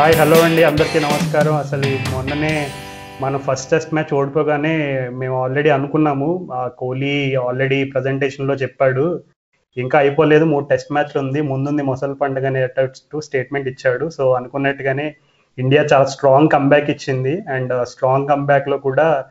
Hi 0.00 0.14
hello 0.16 0.36
అండి. 0.42 0.62
అందరికీ 0.64 1.00
నమస్కారం. 1.00 1.54
అసలు 1.56 2.14
మొన్ననే 2.14 2.66
మన 3.20 3.36
ఫస్ట్ 3.36 3.70
టెస్ట్ 3.70 3.94
మ్యాచ్ 3.94 4.14
ఓడిపోగానే 4.14 5.08
మేము 5.12 5.42
ఆల్రెడీ 5.42 5.70
అనుకున్నాము. 5.70 6.48
ఆ 6.52 6.68
కోహ్లీ 6.68 7.34
ఆల్రెడీ 7.34 7.84
ప్రజెంటేషన్లో 7.84 8.54
చెప్పాడు. 8.54 9.20
ఇంకా 9.76 9.98
అయిపోలేదు. 9.98 10.44
మూడు 10.44 10.64
టెస్ట్ 10.64 10.92
మ్యాచ్లు 10.92 11.22
ఉంది. 11.22 11.40
ముందుంది 11.40 11.82
మొసలి 11.82 12.14
పండుగ 12.14 12.46
అనేటట్టు 12.46 13.20
స్టేట్మెంట్ 13.20 13.68
ఇచ్చాడు. 13.68 14.10
సో 14.10 14.32
అనుకున్నట్టుగానే 14.32 15.14
ఇండియా 15.58 15.82
చాలా 15.92 16.04
స్ట్రాంగ్ 16.04 16.48
కంబ్యాక్ 16.48 16.90
ఇచ్చింది. 16.90 17.42
అండ్ 17.52 17.86
స్ట్రాంగ్ 17.86 18.28
కంబ్యాక్లో 18.28 18.78
కూడా 18.78 19.24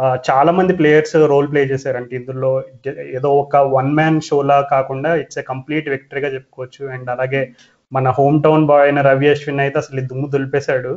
చాలా 0.00 0.52
మంది 0.52 0.72
ప్లేయర్స్ 0.72 1.16
రోల్ 1.16 1.50
ప్లే 1.50 1.64
చేశారు. 1.64 1.96
అంటే 1.96 2.16
ఇందులో 2.16 2.62
ఏదో 3.10 3.34
ఒక 3.34 3.56
వన్ 3.56 3.92
మ్యాన్ 3.94 4.20
షోలా 4.20 4.60
కాకుండా 4.60 5.14
ఇట్స్ 5.14 5.38
ఏ 5.38 5.42
కంప్లీట్ 5.42 5.88
విక్టరీగా 5.88 6.28
చెప్పుకోవచ్చు. 6.28 6.86
అండ్ 6.86 7.10
అలాగే 7.10 7.52
మన 7.94 8.08
హోమ్ 8.18 8.42
టౌన్ 8.42 8.66
బాయ్ 8.66 8.84
అయిన 8.84 9.00
రవి 9.00 9.28
అశ్విన్ 9.28 9.60
అయితే 9.60 9.78
అసలు 9.78 10.00
దుమ్ము 10.00 10.28
దులిపేశాడు. 10.28 10.92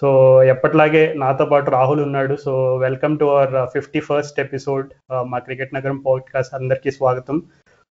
సో 0.00 0.08
ఎప్పట్లాగే 0.52 1.14
నాతో 1.16 1.44
పాటు 1.46 1.70
రాహుల్ 1.70 2.00
ఉన్నాడు. 2.00 2.34
So 2.44 2.76
welcome 2.76 3.18
to 3.18 3.24
our 3.24 3.52
fifty 3.74 4.00
first 4.00 4.40
episode 4.40 4.88
మా 5.26 5.38
క్రికెట్ 5.38 5.74
నగరం 5.74 5.98
పాడ్కాస్ట్ 5.98 6.54
అందరికీ 6.54 6.90
స్వాగతం. 6.90 7.42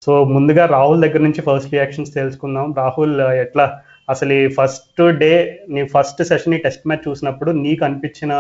సో 0.06 0.24
ముందుగా 0.24 0.66
రాహుల్ 0.66 1.02
దగ్గర 1.02 1.22
నుంచి 1.22 1.42
ఫస్ట్ 1.42 1.72
రియాక్షన్స్ 1.72 2.14
తెలుసుకుందాం. 2.14 2.74
రాహుల్ 2.74 3.22
ఎట్లా 3.22 3.82
అసలు 4.10 4.34
ఈ 4.34 4.48
ఫస్ట్ 4.60 5.02
డే 5.24 5.32
నీ 5.70 5.88
ఫస్ట్ 5.88 6.24
సెషన్ 6.24 6.54
ఈ 6.54 6.58
టెస్ట్ 6.58 6.88
మ్యాచ్ 6.88 7.08
చూసినప్పుడు 7.10 7.52
నీకు 7.52 7.86
అనిపించిన 7.86 8.34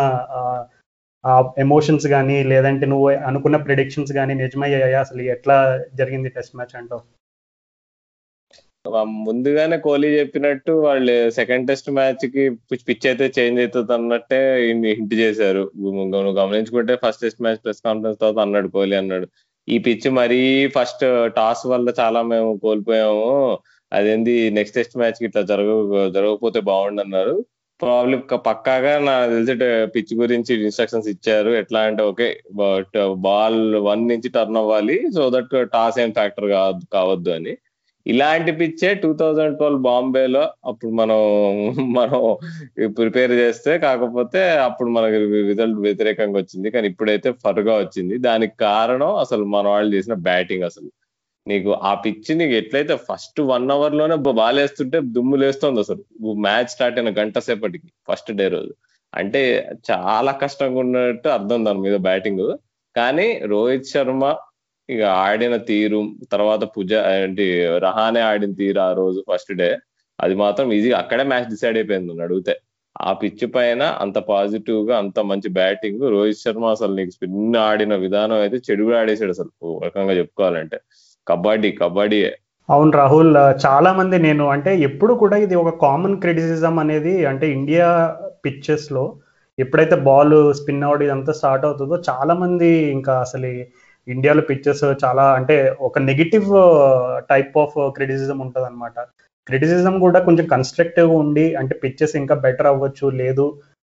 ఎమోషన్స్ 1.66 2.08
కానీ 2.08 2.44
లేదంటే 2.44 2.86
నువ్వు 2.86 3.09
అనుకున్న 3.30 3.58
ప్రిడిక్షన్స్ 3.58 4.11
కానీ 4.14 4.34
నిజమయ్యాయా? 4.34 5.00
అసలు 5.00 5.22
ఎట్లా 5.22 5.58
జరిగింది 5.95 6.30
టెస్ట్ 6.30 6.56
మ్యాచ్ 6.56 6.76
అంటావు? 6.82 7.02
ముందుగానే 9.28 9.78
కోహ్లీ 9.86 10.09
చెప్పినట్టు 10.20 10.72
వాళ్ళు 10.86 11.16
సెకండ్ 11.38 11.67
టెస్ట్ 11.70 11.89
మ్యాచ్కి 11.97 12.44
పిచ్ 12.89 13.08
అయితే 13.09 13.25
చేంజ్ 13.38 13.59
అవుతుంది 13.64 13.94
అన్నట్టే 13.97 14.39
హింట్ 15.00 15.16
చేశారు. 15.23 15.64
నువ్వు 16.14 16.33
గమనించుకుంటే 16.42 16.95
first 17.03 17.23
test 17.25 17.42
match 17.45 17.61
press 17.66 17.81
conference 17.88 18.20
తర్వాత 18.22 18.39
అన్నాడు 18.45 18.70
కోహ్లీ 18.75 18.95
అన్నాడు. 19.02 19.28
ఈ 19.67 19.78
పిచ్ 19.88 20.08
మరీ 20.20 20.42
ఫస్ట్ 20.78 21.03
టాస్ 21.38 21.64
వల్ల 21.73 21.88
చాలా 22.02 22.20
మేము 22.33 22.52
కోల్పోయాము. 22.66 23.28
అదేంది 23.92 24.36
నెక్స్ట్ 24.58 24.78
టెస్ట్ 24.80 24.98
మ్యాచ్కి 25.02 25.25
ఇట్లా 25.30 25.42
జరగ 25.52 25.70
జరగకపోతే 26.17 26.59
బాగుండు 26.72 27.02
అన్నారు 27.05 27.36
ప్రాబ్లమ్ 27.80 28.22
పక్కాగా 28.48 28.94
నాకు 29.08 29.31
తెలిసి 29.33 29.53
పిచ్ 29.95 30.14
గురించి 30.22 30.52
ఇన్స్ట్రక్షన్స్ 30.67 31.09
ఇచ్చారు. 31.14 31.52
ఎట్లా 31.61 31.80
అంటే 31.89 32.03
ఓకే 32.11 32.28
బాల్ 33.28 33.59
వన్ 33.89 34.03
నుంచి 34.11 34.30
టర్న్ 34.38 34.59
అవ్వాలి. 34.61 34.98
సో 35.16 35.23
దట్ 35.36 35.53
టాస్ 35.75 36.00
ఏం 36.03 36.11
ఫ్యాక్టర్ 36.20 36.48
కావద్దు 36.55 36.86
కావద్దు 36.98 37.31
అని. 37.38 37.53
ఇలాంటి 38.08 38.52
పిచ్చే 38.52 38.94
టూ 38.95 39.13
థౌజండ్ 39.13 39.58
ట్వెల్వ్ 39.58 39.81
బాంబేలో 39.81 40.44
అప్పుడు 40.66 40.91
మనం 40.91 41.19
మనం 41.94 42.38
ప్రిపేర్ 42.88 43.31
చేస్తే 43.31 43.77
కాకపోతే 43.77 44.49
అప్పుడు 44.58 44.89
మనకి 44.89 45.17
రిజల్ట్ 45.47 45.80
వ్యతిరేకంగా 45.80 46.38
వచ్చింది. 46.39 46.72
కానీ 46.72 46.88
ఇప్పుడైతే 46.88 47.31
ఫర్గా 47.31 47.77
వచ్చింది. 47.77 48.17
దానికి 48.17 48.53
కారణం 48.59 49.16
అసలు 49.16 49.45
మన 49.45 49.67
వాళ్ళు 49.67 49.95
చేసిన 49.95 50.14
బ్యాటింగ్ 50.14 50.64
అసలు. 50.64 50.89
నీకు 51.47 51.72
ఆ 51.73 51.94
పిచ్ 51.94 52.38
నీకు 52.38 52.52
ఎట్లయితే 52.52 52.95
ఫస్ట్ 52.95 53.41
వన్ 53.41 53.72
అవర్లోనే 53.72 54.16
బాలేస్తుంటే 54.16 54.99
దుమ్ము 55.03 55.36
లేస్తుంది 55.36 55.80
అసలు. 55.80 56.03
మ్యాచ్ 56.36 56.67
స్టార్ట్ 56.67 56.99
అయిన 56.99 57.14
గంట 57.19 57.39
సేపటికి 57.39 57.88
ఫస్ట్ 58.11 58.31
డే 58.31 58.47
రోజు. 58.47 58.73
అంటే 59.16 59.69
చాలా 59.92 60.31
కష్టంగా 60.31 60.80
ఉన్నట్టు 60.80 61.30
అర్థం 61.30 61.66
దాని 61.66 61.80
మీద 61.80 61.95
బ్యాటింగ్. 61.95 62.58
కానీ 62.95 63.42
రోహిత్ 63.45 63.86
శర్మ 63.86 64.36
ఇక 64.89 65.02
ఆడిన 65.23 65.55
తీరు 65.67 65.99
తర్వాత 66.33 66.63
పూజ 66.73 66.92
ఏంటి 67.15 67.45
రహానే 67.86 68.21
ఆడిన 68.30 68.52
తీరు 68.59 68.80
ఆ 68.81 68.92
రోజు 68.99 69.20
ఫస్ట్ 69.30 69.52
డే 69.55 69.70
అది 70.20 70.36
మాత్రం 70.42 70.67
ఈజీగా 70.73 70.98
అక్కడే 71.02 71.23
మ్యాచ్ 71.31 71.49
డిసైడ్ 71.53 71.77
అయిపోయింది 71.80 72.08
నన్ను 72.09 72.23
అడిగితే. 72.27 72.53
ఆ 72.99 73.11
పిచ్ 73.20 73.43
పైన 73.53 73.83
అంత 74.03 74.17
పాజిటివ్గా 74.30 74.93
అంత 75.02 75.20
మంచి 75.31 75.49
బ్యాటింగ్ 75.58 76.03
రోహిత్ 76.14 76.42
శర్మ 76.42 76.65
అసలు 76.76 76.93
నీకు 76.99 77.11
స్పిన్ 77.15 77.37
ఆడిన 77.65 77.95
విధానం 78.05 78.39
అయితే 78.45 78.59
చెడుగా 78.67 78.95
ఆడేసాడు 79.02 79.33
అసలు. 79.36 79.52
రకంగా 79.87 80.14
చెప్పుకోవాలంటే. 80.20 80.77
కబడ్డీ 81.27 81.71
కబడ్డీ 81.80 82.20
అవును 82.70 82.92
రాహుల్ 82.97 83.30
చాలా 83.64 83.89
మంది 83.97 84.15
నేను 84.20 84.45
అంటే 84.53 84.71
ఎప్పుడు 84.87 85.14
కూడా 85.21 85.36
ఇది 85.45 85.55
ఒక 85.61 85.71
కామన్ 85.83 86.15
క్రిటిసిజం 86.23 86.76
అనేది 86.83 87.14
అంటే 87.31 87.45
ఇండియా 87.58 87.87
పిచ్చెస్లో 88.43 89.03
ఎప్పుడైతే 89.58 89.95
బాల్ 90.08 90.36
స్పిన్ 90.59 90.83
అవుట్ 90.83 91.03
ఇదంతా 91.05 91.33
స్టార్ట్ 91.39 91.65
అవుతుందో 91.67 91.95
చాలా 92.09 92.33
మంది 92.42 92.67
ఇంకా 92.95 93.14
అసలు 93.26 93.52
ఇండియాలో 94.08 94.42
పిక్చర్స్ 94.50 94.84
చాలా 95.04 95.26
అంటే 95.38 95.56
ఒక 95.82 96.00
నెగిటివ్ 96.10 96.50
టైప్ 97.32 97.56
ఆఫ్ 97.58 97.78
క్రిటిసిజం 97.95 98.38
ఉంటుంది 98.45 98.68
అనమాట 98.68 99.00
క్రిటిసిజం 99.48 99.95
కూడా 100.00 100.20
కొంచెం 100.20 100.45
కన్స్ట్రక్టివ్ 100.48 101.10
ఉండి 101.22 101.45
అంటే 101.56 101.73
పిక్చర్స్ 101.84 102.16
ఇంకా 102.22 102.36
బెటర్ 102.45 102.70
అవ్వచ్చు 102.72 103.08
లేదు 103.22 103.45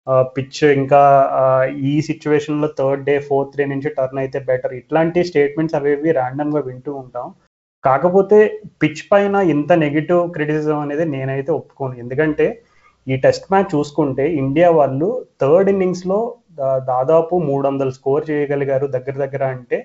uh, 0.07 0.25
పిచ్ 0.37 0.61
ఇంకా 0.79 1.01
uh, 1.41 1.65
ఈ 1.91 1.93
సిచ్యువేషన్లో 2.09 2.69
థర్డ్ 2.79 3.05
డే 3.09 3.15
ఫోర్త్ 3.29 3.57
డే 3.59 3.65
నుంచి 3.65 3.89
టర్న్ 3.97 4.21
అయితే 4.23 4.39
బెటర్ 4.51 4.75
ఇట్లాంటి 4.81 5.23
స్టేట్మెంట్స్ 5.31 5.77
అవేవి 5.79 6.11
ర్యాండమ్గా 6.19 6.63
వింటూ 6.69 6.93
ఉంటాం. 7.03 7.27
కాకపోతే 7.85 8.39
పిచ్ 8.83 9.03
పైన 9.11 9.37
ఇంత 9.55 9.73
నెగిటివ్ 9.85 10.23
క్రిటిసిజం 10.37 10.81
అనేది 10.85 11.05
నేనైతే 11.15 11.51
ఒప్పుకోను. 11.59 11.95
ఎందుకంటే 12.05 12.47
ఈ 13.07 13.17
టెస్ట్ 13.25 13.47
మ్యాచ్ 13.53 13.71
చూసుకుంటే 13.75 14.25
ఇండియా 14.43 14.71
వాళ్ళు 14.79 15.09
థర్డ్ 15.43 15.71
ఇన్నింగ్స్లో 15.75 16.19
దాదాపు 16.91 17.35
మూడు 17.49 17.65
వందలు 17.69 17.93
స్కోర్ 17.99 18.25
చేయగలిగారు 18.31 18.87
దగ్గర 18.97 19.17
దగ్గర 19.25 19.43
అంటే 19.57 19.79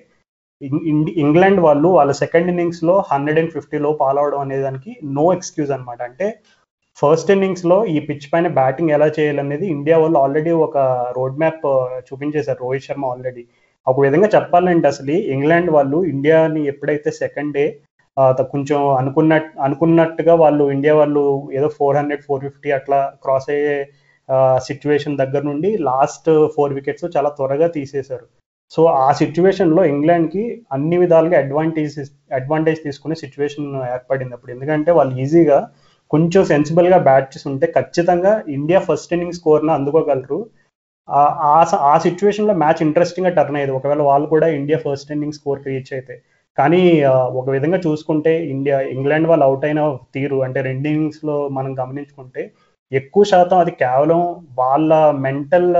ఇంగ్లాండ్ 1.22 1.60
వాళ్ళు 1.60 1.88
వాళ్ళ 1.88 2.12
సెకండ్ 2.12 2.50
ఇన్నింగ్స్లో 2.50 2.94
హండ్రెడ్ 3.12 3.38
అండ్ 3.38 3.50
ఫిఫ్టీలో 3.50 3.90
అవడం 4.00 4.40
అనే 4.40 4.58
దానికి 4.62 4.92
నో 5.18 5.32
ఎక్స్క్యూజ్ 5.32 5.70
అనమాట 5.70 6.02
అంటే 6.02 6.28
ఫస్ట్ 6.98 7.30
ఇన్నింగ్స్లో 7.30 7.76
ఈ 7.86 7.98
పిచ్ 8.00 8.28
పైన 8.32 8.48
బ్యాటింగ్ 8.48 8.90
ఎలా 8.90 9.06
చేయాలనేది 9.06 9.66
ఇండియా 9.66 9.96
వాళ్ళు 9.98 10.18
ఆల్రెడీ 10.18 10.50
ఒక 10.66 10.78
రోడ్ 11.16 11.38
మ్యాప్ 11.38 11.64
చూపించేశారు 12.06 12.58
రోహిత్ 12.62 12.84
శర్మ 12.84 13.06
ఆల్రెడీ 13.06 13.42
ఒక 13.86 13.96
విధంగా 14.00 14.28
చెప్పాలంటే 14.28 14.88
అసలు 14.88 15.16
ఇంగ్లాండ్ 15.34 15.70
వాళ్ళు 15.70 15.98
ఇండియాని 16.04 16.62
ఎప్పుడైతే 16.66 17.10
సెకండ్ 17.10 17.54
డే 17.54 17.64
కొంచెం 18.52 18.80
అనుకున్న 18.96 19.40
అనుకున్నట్టుగా 19.60 20.34
వాళ్ళు 20.34 20.64
ఇండియా 20.70 20.94
వాళ్ళు 20.94 21.22
ఏదో 21.52 21.68
ఫోర్ 21.68 21.96
హండ్రెడ్ 21.96 22.22
ఫోర్ 22.22 22.44
ఫిఫ్టీ 22.44 22.70
అట్లా 22.70 22.98
క్రాస్ 23.24 23.50
అయ్యే 23.50 23.76
సిచ్యువేషన్ 24.58 25.16
దగ్గర 25.16 25.42
నుండి 25.42 25.70
లాస్ట్ 25.90 26.30
ఫోర్ 26.56 26.72
వికెట్స్ 26.72 27.06
చాలా 27.16 27.28
త్వరగా 27.28 27.66
తీసేశారు. 27.68 28.26
సో 28.70 28.84
ఆ 28.84 29.12
సిచ్యువేషన్లో 29.12 29.84
ఇంగ్లాండ్కి 29.84 30.62
అన్ని 30.72 30.96
విధాలుగా 30.96 31.38
అడ్వాంటేజ్ 31.38 32.10
అడ్వాంటేజ్ 32.32 32.82
తీసుకునే 32.84 33.14
సిచ్యువేషన్ 33.14 33.82
ఏర్పడింది 33.92 34.34
అప్పుడు 34.34 34.52
ఎందుకంటే 34.52 34.90
వాళ్ళు 34.92 35.20
ఈజీగా 35.20 35.70
కొంచెం 36.10 36.44
సెన్సిబుల్గా 36.44 36.98
బ్యాట్ 36.98 37.36
చేసి 37.36 37.48
ఉంటే 37.48 37.66
ఖచ్చితంగా 37.66 38.42
ఇండియా 38.48 38.78
ఫస్ట్ 38.78 39.12
ఇన్నింగ్ 39.12 39.32
స్కోర్ని 39.32 39.72
అందుకోగలరు. 39.72 40.46
ఆ- 41.10 41.38
ఆ 41.40 41.64
స- 41.64 41.74
ఆ 41.74 41.98
మ్యాచ్ 42.52 42.82
ఇంట్రెస్టింగ్గా 42.82 43.34
టర్న్ 43.34 43.56
అయ్యేది. 43.56 43.72
ఒకవేళ 43.72 44.02
వాళ్ళు 44.02 44.28
కూడా 44.28 44.46
India 44.46 44.78
first 44.78 45.12
inning 45.12 45.32
score 45.32 45.66
reach 45.66 45.92
అయితే. 45.92 46.22
కానీ 46.58 47.02
ఒక 47.10 47.50
విధంగా 47.50 47.78
చూసుకుంటే 47.78 48.46
ఇండియా 48.46 48.80
ఇంగ్లాండ్ 48.80 49.28
వాళ్ళు 49.28 49.44
అవుట్ 49.44 49.64
అయిన 49.64 49.96
తీరు 50.14 50.42
అంటే 50.42 50.60
రెండు 50.60 50.88
ఇన్నింగ్స్లో 50.88 51.48
మనం 51.48 51.78
గమనించుకుంటే 51.78 52.52
ఎక్కువ 52.92 53.24
శాతం 53.24 53.58
అది 53.58 53.70
కేవలం 53.70 54.46
వాళ్ళ 54.58 55.10
మెంటల్ 55.10 55.74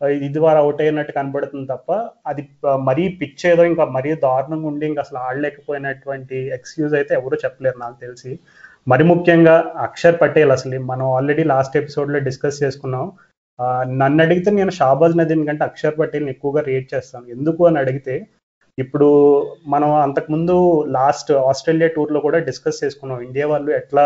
ఇది 0.00 0.28
ద్వారా 0.36 0.58
అవుట్ 0.64 0.80
అయినట్టు 0.84 1.12
కనబడుతుంది 1.16 1.66
తప్ప 1.72 1.92
అది 2.30 2.42
మరీ 2.88 3.04
పిచ్ 3.20 3.44
ఏదో 3.52 3.64
ఇంకా 3.70 3.84
మరీ 3.96 4.10
దారుణంగా 4.24 4.66
ఉండి 4.70 4.84
ఇంకా 4.90 5.02
అసలు 5.06 5.18
ఆడలేకపోయినటువంటి 5.26 6.38
ఎక్స్క్యూజ్ 6.56 6.94
అయితే 7.00 7.12
ఎవరు 7.20 7.36
చెప్పలేరు 7.44 7.78
నాకు 7.84 7.96
తెలిసి. 8.04 8.32
మరి 8.92 9.04
ముఖ్యంగా 9.12 9.54
అక్షర్ 9.86 10.20
పటేల్ 10.22 10.52
అసలు 10.56 10.78
మనం 10.90 11.06
ఆల్రెడీ 11.18 11.44
లాస్ట్ 11.52 11.78
ఎపిసోడ్లో 11.80 12.18
డిస్కస్ 12.28 12.62
చేసుకున్నాం. 12.62 13.06
నన్ను 14.00 14.20
అడిగితే 14.24 14.50
నేను 14.58 14.72
షాబాజ్ 14.78 15.18
నదీన్ 15.18 15.46
కంటే 15.48 15.64
అక్షర్ 15.68 15.98
పటేల్ని 16.00 16.32
ఎక్కువగా 16.34 16.62
రేట్ 16.70 16.88
చేస్తాను. 16.94 17.26
ఎందుకు 17.36 17.60
అని 17.68 17.78
అడిగితే 17.82 18.14
ఇప్పుడు 18.78 19.08
మనం 19.72 19.90
అంతకుముందు 20.06 20.54
లాస్ట్ 20.96 21.30
ఆస్ట్రేలియా 21.50 21.88
టూర్లో 21.96 22.20
కూడా 22.26 22.38
డిస్కస్ 22.48 22.82
చేసుకున్నాం. 22.84 23.20
ఇండియా 23.26 23.46
వాళ్ళు 23.52 23.70
ఎట్లా 23.80 24.04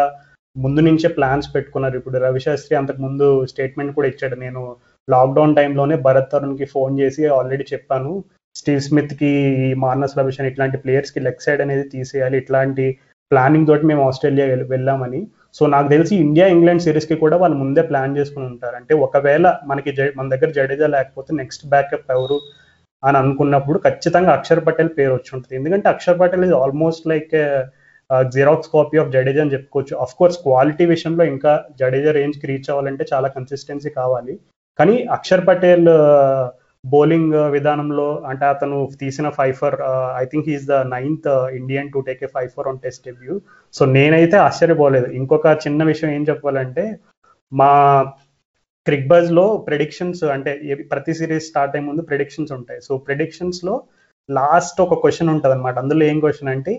ముందు 0.56 0.80
నుంచే 0.88 1.08
ప్లాన్స్ 1.16 1.48
పెట్టుకున్నారు. 1.54 1.96
ఇప్పుడు 2.00 2.18
రవిశాస్త్రి 2.26 2.74
అంతకు 2.80 3.00
ముందు 3.06 3.28
స్టేట్మెంట్ 3.52 3.96
కూడా 3.98 4.08
ఇచ్చాడు. 4.12 4.36
నేను 4.44 4.62
లాక్డౌన్ 5.10 5.56
టైంలోనే 5.56 5.96
భరత్ 5.96 6.32
తరుణ్కి 6.32 6.64
ఫోన్ 6.64 7.00
చేసి 7.00 7.26
ఆల్రెడీ 7.26 7.64
చెప్పాను. 7.72 8.24
స్టీవ్ 8.54 8.80
స్మిత్కి 8.80 9.74
మార్నస్ 9.74 10.18
లభిషన్ 10.18 10.46
ఇట్లాంటి 10.46 10.76
ప్లేయర్స్కి 10.76 11.20
లెగ్ 11.20 11.42
సైడ్ 11.42 11.60
అనేది 11.60 11.88
తీసేయాలి. 11.88 12.36
ఇట్లాంటి 12.36 12.98
ప్లానింగ్ 13.30 13.66
తోటి 13.66 13.86
మేము 13.86 14.06
ఆస్ట్రేలియా 14.06 14.46
వెళ్ళామని. 14.46 15.26
సో 15.54 15.66
నాకు 15.66 15.88
తెలిసి 15.88 16.16
ఇండియా 16.16 16.46
ఇంగ్లాండ్ 16.46 16.82
సిరీస్కి 16.82 17.14
కూడా 17.14 17.36
వాళ్ళు 17.36 17.56
ముందే 17.56 17.82
ప్లాన్ 17.82 18.18
చేసుకుని 18.18 18.46
ఉంటారు. 18.46 18.76
అంటే 18.76 18.94
ఒకవేళ 18.94 19.56
మనకి 19.66 19.92
జ- 19.92 20.12
మన 20.16 20.28
దగ్గర 20.28 20.50
జడేజా 20.50 20.86
లేకపోతే 20.86 21.36
నెక్స్ట్ 21.36 21.66
బ్యాకప్ 21.66 22.10
ఎవరు 22.10 22.40
అని 23.04 23.18
అనుకున్నప్పుడు 23.18 23.78
ఖచ్చితంగా 23.78 24.32
అక్షర్ 24.32 24.66
పటేల్ 24.66 24.88
పేరు 24.98 25.10
వచ్చి 25.10 25.30
ఉంటుంది. 25.34 25.56
ఎందుకంటే 25.56 25.88
Axar 25.88 26.20
Patel 26.20 26.44
is 26.44 26.52
almost 26.52 27.06
like 27.06 27.62
xerox 28.28 28.70
copy 28.74 28.98
of 28.98 29.08
Jadeja 29.08 29.40
అని 29.40 29.52
చెప్పుకోవచ్చు. 29.52 29.96
అఫ్ 29.96 30.14
కోర్స్ 30.14 30.38
క్వాలిటీ 30.38 30.84
విషయంలో 30.84 31.24
ఇంకా 31.24 31.64
జడేజా 31.80 32.12
రేంజ్కి 32.12 32.46
రీచ్ 32.46 32.70
అవ్వాలంటే 32.70 33.04
చాలా 33.12 33.28
కన్సిస్టెన్సీ 33.28 33.90
కావాలి. 33.90 34.38
కానీ 34.78 35.02
అక్షర్ 35.04 35.46
పటేల్ 35.46 35.88
బౌలింగ్ 36.84 37.32
విధానంలో 37.32 38.08
అంటే 38.30 38.44
అతను 38.46 38.88
తీసిన 39.00 39.28
five 39.28 39.64
I 40.22 40.24
think 40.24 40.48
is 40.48 40.66
the 40.66 40.72
ninth 40.72 41.28
Indian 41.52 41.92
to 41.92 41.98
take 41.98 42.24
a 42.24 42.26
five 42.26 42.50
for 42.56 42.68
on 42.68 42.78
test 42.78 43.06
debut 43.06 43.40
so 43.74 43.84
నేనైతే 43.84 44.36
ఆశ్చర్యపోలేదు. 44.36 45.06
ఇంకొక 45.10 45.46
చిన్న 45.66 45.82
విషయం 45.82 46.10
ఏం 46.10 46.22
చెప్పాలంటే 46.22 46.98
మా 47.52 47.72
క్రిక్బజ్లో 48.86 49.34
లో 49.34 49.56
ప్రెడిక్షన్స్ 49.56 50.24
అంటే 50.24 50.50
ప్రతి 50.90 51.14
సిరీస్ 51.14 51.48
స్టార్ట్ 51.48 51.76
అయ్యే 51.76 51.86
ముందు 51.88 52.02
ప్రెడిక్షన్స్ 52.02 52.52
ఉంటాయి. 52.52 52.80
సో 52.80 52.98
ప్రెడిక్షన్స్లో 52.98 53.82
లాస్ట్ 54.30 54.80
ఒక 54.80 54.94
క్వశ్చన్ 55.00 55.28
ఉంటుంది 55.28 55.54
అనమాట 55.54 55.78
అందులో 55.78 56.04
ఏం 56.04 56.20
క్వశ్చన్ 56.20 56.48
అంటే 56.48 56.72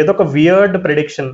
ఏదో 0.00 0.10
ఒక 0.12 0.24
వియర్డ్ 0.36 0.76
ప్రెడిక్షన్ 0.84 1.30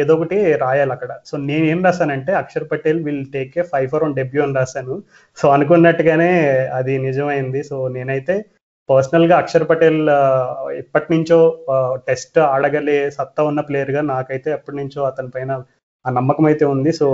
ఏదో 0.00 0.12
ఒకటి 0.14 0.36
రాయాలి 0.62 0.92
అక్కడ. 0.94 1.12
సో 1.28 1.34
నేను 1.48 1.64
ఏం 1.72 1.80
రాశానంటే 1.86 2.32
Axar 2.40 2.66
Patel 2.72 3.00
will 3.06 3.26
take 3.34 3.52
a 3.58 3.64
five 3.72 3.88
for 3.90 4.04
on 4.04 4.16
debut 4.20 4.40
అని 4.44 4.56
రాశాను. 4.60 4.94
సో 5.38 5.48
అనుకున్నట్టుగానే 5.56 6.32
అది 6.78 6.94
నిజమైంది. 7.08 7.62
సో 7.70 7.76
నేనైతే 7.96 8.36
పర్సనల్గా 8.88 9.34
అక్షర్ 9.42 9.66
పటేల్ 9.70 10.00
ఎప్పటి 10.82 11.08
నుంచో 11.14 11.38
టెస్ట్ 12.08 12.38
ఆడగలే 12.52 12.98
సత్తా 13.18 13.42
ఉన్న 13.50 13.60
ప్లేయర్గా 13.68 14.00
నాకైతే 14.14 14.50
ఎప్పటి 14.56 14.78
నుంచో 14.80 15.00
అతని 15.10 15.30
పైన 15.36 15.52
ఆ 16.06 16.10
నమ్మకం 16.18 16.44
అయితే 16.50 16.64
ఉంది. 16.74 16.92
So 17.00 17.08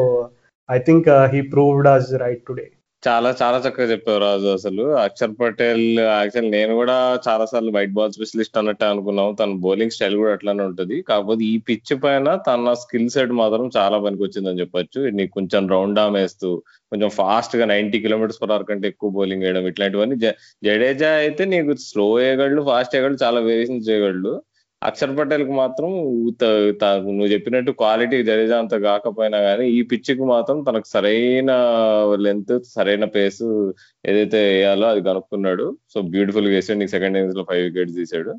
I 0.69 0.79
think 0.89 1.09
he 1.35 1.41
proved 1.55 1.89
us 1.95 2.11
right 2.25 2.43
today 2.49 2.67
చాలా 3.07 3.31
చాలా 3.41 3.59
చక్కగా 3.65 3.87
చెప్పావు 3.91 4.21
రాజు. 4.23 4.47
అసలు 4.59 4.85
అక్షర్ 5.03 5.35
పటేల్ 5.41 5.83
యాక్చువల్ 5.99 6.49
నేను 6.55 6.73
కూడా 6.81 6.97
చాలా 7.27 7.45
సార్లు 7.51 7.71
వైట్ 7.77 7.93
బాల్ 7.99 8.15
స్పెషలిస్ట్ 8.17 8.59
అన్నట్టు 8.61 8.85
అనుకున్నాం 8.85 9.29
తన 9.41 9.59
బౌలింగ్ 9.65 9.95
స్టైల్ 9.97 10.17
కూడా 10.21 10.33
అట్లానే 10.37 10.65
ఉంటది. 10.71 10.97
కాకపోతే 11.11 11.43
ఈ 11.53 11.55
పిచ్ 11.69 11.93
పైన 12.05 12.35
తన 12.49 12.73
స్కిల్ 12.83 13.09
సెట్ 13.17 13.35
మాత్రం 13.43 13.67
చాలా 13.77 13.99
పనికి 14.07 14.25
వచ్చిందని 14.27 14.61
చెప్పొచ్చు. 14.63 15.03
నీకు 15.19 15.33
కొంచెం 15.39 15.69
రౌండ్ 15.75 16.01
ఆమ్ 16.05 16.19
వేస్తూ 16.21 16.51
కొంచెం 16.93 17.11
ఫాస్ట్గా 17.21 17.65
నైన్టీ 17.75 18.01
కిలోమీటర్స్ 18.07 18.41
పర్ 18.43 18.53
అవర్ 18.55 18.67
కంటే 18.71 18.89
ఎక్కువ 18.93 19.11
బౌలింగ్ 19.19 19.45
వేయడం 19.47 19.65
ఇట్లాంటివన్నీ 19.73 20.19
జడేజా 20.69 21.13
అయితే 21.25 21.45
నీకు 21.55 21.73
స్లో 21.89 22.07
వేయగలడు 22.19 22.65
ఫాస్ట్ 22.71 22.95
వేయగలడు 22.97 23.21
చాలా 23.25 23.41
వేరియేషన్ 23.49 23.87
చేయగలడు. 23.89 24.35
అక్షర్ 24.89 25.13
పటేల్కు 25.19 25.53
మాత్రం 25.61 25.91
నువ్వు 27.09 27.29
చెప్పినట్టు 27.33 27.71
క్వాలిటీ 27.81 28.19
జడేజా 28.29 28.57
అంత 28.63 28.75
కాకపోయినా 28.87 29.39
కానీ 29.47 29.65
ఈ 29.79 29.81
పిచ్చికి 29.93 30.19
కి 30.21 30.27
మాత్రం 30.33 30.59
తనకు 30.69 30.89
సరైన 30.95 31.51
లెంత్ 32.27 32.55
సరైన 32.75 33.05
పేస్ 33.17 33.43
ఏదైతే 34.11 34.41
వేయాలో 34.51 34.87
అది 34.93 35.03
కనుక్కున్నాడు. 35.09 35.67
సో 35.95 36.01
బ్యూటిఫుల్గా 36.15 36.55
వేసాడు. 36.57 36.79
నీకు 36.83 36.95
సెకండ్ 36.97 37.17
ఇన్నింగ్స్లో 37.19 37.45
ఫైవ్ 37.51 37.65
వికెట్స్ 37.69 37.97
తీసాడు. 38.01 38.35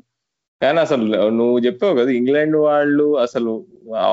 కానీ 0.62 0.78
అసలు 0.80 1.04
నువ్వు 1.30 1.56
చెప్పావు 1.58 1.94
కదా 1.98 2.10
ఇంగ్లాండ్ 2.10 2.56
వాళ్ళు 2.56 3.04
అసలు 3.16 3.50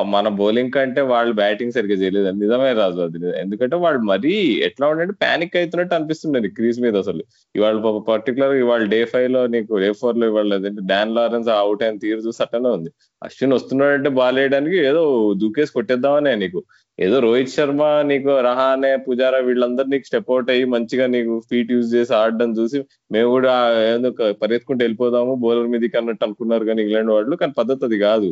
మన 0.06 0.28
బౌలింగ్ 0.40 0.72
కంటే 0.72 1.02
వాళ్ళు 1.12 1.34
బ్యాటింగ్ 1.34 1.72
సరిగ్గా 1.72 1.98
చేయలేదు. 2.02 2.32
నిజమే 2.44 2.74
రాజు 2.74 3.00
అది 3.02 3.20
ఎందుకంటే 3.42 3.76
వాళ్ళు 3.76 4.02
మరీ 4.02 4.34
ఎట్లా 4.68 4.86
ఉండంటే 4.88 5.14
ప్యానిక్ 5.24 5.58
అవుతున్నట్టు 5.58 5.96
అనిపిస్తుంది 5.96 6.50
క్రీజ్ 6.50 6.80
మీద 6.82 6.96
అసలు. 6.98 7.24
ఇవాళ 7.56 7.78
పర్టికులర్ 8.12 8.54
ఇవాళ 8.64 8.84
డే 8.94 9.06
ఫైవ్లో 9.06 9.42
నీకు 9.48 9.80
డే 9.84 9.90
ఫోర్లో 10.02 10.28
ఇవాళ 10.28 10.60
డాన్ 10.92 11.16
లారెన్స్ 11.16 11.50
అవుట్ 11.50 11.84
అయిన 11.84 11.98
తీరు 11.98 12.22
చూసి 12.28 12.42
అట్టనే 12.44 12.70
ఉంది. 12.70 12.92
అశ్విన్ 13.22 13.54
వస్తున్నాడంటే 13.54 14.10
బాల్ 14.10 14.38
వేయడానికి 14.38 14.78
ఏదో 14.90 15.04
దూకేసి 15.44 15.74
కొట్టేద్దామనే 15.74 16.36
నీకు. 16.36 16.62
ఏదో 17.00 17.18
రోహిత్ 17.20 17.50
శర్మ 17.50 17.84
నీకు 18.02 18.34
రహానే 18.40 18.92
పుజారా 19.06 19.40
వీళ్ళందరూ 19.48 19.88
నీకు 19.88 20.06
స్టెప్ 20.06 20.30
అవుట్ 20.32 20.50
అయ్యి 20.52 20.66
మంచిగా 20.66 21.06
నీకు 21.06 21.34
ఫీట్ 21.50 21.72
యూజ్ 21.72 21.90
చేసి 21.96 22.14
ఆడడం 22.16 22.52
చూసి 22.60 22.80
మేము 23.12 23.30
కూడా 23.30 23.54
ఏదో 23.88 24.10
పరిగెత్తుకుంటూ 24.42 24.82
వెళ్ళిపోదాము 24.86 25.34
బౌలర్ 25.36 25.68
మీదకి 25.74 25.98
అన్నట్టు 25.98 26.26
అనుకున్నారు 26.26 26.66
కానీ 26.66 26.82
ఇంగ్లాండ్ 26.84 27.12
వాళ్ళు 27.12 27.36
కానీ 27.36 27.54
పద్ధతి 27.58 27.86
అది 27.86 27.98
కాదు. 28.00 28.30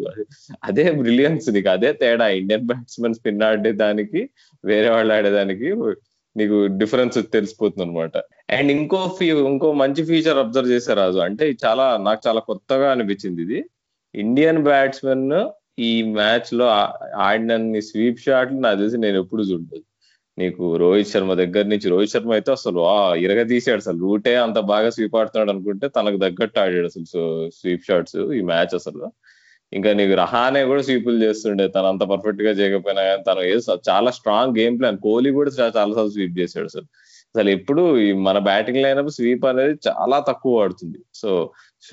అదే 0.63 0.85
బ్రిలియన్స్ 1.01 1.49
నీకు 1.49 1.69
అదే 1.69 1.91
తేడా. 1.93 2.27
ఇండియన్ 2.39 2.67
బ్యాట్స్మెన్ 2.71 3.17
స్పిన్ 3.19 3.43
ఆడే 3.49 3.73
దానికి 3.83 4.21
వేరే 4.63 4.89
వాళ్ళు 4.89 5.13
ఆడేదానికి 5.13 5.69
నీకు 6.35 6.57
డిఫరెన్స్ 6.81 7.17
తెలిసిపోతుంది 7.33 7.83
అనమాట 7.85 8.17
అండ్ 8.57 8.71
ఇంకో 8.71 9.01
ఫీ 9.19 9.25
ఇంకో 9.49 9.67
మంచి 9.81 10.03
ఫీచర్ 10.03 10.39
అబ్జర్వ్ 10.43 10.71
చేశారు 10.71 10.99
రాజు. 10.99 11.19
అంటే 11.27 11.43
ఇది 11.49 11.59
చాలా 11.65 11.85
నాకు 12.07 12.21
చాలా 12.27 12.39
కొత్తగా 12.49 12.87
అనిపించింది 12.91 13.41
ఇది. 13.47 13.59
ఇండియన్ 14.15 14.63
బ్యాట్స్మెన్ 14.69 15.27
ఈ 15.77 16.03
మ్యాచ్లో 16.15 16.65
ఆడిన 16.65 17.21
ఆడినన్ని 17.21 17.81
స్వీప్ 17.81 18.19
షాట్లు 18.19 18.57
నాకు 18.57 18.77
తెలిసి 18.79 18.97
నేను 18.97 19.17
ఎప్పుడు 19.19 19.43
చూడలేదు. 19.43 19.85
నీకు 20.37 20.75
రోహిత్ 20.77 21.09
శర్మ 21.09 21.33
దగ్గర 21.33 21.63
నుంచి 21.65 21.87
రోహిత్ 21.89 22.11
శర్మ 22.11 22.31
అయితే 22.31 22.51
అసలు 22.51 22.79
ఆ 22.87 23.15
ఇరగ 23.15 23.43
తీసాడు 23.43 23.77
అసలు. 23.77 23.97
రూటే 23.99 24.35
అంత 24.35 24.59
బాగా 24.71 24.89
స్వీప్ 24.89 25.15
ఆడుతున్నాడు 25.15 25.51
అనుకుంటే 25.51 25.87
తనకు 25.87 26.17
తగ్గట్టు 26.17 26.59
ఆడాడు 26.59 26.85
అసలు 26.85 27.05
స్వీప్ 27.59 27.85
షాట్స్ 27.87 28.17
ఈ 28.39 28.41
మ్యాచ్ 28.41 28.75
అసలు. 28.75 29.03
ఇంకా 29.73 29.93
నీకు 29.93 30.13
రహానే 30.13 30.63
కూడా 30.65 30.81
స్వీపులు 30.81 31.23
చేస్తుండే. 31.23 31.67
తను 31.67 31.87
అంత 31.87 32.03
పర్ఫెక్ట్గా 32.03 32.51
చేయకపోయినా 32.51 33.03
కానీ 33.03 33.23
తను 33.27 33.41
ఏదో 33.51 33.77
చాలా 33.89 34.11
స్ట్రాంగ్ 34.11 34.57
గేమ్ 34.59 34.79
ప్లాన్ 34.79 34.97
కోహ్లీ 34.97 35.31
కూడా 35.31 35.51
చాలా 35.59 35.71
సార్లు 35.71 36.09
స్వీప్ 36.09 36.39
చేశాడు 36.39 36.65
అసలు. 36.65 36.87
అసలు 37.35 37.49
ఎప్పుడు 37.49 37.83
మన 38.13 38.37
బ్యాటింగ్ 38.37 38.81
లైనప్ 38.83 39.09
స్వీప్ 39.09 39.45
అనేది 39.45 39.75
చాలా 39.87 40.19
తక్కువ 40.27 40.63
ఆడుతుంది 40.63 40.99
సో 41.15 41.29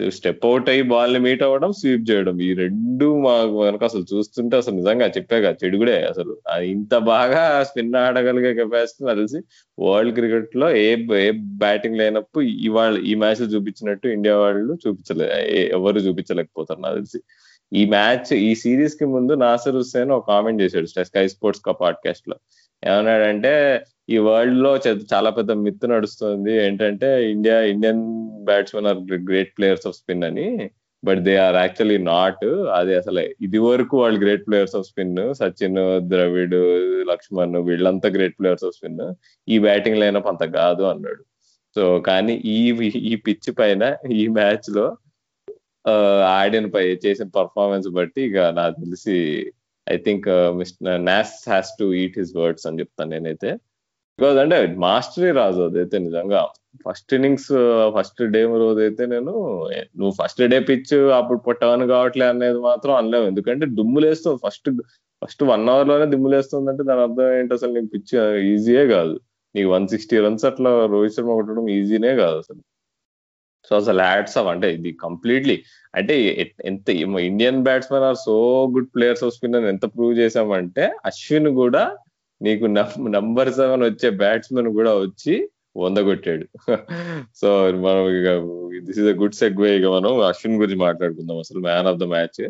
స్టెప్ 0.08 0.46
అవుట్ 0.46 0.68
అయ్యి 0.68 0.82
బాల్ని 0.82 1.18
మీట్ 1.18 1.42
అవ్వడం 1.42 1.72
స్వీప్ 1.72 2.10
చేయడం 2.10 2.40
ఈ 2.40 2.54
రెండు 2.54 3.20
మాకు 3.20 3.62
కనుక 3.62 3.84
అసలు 3.84 4.04
చూస్తుంటే 4.14 4.56
అసలు 4.56 4.74
నిజంగా 4.74 5.06
చెప్పాగా 5.06 5.54
చెడుగుడే 5.64 6.04
అసలు. 6.04 6.34
ఇంత 6.64 6.98
బాగా 7.12 7.64
స్పిన్ 7.64 7.94
ఆడగలిగే 7.94 8.54
కెపాసిటీ 8.54 9.04
కలిసి 9.04 9.34
తెలిసి 9.34 9.40
వరల్డ్ 9.78 10.14
క్రికెట్లో 10.14 10.70
ఏ 10.76 10.88
ఏ 11.20 11.30
బ్యాటింగ్ 11.62 11.98
లేనప్పుడు 11.98 12.44
ఇవాళ 12.44 12.98
ఈ 12.98 13.14
మ్యాచ్ 13.14 13.42
చూపించినట్టు 13.54 14.08
ఇండియా 14.08 14.36
వాళ్ళు 14.36 14.74
చూపించలే 14.86 15.28
ఎవరు 15.72 15.98
చూపించలేకపోతారు 15.98 16.80
నాకు 16.80 16.94
తెలిసి. 16.94 17.20
ఈ 17.72 17.84
మ్యాచ్ 17.86 18.32
ఈ 18.34 18.54
సిరీస్కి 18.54 19.04
ముందు 19.04 19.32
నాసర్ 19.32 19.76
హుస్సేన్ 19.76 20.10
ఒక 20.10 20.28
కామెంట్ 20.28 20.62
చేశాడు 20.62 20.86
స్కై 20.86 21.28
స్పోర్ట్స్ 21.28 21.62
కా 21.64 21.72
పాడ్కాస్ట్లో. 21.72 22.36
ఏమన్నాడంటే 22.82 23.52
ఈ 24.10 24.18
వరల్డ్లో 24.18 24.76
చ- 24.76 25.04
చాలా 25.14 25.30
పెద్ద 25.30 25.52
మిత్ 25.52 25.88
నడుస్తుంది. 25.88 26.52
ఏంటంటే 26.66 27.30
India 27.30 27.60
Indian 27.60 28.02
batsmen 28.44 28.86
are 28.86 28.98
great 29.12 29.58
players 29.58 29.86
of 29.86 29.96
spin 29.96 30.24
అని. 30.24 30.70
But 31.04 31.18
they 31.18 31.36
are 31.36 31.56
actually 31.56 31.98
not 31.98 32.44
అది 32.44 32.94
అసలు 32.94 33.20
ఇది 33.20 33.58
వరకు 33.58 34.00
వాళ్ళు 34.00 34.20
great 34.20 34.46
players 34.46 34.76
of 34.76 34.86
spin 34.86 35.34
Sachin 35.34 36.00
Dravid 36.00 36.54
Laxman 37.08 37.56
వీళ్ళంతా 37.56 38.08
గ్రేట్ 38.08 38.34
ప్లేయర్స్ 38.40 38.64
ఆఫ్ 38.64 38.76
స్పిన్ 38.76 39.14
ఈ 39.48 39.58
బ్యాటింగ్ 39.58 39.98
లైనప్ 39.98 40.26
అంత 40.26 40.44
కాదు 40.44 40.82
అన్నాడు. 40.82 41.24
సో 41.74 42.00
కానీ 42.00 42.42
ఈ 42.44 42.72
ఈ 42.88 43.16
పిచ్ 43.16 43.52
పైన 43.58 43.96
ఈ 44.12 44.26
మ్యాచ్లో 44.28 44.96
ఆడిన 46.26 46.66
పై 46.66 46.98
చేసిన 47.06 47.26
పర్ఫార్మెన్స్ 47.28 47.88
బట్టి 47.88 48.22
ఇక 48.22 48.36
నాకు 48.38 48.74
తెలిసి 48.80 49.46
I 49.90 49.96
think 49.96 50.28
Mr 50.56 51.04
Nasser 51.04 51.48
has 51.48 51.70
to 51.80 51.92
eat 51.94 52.18
his 52.18 52.36
words 52.36 52.66
అని 52.66 52.78
చెప్తాను 52.78 53.10
నేనైతే. 53.10 53.56
బికాజ్ 54.20 54.38
అంటే 54.38 54.56
మాస్టరీ 54.76 55.28
రాజు 55.30 55.60
అదైతే 55.60 55.96
నిజంగా. 56.06 56.40
ఫస్ట్ 56.86 57.14
ఇన్నింగ్స్ 57.14 57.52
ఫస్ట్ 57.96 58.20
డే 58.34 58.40
రోజు 58.62 58.80
అయితే 58.80 59.02
నేను 59.06 59.32
నువ్వు 59.98 60.12
ఫస్ట్ 60.20 60.42
డే 60.52 60.58
పిచ్ 60.60 60.92
అప్పుడు 61.18 61.52
టర్న్ 61.62 61.84
కావట్లే 61.88 62.26
అనేది 62.26 62.58
మాత్రం 62.58 62.92
అనలేము 62.94 63.26
ఎందుకంటే 63.26 63.66
దుమ్ములేస్తుంది. 63.78 64.38
ఫస్ట్ 64.46 64.68
ఫస్ట్ 65.22 65.42
వన్ 65.42 65.64
అవర్లోనే 65.68 66.06
దుమ్ములేస్తుందంటే 66.12 66.82
దాని 66.82 67.00
అర్థం 67.00 67.30
ఏంటి 67.38 67.54
అసలు? 67.54 67.72
నీకు 67.72 67.90
పిచ్ 67.94 68.12
ఈజీయే 68.52 68.84
కాదు. 68.86 69.14
నీకు 69.54 69.68
వన్ 69.70 69.88
సిక్స్టీ 69.88 70.18
రన్స్ 70.24 70.44
అట్లా 70.44 70.70
రోహిత్ 70.86 71.14
శర్మ 71.14 71.32
కొట్టడం 71.32 71.68
ఈజీనే 71.78 72.12
కాదు 72.16 72.36
అసలు. 72.38 72.62
సో 73.68 73.76
అసలు 73.76 74.00
హ్యాట్స్ 74.02 74.38
ఆఫ్ 74.38 74.46
అంటే 74.46 74.74
ఇది 74.74 74.92
కంప్లీట్లీ 75.02 75.56
అంటే 75.94 76.14
ఎంత 76.64 76.88
Indian 77.30 77.62
batsmen 77.62 78.04
are 78.04 78.16
so 78.26 78.36
good 78.74 78.88
players 78.94 79.24
of 79.24 79.34
spin 79.34 79.54
అని 79.54 79.68
ఎంత 79.68 79.86
ప్రూవ్ 79.96 80.14
చేసామంటే 80.18 80.84
అశ్విన్ 81.06 81.48
కూడా 81.48 81.84
నీకు 82.40 82.66
నంబర్ 83.16 83.50
సెవెన్ 83.58 83.84
వచ్చే 83.88 84.10
బ్యాట్స్మెన్ 84.22 84.70
కూడా 84.78 84.92
వచ్చి 85.04 85.34
వంద 85.82 85.98
కొట్టాడు. 86.08 86.46
సో 87.40 87.48
మనం 87.84 88.04
ఇక 88.18 88.28
this 88.86 89.00
is 89.02 89.10
a 89.12 89.16
good 89.20 89.36
segue 89.42 89.70
ఇక 89.78 89.86
మనం 89.96 90.14
అశ్విన్ 90.30 90.58
గురించి 90.62 90.78
మాట్లాడుకుందాం 90.86 91.38
అసలు 91.44 91.60
man 91.68 91.88
of 91.90 92.00
the 92.02 92.06
match 92.14 92.40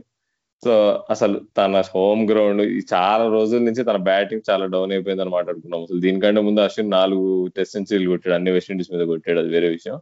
so 0.62 0.72
అసలు 1.12 1.36
తన 1.58 1.82
హోమ్ 1.94 2.22
గ్రౌండ్ 2.30 2.62
చాలా 2.92 3.24
రోజుల 3.34 3.60
నుంచి 3.68 3.82
తన 3.88 3.98
బ్యాటింగ్ 4.08 4.42
చాలా 4.50 4.64
డౌన్ 4.74 4.92
అయిపోయిందని 4.96 5.32
మాట్లాడుకున్నాం. 5.36 5.82
అసలు 5.86 6.00
దీనికంటే 6.04 6.40
ముందు 6.48 6.60
అశ్విన్ 6.64 6.90
నాలుగు 6.98 7.28
టెస్ట్ 7.56 7.74
సెంచరీలు 7.76 8.10
కొట్టాడు 8.12 8.34
అన్ని 8.38 8.50
వెస్టిండీస్ 8.56 8.90
మీద 8.94 9.04
కొట్టాడు 9.12 9.40
అది 9.42 9.50
వేరే 9.56 9.68
విషయం. 9.76 9.96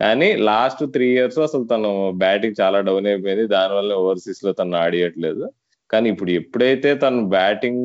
కానీ 0.00 0.28
లాస్ట్ 0.50 0.82
త్రీ 0.94 1.06
ఇయర్స్ 1.16 1.38
అసలు 1.46 1.64
తను 1.72 1.90
బ్యాటింగ్ 2.22 2.58
చాలా 2.60 2.80
డౌన్ 2.88 3.06
అయిపోయింది. 3.12 3.46
దానివల్ల 3.56 3.92
ఓవర్సీస్లో 4.02 4.52
తను 4.60 4.76
ఆడియట్లేదు. 4.84 5.44
కానీ 5.90 6.08
ఇప్పుడు 6.10 6.30
ఎప్పుడైతే 6.30 6.94
తను 6.94 7.28
బ్యాటింగ్ 7.28 7.82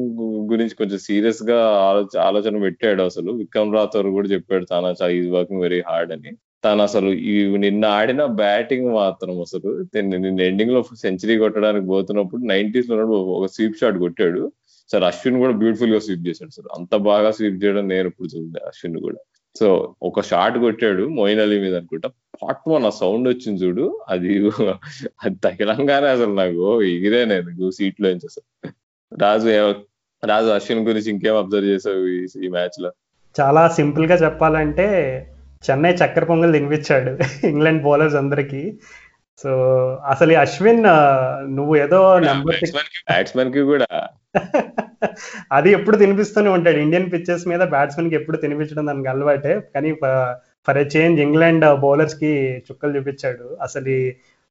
గురించి 0.52 0.76
కొంచెం 0.76 0.98
సీరియస్గా 0.98 1.58
ఆలోచన 1.90 2.20
ఆలోచన 2.20 2.62
పెట్టాడు 2.62 3.02
అసలు 3.04 3.32
విక్రమ్ 3.32 3.74
రాథోర్ 3.74 4.08
కూడా 4.08 4.28
చెప్పాడు 4.28 4.66
తన 4.66 4.94
ఈజ్ 5.12 5.30
వర్కింగ్ 5.30 5.62
వెరీ 5.62 5.82
హార్డ్ 5.88 6.12
అని. 6.12 6.32
తను 6.66 6.82
అసలు 6.84 7.10
ఈ 7.10 7.58
నిన్న 7.58 7.86
ఆడిన 7.86 8.26
బ్యాటింగ్ 8.26 8.94
మాత్రం 8.94 9.42
అసలు 9.42 9.70
నిన్న 10.02 10.42
ఎండింగ్లో 10.42 10.84
సెంచరీ 11.02 11.38
కొట్టడానికి 11.38 11.88
పోతున్నప్పుడు 11.88 12.42
నైన్టీస్లో 12.42 12.96
ఉన్నప్పుడు 12.96 13.18
ఒక 13.18 13.48
స్వీప్ 13.52 13.80
షాట్ 13.82 13.98
కొట్టాడు. 13.98 14.52
సార్ 14.92 15.04
అశ్విన్ 15.04 15.38
కూడా 15.38 15.54
బ్యూటిఫుల్గా 15.54 16.00
స్వీప్ 16.00 16.28
చేశాడు 16.28 16.52
సార్. 16.52 16.68
అంత 16.80 16.96
బాగా 16.96 17.32
స్వీప్ 17.32 17.64
చేయడం 17.64 17.88
నేను 17.88 18.08
ఇప్పుడు 18.08 18.28
చూద్దాం 18.38 18.64
అశ్విన్ 18.68 18.98
కూడా. 19.00 19.20
సో 19.60 19.96
ఒక 20.04 20.22
షాట్ 20.22 20.58
కొట్టాడు 20.58 21.04
మోయిన్ 21.04 21.42
అలీ 21.42 21.60
మీద 21.60 21.76
అనుకుంటా. 21.76 22.10
పాట్ 22.44 22.70
వన్ 22.70 22.86
ఆ 22.86 22.90
సౌండ్ 22.90 23.30
వచ్చింది 23.30 23.64
చూడు. 23.64 24.00
అది 24.10 24.50
అది 25.24 25.36
తగిలంగానే 25.36 26.08
అసలు 26.08 26.34
నాకు 26.34 26.84
ఎగిరే 26.84 27.26
నేను 27.26 27.72
సీట్లో 27.72 28.10
నుంచి 28.10 28.28
అసలు. 28.28 28.72
రాజు 29.22 29.76
రాజు 30.26 30.48
అశ్విన్ 30.48 30.88
గురించి 30.88 31.10
ఇంకేం 31.10 31.38
అబ్జర్వ్ 31.38 31.66
చేసావు 31.66 32.08
ఈ- 32.08 32.28
ఈ 32.46 32.48
మ్యాచ్లో 32.48 32.92
చాలా 33.42 33.68
సింపుల్గా 33.68 34.16
చెప్పాలంటే 34.16 34.86
చెన్నై 35.72 35.92
చక్కెర 35.92 36.24
పొంగల్ 36.24 36.54
తినిపించాడు 36.54 37.18
ఇంగ్లాండ్ 37.48 37.84
బౌలర్స్ 37.84 38.16
అందరికి. 38.16 38.80
సో 39.44 39.52
అసలు 40.06 40.34
అశ్విన్ 40.34 40.84
నువ్వు 41.56 41.76
ఏదో 41.76 42.20
నెంబర్ 42.20 42.56
బ్యాట్స్మెన్కి 43.12 43.62
కూడా. 43.62 43.88
అది 45.52 45.72
ఎప్పుడు 45.72 45.98
తినిపిస్తూనే 45.98 46.50
ఉంటాడు. 46.50 46.78
ఇండియన్ 46.78 47.12
పిచ్చెస్ 47.14 47.48
మీద 47.48 47.60
బ్యాట్స్మెన్కి 47.60 48.16
ఎప్పుడు 48.16 48.38
తినిపించడం 48.38 48.88
దానికి 48.88 49.10
అలవాటే. 49.10 49.60
కానీ 49.76 49.94
ఫర్ 50.68 50.78
ఎ 50.78 50.86
చేంజ్ 50.98 51.20
ఇంగ్లాండ్ 51.20 51.66
బౌలర్స్కి 51.80 52.58
చుక్కలు 52.58 52.98
చూపించాడు. 52.98 53.58
అసలు 53.62 53.90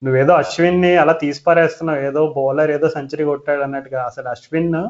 నువ్వేదో 0.04 0.32
అశ్విన్ని 0.32 0.96
అలా 0.96 1.12
తీసిపారేస్తున్నావు. 1.12 2.00
ఏదో 2.00 2.34
బౌలర్ 2.36 2.70
ఏదో 2.70 2.88
సెంచరీ 2.88 3.24
కొట్టాడు 3.24 3.60
అన్నట్టుగా. 3.60 4.04
అసలు 4.04 4.28
అశ్విన్ 4.28 4.88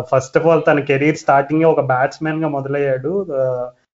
ఫస్ట్ 0.00 0.38
ఆఫ్ 0.38 0.46
ఆల్ 0.46 0.62
తన 0.68 0.80
కెరీర్ 0.80 1.16
స్టార్టింగ్ 1.16 1.64
ఒక 1.64 1.80
బ్యాట్స్మెన్గా 1.80 2.48
మొదలయ్యాడు. 2.48 3.12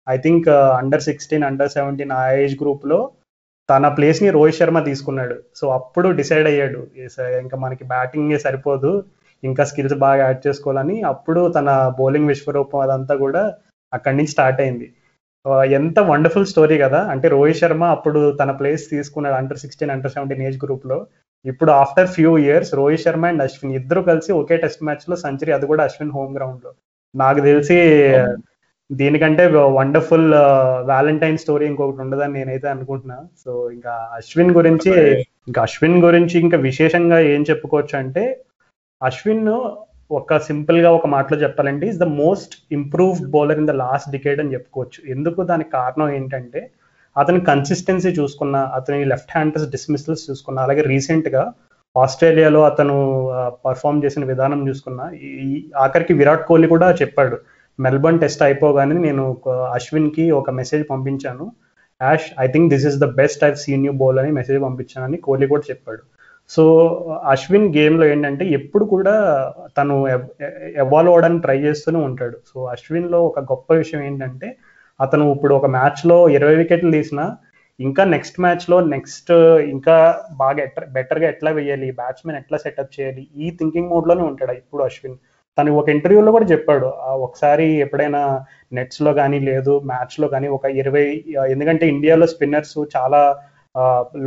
I 0.09 0.17
think 0.17 0.49
under 0.49 1.02
sixteen 1.02 1.45
under 1.45 1.71
seventeen 1.71 2.12
ఆ 2.12 2.31
ఏజ్ 2.31 2.62
గ్రూప్లో 2.62 3.11
తన 3.71 3.88
ప్లేస్ని 3.88 4.31
రోహిత్ 4.31 4.57
శర్మ 4.57 4.78
తీసుకున్నాడు. 4.81 5.37
సో 5.57 5.69
అప్పుడు 5.69 6.09
డిసైడ్ 6.09 6.47
అయ్యాడు. 6.47 6.81
ఇంకా 7.40 7.57
మనకి 7.57 7.85
బ్యాటింగ్ 7.85 8.38
సరిపోదు. 8.38 9.04
ఇంకా 9.45 9.64
స్కిల్స్ 9.64 9.95
బాగా 9.95 10.25
యాడ్ 10.25 10.47
చేసుకోవాలని. 10.47 11.02
అప్పుడు 11.02 11.52
తన 11.52 11.95
బౌలింగ్ 11.99 12.28
విశ్వరూపం 12.28 12.81
అదంతా 12.81 13.14
కూడా 13.14 13.52
అక్కడి 13.92 14.16
నుంచి 14.16 14.31
స్టార్ట్ 14.31 14.61
అయింది. 14.61 14.92
ఎంత 15.75 15.99
వండర్ఫుల్ 16.00 16.47
స్టోరీ 16.47 16.78
కదా. 16.78 17.00
అంటే 17.12 17.28
రోహిత్ 17.28 17.59
శర్మ 17.59 17.85
అప్పుడు 17.85 18.21
తన 18.40 18.50
ప్లేస్ 18.50 18.90
తీసుకున్నాడు 18.90 19.35
under 19.35 19.59
sixteen 19.59 19.90
under 19.90 20.12
seventeen 20.12 20.42
age 20.42 20.59
గ్రూప్లో. 20.64 21.07
ఇప్పుడు 21.45 21.71
after 21.73 22.09
few 22.09 22.38
years 22.38 22.75
Rohit 22.75 23.02
Sharma 23.02 23.26
and 23.26 23.42
Ashwin 23.42 23.75
ఇద్దరు 23.75 24.00
కలిసి 24.00 24.33
ఒకే 24.33 24.57
టెస్ట్ 24.57 24.85
మ్యాచ్లో 24.85 25.16
సెంచరీ 25.16 25.52
అది 25.52 25.66
కూడా 25.66 25.85
అశ్విన్ 25.85 26.12
హోమ్ 26.12 26.37
గ్రౌండ్లో. 26.37 26.73
నాకు 27.14 27.40
తెలిసి 27.40 27.78
దీనికంటే 29.01 29.45
వండర్ఫుల్ 29.77 30.29
వ్యాలంటైన్ 30.89 31.39
స్టోరీ 31.43 31.65
ఇంకొకటి 31.67 32.03
ఉండదని 32.05 32.35
నేనైతే 32.39 32.69
అనుకుంటున్నా. 32.69 33.19
సో 33.45 33.51
ఇంకా 33.77 33.93
అశ్విన్ 34.19 34.53
గురించి 34.59 34.91
ఇంకా 35.49 35.61
అశ్విన్ 35.67 35.99
గురించి 36.05 36.37
ఇంకా 36.41 36.59
విశేషంగా 36.69 37.19
ఏం 37.35 37.43
చెప్పుకోవచ్చు 37.51 37.95
అంటే 37.99 38.25
అశ్విన్ 39.01 39.49
ఒక 40.19 40.37
సింపుల్గా 40.49 40.91
ఒక 40.99 41.07
మాటలో 41.07 41.37
చెప్పాలంటే 41.43 41.85
is 41.91 42.01
the 42.03 42.09
most 42.23 42.55
improved 42.79 43.27
bowler 43.35 43.61
in 43.63 43.71
the 43.71 43.75
last 43.85 44.11
decade 44.15 44.41
అని 44.43 44.55
చెప్పుకోవచ్చు. 44.57 44.99
ఎందుకు 45.15 45.39
దానికి 45.51 45.71
కారణం 45.79 46.11
ఏంటంటే 46.19 46.61
అతని 47.17 47.41
కన్సిస్టెన్సీ 47.51 48.11
చూసుకున్న 48.19 48.57
అతని 48.79 48.99
లెఫ్ట్ 49.13 49.33
హ్యాండర్స్ 49.37 49.67
డిస్మిసల్స్ 49.71 50.27
చూసుకున్న 50.31 50.59
అలాగే 50.67 50.83
రీసెంట్గా 50.93 51.43
ఆస్ట్రేలియాలో 51.97 52.61
అతను 52.71 52.95
పర్ఫామ్ 53.65 54.03
చేసిన 54.05 54.25
విధానం 54.25 54.61
చూసుకున్న 54.69 55.01
ఈ 55.31 55.49
ఆఖరికి 55.77 56.15
విరాట్ 56.21 56.47
కోహ్లీ 56.47 56.69
కూడా 56.75 56.89
చెప్పాడు. 57.03 57.39
మెల్బర్న్ 57.87 58.21
టెస్ట్ 58.23 58.43
అయిపోగానే 58.47 58.97
నేను 59.07 59.23
ఒక 59.35 59.49
అశ్విన్కి 59.77 60.25
ఒక 60.41 60.51
మెసేజ్ 60.61 60.85
పంపించాను. 60.93 61.47
Ash 62.01 62.27
I 62.45 62.47
think 62.55 62.71
this 62.75 62.87
is 62.91 62.99
the 63.05 63.09
best 63.21 63.45
I've 63.49 63.57
seen 63.65 63.87
you 63.89 63.93
bowl 64.03 64.19
అని 64.23 64.33
మెసేజ్ 64.41 64.61
పంపించానని 64.67 65.19
కోహ్లీ 65.27 65.47
కూడా 65.53 65.65
చెప్పాడు. 65.71 66.03
సో 66.51 66.62
అశ్విన్ 67.33 67.69
గేమ్లో 67.77 68.05
ఏంటంటే 68.12 68.45
ఎప్పుడు 68.59 68.85
కూడా 68.95 69.15
తను 69.79 69.95
ఎవాల్వ్ 70.85 71.12
అవడానికి 71.12 71.43
ట్రై 71.47 71.59
చేస్తూనే 71.67 72.01
ఉంటాడు. 72.09 72.37
సో 72.51 72.59
అశ్విన్లో 72.75 73.19
ఒక 73.31 73.41
గొప్ప 73.53 73.69
విషయం 73.83 74.03
ఏంటంటే 74.09 74.49
అతను 75.01 75.25
ఇప్పుడు 75.37 75.55
ఒక 75.61 75.67
మ్యాచ్లో 75.77 76.17
ఇరవై 76.37 76.57
వికెట్లు 76.61 76.91
తీసినా 76.97 77.25
ఇంకా 77.81 78.03
నెక్స్ట్ 78.15 78.39
మ్యాచ్లో 78.45 78.77
నెక్స్ట్ 78.95 79.31
ఇంకా 79.75 79.95
బాగా 80.43 80.61
ఎట్లా 80.67 80.85
బెటర్గా 80.97 81.27
ఎట్లా 81.33 81.51
వేయాలి 81.59 81.89
బ్యాట్స్మెన్ 82.01 82.39
ఎట్లా 82.41 82.59
సెటప్ 82.65 82.93
చేయాలి 82.97 83.23
ఈ 83.45 83.47
థింకింగ్ 83.59 83.91
మోడ్లోనే 83.93 84.25
ఉంటాడు 84.31 84.55
ఇప్పుడు 84.61 84.83
అశ్విన్. 84.89 85.17
తను 85.59 85.71
ఒక 85.81 85.89
ఇంటర్వ్యూలో 85.95 86.31
కూడా 86.37 86.47
చెప్పాడు 86.53 86.87
ఒకసారి 87.27 87.67
ఎప్పుడైనా 87.85 88.21
నెట్స్లో 88.79 89.11
కానీ 89.21 89.39
లేదు 89.49 89.73
మ్యాచ్లో 89.91 90.27
కానీ 90.35 90.49
ఒక 90.57 90.67
ఇరవై 90.83 91.07
ఎందుకంటే 91.55 91.85
ఇండియాలో 91.95 92.27
స్పిన్నర్స్ 92.35 92.79
చాలా 92.97 93.21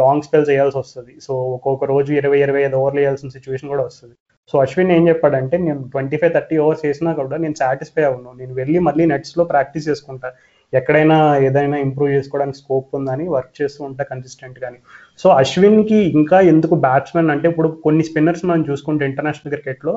లాంగ్ 0.02 0.26
స్పెల్స్ 0.28 0.50
వేయాల్సి 0.52 0.78
వస్తుంది. 0.82 1.14
సో 1.26 1.34
ఒక్కొక్క 1.56 1.86
రోజు 1.94 2.12
ఇరవై 2.20 2.40
ఇరవై 2.46 2.62
ఐదు 2.68 2.78
ఓవర్లు 2.82 3.00
వేయాల్సిన 3.02 3.30
సిచ్యువేషన్ 3.38 3.72
కూడా 3.74 3.84
వస్తుంది. 3.90 4.16
సో 4.52 4.56
అశ్విన్ 4.64 4.92
ఏం 4.96 5.04
చెప్పాడంటే 5.10 5.56
నేను 5.68 5.82
ట్వంటీ 5.94 6.18
ఫైవ్ 6.22 6.34
థర్టీ 6.36 6.56
ఓవర్స్ 6.64 6.84
వేసినా 6.88 7.12
కూడా 7.20 7.38
నేను 7.44 7.56
సాటిస్ఫై 7.62 8.04
అవ్వను. 8.10 8.32
నేను 8.42 8.54
వెళ్ళి 8.60 8.80
మళ్ళీ 8.88 9.06
నెట్స్లో 9.14 9.46
ప్రాక్టీస్ 9.54 9.88
చేసుకుంటా. 9.90 10.30
ఎక్కడైనా 10.74 11.18
ఏదైనా 11.48 11.78
ఇంప్రూవ్ 11.86 12.12
చేసుకోవడానికి 12.16 12.58
స్కోప్ 12.62 12.96
ఉందని 12.98 13.26
వర్క్ 13.36 13.54
చేస్తూ 13.60 13.82
ఉంటా 13.88 14.04
కన్సిస్టెంట్ 14.12 14.58
కానీ 14.64 14.80
సో 15.22 15.28
అశ్విన్కి 15.42 16.00
ఇంకా 16.20 16.38
ఎందుకు 16.54 16.76
బ్యాట్స్మెన్ 16.86 17.30
అంటే 17.34 17.48
ఇప్పుడు 17.52 17.70
కొన్ని 17.86 18.04
స్పిన్నర్స్ 18.10 18.44
మనం 18.50 18.64
చూసుకుంటే 18.70 19.06
ఇంటర్నేషనల్ 19.12 19.54
క్రికెట్లో 19.54 19.94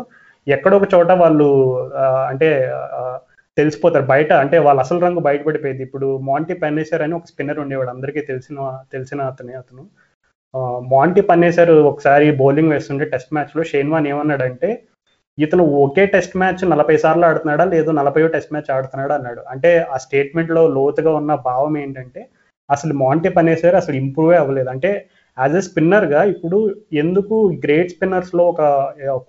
ఎక్కడొక 0.54 0.56
ఎక్కడో 0.56 0.76
ఒక 0.76 0.86
చోట 0.94 1.10
వాళ్ళు 1.22 1.46
అంటే 2.30 2.48
తెలిసిపోతారు. 3.56 4.04
బయట 4.12 4.30
అంటే 4.42 4.56
వాళ్ళ 4.66 4.78
అసలు 4.80 4.98
రంగు 5.04 5.20
బయటపడిపోయింది. 5.20 5.82
ఇప్పుడు 5.82 6.08
మాంటీ 6.28 6.54
పన్నేసర్ 6.54 7.02
అని 7.02 7.14
ఒక 7.14 7.26
స్పిన్నర్ 7.30 7.58
ఉండేవాడు. 7.58 7.90
అందరికీ 7.90 8.20
తెలిసిన 8.20 8.58
తెలిసిన 8.92 9.20
అతనే 9.22 9.54
అతను. 9.62 9.84
మాంటీ 10.94 11.20
పన్నేసర్ 11.20 11.72
ఒకసారి 11.92 12.26
బౌలింగ్ 12.42 12.72
వేస్తుంటే 12.72 13.04
టెస్ట్ 13.14 13.34
మ్యాచ్లో 13.34 13.62
షేన్వాన్ 13.72 14.06
ఏమన్నాడంటే 14.12 14.70
ఇతను 15.38 15.64
ఒకే 15.84 16.04
టెస్ట్ 16.06 16.36
మ్యాచ్ 16.36 16.62
నలభై 16.70 16.96
సార్లు 16.96 17.24
ఆడుతున్నాడా? 17.26 17.64
లేదు 17.64 17.90
నలభై 17.90 18.22
టెస్ట్ 18.28 18.52
మ్యాచ్ 18.52 18.70
ఆడుతున్నాడా? 18.76 19.14
అన్నాడు. 19.14 19.42
అంటే 19.52 19.70
ఆ 19.94 19.96
స్టేట్మెంట్లో 20.04 20.62
లోతుగా 20.68 21.12
ఉన్న 21.20 21.34
భావం 21.48 21.78
ఏంటంటే 21.78 22.22
అసలు 22.70 22.94
మాంటీ 22.94 23.28
పనేసర్ 23.28 23.74
అసలు 23.74 23.96
ఇంప్రూవ్ 23.96 24.32
అవ్వలేదు. 24.34 24.68
అంటే 24.68 24.90
యాజ్ 25.38 25.56
ఎ 25.60 25.62
స్పిన్నర్గా 25.68 26.20
ఇప్పుడు 26.32 26.58
ఎందుకు 27.02 27.36
గ్రేట్ 27.64 27.92
స్పిన్నర్స్లో 27.94 28.44
ఒక 28.52 28.60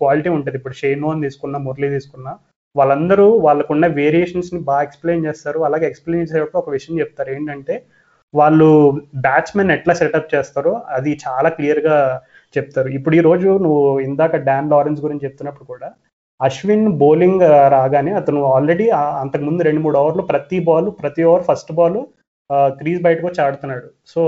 క్వాలిటీ 0.01 0.29
ఉంటుంది? 0.37 0.57
ఇప్పుడు 0.59 0.77
షేన్వాన్ 0.81 1.23
తీసుకున్నా 1.25 1.59
మురళి 1.67 1.89
తీసుకున్నా 1.95 2.33
వాళ్ళందరూ 2.75 3.27
వాళ్ళకున్న 3.45 3.85
వేరియేషన్స్ని 3.99 4.59
బాగా 4.69 4.83
ఎక్స్ప్లెయిన్ 4.87 5.25
చేస్తారు. 5.27 5.59
అలాగే 5.67 5.85
ఎక్స్ప్లెయిన్ 5.91 6.25
చేసేటప్పుడు 6.25 6.61
ఒక 6.63 6.71
విషయం 6.77 6.95
చెప్తారు. 7.01 7.29
ఏంటంటే 7.37 7.75
వాళ్ళు 8.33 8.67
బ్యాట్స్మెన్ 9.25 9.73
ఎట్లా 9.75 9.93
సెటప్ 10.01 10.33
చేస్తారో 10.33 10.73
అది 10.97 11.11
చాలా 11.25 11.49
క్లియర్గా 11.57 11.95
చెప్తారు. 12.55 12.89
ఇప్పుడు 12.97 13.15
ఈ 13.19 13.21
రోజు 13.29 13.49
నువ్వు 13.65 13.83
ఇందాక 14.07 14.35
డాన్ 14.49 14.69
లారెన్స్ 14.73 15.01
గురించి 15.05 15.25
చెప్తున్నప్పుడు 15.27 15.67
కూడా 15.73 15.89
అశ్విన్ 16.41 16.85
బౌలింగ్ 17.01 17.43
రాగానే 17.75 18.11
అతను 18.19 18.41
ఆల్రెడీ 18.55 18.85
అంతకు 19.23 19.43
ముందు 19.47 19.65
రెండు 19.67 19.81
మూడు 19.85 19.97
ఓవర్లు 20.01 20.23
ప్రతి 20.31 20.57
బాల్ 20.67 20.87
ప్రతి 21.01 21.23
ఓవర్ 21.29 21.43
ఫస్ట్ 21.49 21.71
బాల్ 21.79 21.99
క్రీజ్ 22.79 23.01
బయటకు 23.07 23.25
వచ్చి 23.27 23.41
ఆడుతున్నాడు. 23.45 23.87
సో 24.13 24.21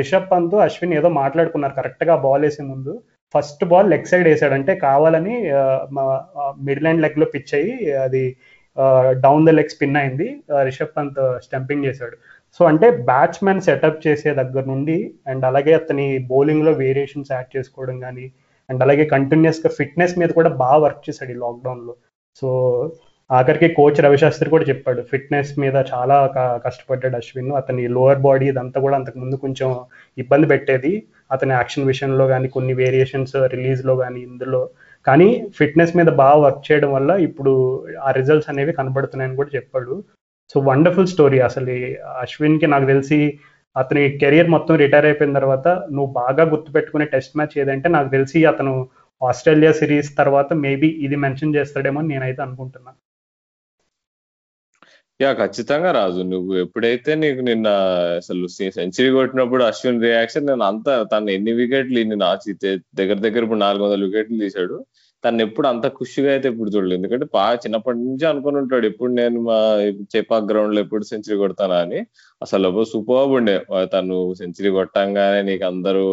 రిషబ్ 0.00 0.30
పంత్ 0.32 0.54
అశ్విన్ 0.66 0.94
ఏదో 0.98 1.08
మాట్లాడుకున్నారు 1.22 1.74
కరెక్ట్గా 1.78 2.14
బాల్ 2.26 2.44
వేసే 2.46 2.62
ముందు. 2.72 2.92
ఫస్ట్ 3.34 3.62
బాల్ 3.70 3.90
లెగ్ 3.92 4.08
సైడ్ 4.10 4.26
వేసాడు 4.30 4.54
అంటే 4.58 4.72
కావాలని 4.86 5.34
మిడిల్ 6.68 6.88
అండ్ 6.90 7.02
లెగ్లో 7.04 7.26
పిచ్ 7.34 7.54
అయ్యి 7.58 7.74
అది 8.06 8.22
డౌన్ 9.24 9.46
ద 9.48 9.52
లెగ్ 9.58 9.72
స్పిన్ 9.74 9.98
అయింది. 10.02 10.28
రిషబ్ 10.68 10.94
పంత్ 10.98 11.20
స్టంపింగ్ 11.46 11.86
చేశాడు. 11.88 12.16
సో 12.56 12.62
అంటే 12.70 12.86
బ్యాట్స్మెన్ 13.10 13.64
సెటప్ 13.66 14.02
చేసే 14.06 14.30
దగ్గర 14.40 14.64
నుండి 14.72 14.96
అండ్ 15.30 15.44
అలాగే 15.50 15.72
అతని 15.80 16.06
బౌలింగ్లో 16.32 16.72
వేరియేషన్స్ 16.82 17.32
యాడ్ 17.34 17.50
చేసుకోవడం 17.56 17.96
కానీ 18.06 18.26
అండ్ 18.68 18.82
అలాగే 18.86 19.04
కంటిన్యూస్గా 19.14 19.70
ఫిట్నెస్ 19.78 20.18
మీద 20.20 20.30
కూడా 20.38 20.50
బాగా 20.64 20.78
వర్క్ 20.84 21.02
చేశాడు 21.08 21.32
ఈ 21.34 21.38
లాక్డౌన్లో 21.44 21.94
సో 22.36 22.48
ఆఖరికి 23.36 23.68
కోచ్ 23.76 23.98
రవిశాస్త్రి 24.06 24.48
కూడా 24.54 24.64
చెప్పాడు 24.70 25.00
ఫిట్నెస్ 25.10 25.52
మీద 25.62 25.76
చాలా 25.90 26.16
కష్టపడ్డాడు 26.64 27.16
అశ్విన్. 27.20 27.50
అతని 27.60 27.82
లోవర్ 27.96 28.20
బాడీ 28.26 28.46
ఇదంతా 28.52 28.78
కూడా 28.84 28.96
అంతకు 28.98 29.18
ముందు 29.22 29.36
కొంచెం 29.44 29.68
ఇబ్బంది 30.18 30.46
పెట్టేది. 30.52 30.92
అతని 31.34 31.52
యాక్షన్ 31.58 31.88
విషయంలో 31.92 32.24
కానీ 32.32 32.48
కొన్ని 32.56 32.74
వేరియేషన్స్ 32.80 33.36
రిలీజ్లో 33.54 33.94
కానీ 34.02 34.20
ఇందులో. 34.28 34.62
కానీ 35.06 35.28
ఫిట్నెస్ 35.58 35.94
మీద 35.98 36.10
బాగా 36.22 36.38
వర్క్ 36.44 36.66
చేయడం 36.68 36.90
వల్ల 36.96 37.10
ఇప్పుడు 37.28 37.52
ఆ 38.06 38.10
రిజల్ట్స్ 38.18 38.50
అనేవి 38.52 38.72
కనబడుతున్నాయని 38.80 39.38
కూడా 39.40 39.50
చెప్పాడు. 39.56 39.94
సో 40.54 40.58
వండర్ఫుల్ 40.70 41.12
స్టోరీ 41.14 41.38
అసలు 41.48 41.66
అశ్విన్కి 41.70 42.18
అశ్విన్కి 42.24 42.66
నాకు 42.74 42.86
తెలిసి 42.92 43.18
అతని 43.76 44.02
కెరియర్ 44.22 44.50
మొత్తం 44.54 44.74
రిటైర్ 44.82 45.06
అయిపోయిన 45.10 45.32
తర్వాత 45.38 45.68
నువ్వు 45.96 46.10
బాగా 46.20 46.44
గుర్తుపెట్టుకునే 46.52 47.06
టెస్ట్ 47.14 47.36
మ్యాచ్ 47.38 47.56
ఏదంటే 47.62 47.88
నాకు 47.96 48.08
తెలిసి 48.16 48.40
అతను 48.52 48.74
ఆస్ట్రేలియా 49.20 49.72
సిరీస్ 49.80 50.10
తర్వాత 50.20 50.52
మేబీ 50.64 50.90
ఇది 51.06 51.16
మెన్షన్ 51.24 51.56
చేస్తాడేమో 51.56 52.00
అని 52.02 52.10
నేనైతే 52.14 52.40
అనుకుంటున్నాను 52.46 52.98
యా 55.22 55.30
ఖచ్చితంగా 55.32 55.90
రాజు. 55.92 56.20
నువ్వు 56.22 56.52
ఎప్పుడైతే 56.56 57.14
నీకు 57.14 57.40
నిన్న 57.40 57.68
అసలు 58.16 58.46
సెంచరీ 58.70 59.10
కొట్టినప్పుడు 59.10 59.64
అశ్విన్ 59.64 60.02
రియాక్షన్ 60.02 60.46
నేను 60.46 60.64
అంత 60.64 60.88
తను 61.12 61.30
ఎన్ని 61.30 61.52
వికెట్లు 61.52 61.98
ఇన్ని 61.98 62.16
దగ్గర 62.94 63.18
దగ్గర 63.18 63.42
ఇప్పుడు 63.42 63.58
నాలుగు 63.58 63.84
వందల 63.84 64.04
వికెట్లు 64.04 64.38
తీశాడు. 64.38 64.76
తను 65.24 65.42
ఎప్పుడు 65.42 65.66
అంత 65.68 65.86
ఖుషిగా 65.88 66.30
అయితే 66.32 66.48
ఇప్పుడు 66.48 66.70
చూడలేదు. 66.70 66.98
ఎందుకంటే 66.98 67.26
బాగా 67.34 67.54
చిన్నప్పటి 67.54 67.98
నుంచి 67.98 68.24
అనుకుని 68.26 68.56
ఉంటాడు 68.56 68.86
ఎప్పుడు 68.86 69.12
నేను 69.12 69.40
మా 69.40 69.58
చేపాక్ 70.16 70.48
గ్రౌండ్లో 70.52 70.80
ఎప్పుడు 70.80 71.04
సెంచరీ 71.04 71.36
కొడతానా 71.36 71.76
అని. 71.76 72.00
అసలు 72.42 72.84
సూపర్ 72.84 73.32
ఉండే. 73.38 73.54
తను 73.94 74.34
సెంచరీ 74.38 74.70
కొట్టంగానే 74.70 75.42
నీకు 75.42 75.64
అందరూ 75.64 76.04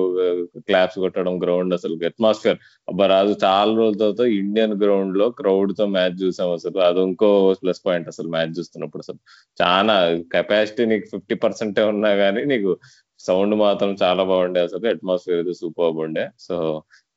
క్లాప్స్ 0.57 0.99
కొట్టడం 0.99 1.35
గ్రౌండ్ 1.43 1.73
అసలు 1.73 2.05
అట్మాస్ఫియర్ 2.05 2.57
అబ్బా 2.89 3.07
రాజు 3.07 3.35
చాలా 3.43 3.75
రోజుల 3.77 3.97
తర్వాత 3.99 4.25
ఇండియన్ 4.41 4.75
గ్రౌండ్లో 4.83 5.29
క్రౌడ్తో 5.29 5.85
మ్యాచ్ 5.85 6.17
చూసాం 6.23 6.51
అసలు. 6.51 6.79
అది 6.79 7.01
ఇంకో 7.01 7.29
ప్లస్ 7.63 7.81
పాయింట్ 7.85 8.07
అసలు 8.07 8.29
మ్యాచ్ 8.29 8.59
చూస్తున్నప్పుడు 8.59 9.03
అసలు. 9.07 9.19
చాలా 9.63 9.95
కెపాసిటీ 10.35 10.85
నీకు 10.85 11.07
ఫిఫ్టీ 11.13 11.35
పర్సెంటే 11.35 11.83
ఉన్నా 11.83 12.15
కానీ 12.15 12.43
నీకు 12.45 12.77
సౌండ్ 13.19 13.55
మాత్రం 13.55 13.97
చాలా 14.03 14.23
బాగుండే 14.23 14.59
అసలు. 14.61 14.87
అట్మాస్ఫియర్ 14.87 15.39
అయితే 15.39 15.53
సూపర్ 15.53 15.97
ఉండే. 16.05 16.29
సో 16.39 16.55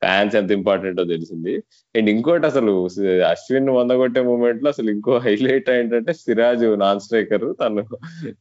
ఫ్యాన్స్ 0.03 0.35
ఎంత 0.35 0.51
ఇంపార్టెంటో 0.51 1.03
తెలిసింది. 1.13 1.53
అండ్ 1.95 2.09
ఇంకోటి 2.09 2.45
అసలు 2.45 2.73
అశ్విన్ 3.31 3.69
వందగొట్టే 3.69 4.21
మూమెంట్లో 4.21 4.69
అసలు 4.69 4.89
ఇంకో 4.89 5.13
హైలైట్ 5.27 5.69
ఏంటంటే 5.69 6.13
సిరాజ్ 6.13 6.65
నాన్ 6.79 6.99
స్ట్రైకర్. 6.99 7.45
తను 7.61 7.83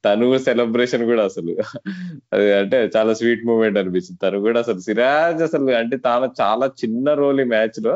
తను 0.06 0.26
సెలబ్రేషన్ 0.38 1.04
కూడా 1.04 1.24
అసలు. 1.24 1.54
అది 2.34 2.48
అంటే 2.54 2.78
చాలా 2.96 3.12
స్వీట్ 3.14 3.44
మూమెంట్ 3.46 3.78
అనిపించింది. 3.78 4.20
తను 4.22 4.40
కూడా 4.40 4.60
అసలు 4.60 4.80
సిరాజ్ 4.80 5.42
అసలు 5.42 5.70
అంటే 5.82 5.98
తాను 6.08 6.28
చాలా 6.42 6.68
చిన్న 6.82 7.14
రోల్ 7.14 7.40
ఈ 7.40 7.48
మ్యాచ్లో 7.54 7.94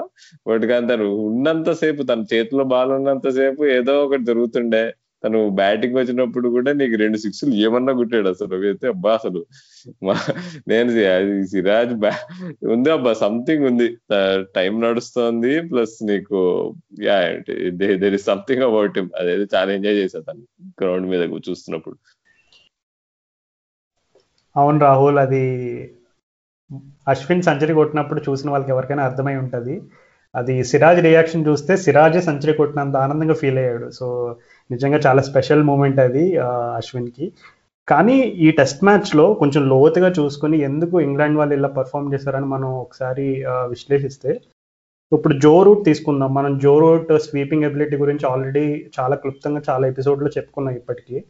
బట్ 0.49 0.67
కానీ 0.67 0.87
తను 0.89 1.07
ఉన్నంత 1.29 1.71
సేపు 1.83 2.03
తన 2.03 2.25
చేతిలో 2.35 2.65
బాల్ 2.75 2.93
ఉన్నంత 2.93 3.29
సేపు 3.41 3.63
ఏదో 3.79 3.95
ఒకటి 4.05 4.25
జరుగుతుండే. 4.25 4.85
తను 5.27 5.39
బ్యాటింగ్ 5.61 5.97
వచ్చినప్పుడు 6.01 6.49
కూడా 6.57 6.73
నీకు 6.81 6.97
రెండు 7.05 7.19
సిక్స్లు 7.25 7.55
ఏమన్నా 7.67 7.93
కొట్టాడు 8.01 8.29
అసలు 8.35 8.55
అయితే. 8.71 8.87
అబ్బా 8.95 9.13
అసలు 9.19 9.41
నేను 10.73 10.91
సిరాజ్ 11.53 11.95
బ్యా 12.03 12.13
ఉంది 12.75 12.91
అబ్బా 12.97 13.13
సంథింగ్ 13.25 13.67
ఉంది. 13.71 13.89
టైం 14.59 14.73
నడుస్తోంది 14.87 15.55
ప్లస్ 15.71 15.97
నీకు 16.11 16.41
ya 17.09 17.17
there 18.03 18.17
is 18.19 18.29
something 18.33 18.67
about 18.71 18.99
him 19.01 19.11
అదైతే 19.21 19.47
చాలా 19.57 19.73
ఎంజాయ్ 19.79 19.99
చేశా 20.03 20.21
తను 20.29 20.45
గ్రౌండ్ 20.83 21.09
మీద 21.13 21.23
చూస్తున్నప్పుడు. 21.49 21.97
అవును 24.57 24.79
రాహుల్ 24.87 25.19
అది 25.27 25.45
అశ్విన్ 27.13 27.43
సెంచరీ 27.47 27.73
కొట్టినప్పుడు 27.79 28.21
చూసిన 28.29 28.49
వాళ్ళకి 28.53 28.73
ఎవరికైనా 28.75 29.03
అర్థమై 29.09 29.35
ఉంటుంది. 29.43 29.75
అది 30.35 30.55
సిరాజ్ 30.71 31.01
రియాక్షన్ 31.07 31.45
చూస్తే 31.49 31.73
సిరాజే 31.85 32.21
సెంచరీ 32.29 32.53
కొట్టినంత 32.61 32.97
ఆనందంగా 33.05 33.37
ఫీల్ 33.43 33.59
అయ్యాడు. 33.63 33.87
సో 33.99 34.07
నిజంగా 34.71 34.99
చాలా 35.07 35.23
స్పెషల్ 35.23 35.63
మూమెంట్ 35.63 36.01
అది 36.01 36.25
అశ్విన్కి. 36.79 37.27
కానీ 37.89 38.17
ఈ 38.45 38.51
టెస్ట్ 38.51 38.85
మ్యాచ్లో 38.85 39.35
కొంచెం 39.35 39.63
లోతుగా 39.69 40.09
చూసుకుని 40.19 40.57
ఎందుకు 40.69 41.01
ఇంగ్లాండ్ 41.01 41.39
వాళ్ళు 41.39 41.55
ఇలా 41.55 41.69
పర్ఫామ్ 41.69 42.13
చేశారని 42.15 42.47
మనం 42.47 42.69
ఒకసారి 42.85 43.27
విశ్లేషిస్తే 43.47 44.31
ఇప్పుడు 45.13 45.35
జో 45.39 45.53
రూట్ 45.63 45.83
తీసుకుందాం. 45.85 46.31
మనం 46.35 46.53
జో 46.59 46.73
రూట్ 46.79 47.13
స్వీపింగ్ 47.27 47.65
ఎబిలిటీ 47.65 47.97
గురించి 47.97 48.25
ఆల్రెడీ 48.31 48.65
చాలా 49.01 49.17
క్లుప్తంగా 49.17 49.63
చాలా 49.71 49.85
ఎపిసోడ్లో 49.87 50.31
చెప్పుకున్నాం 50.37 50.75
ఇప్పటికీ. 50.75 51.25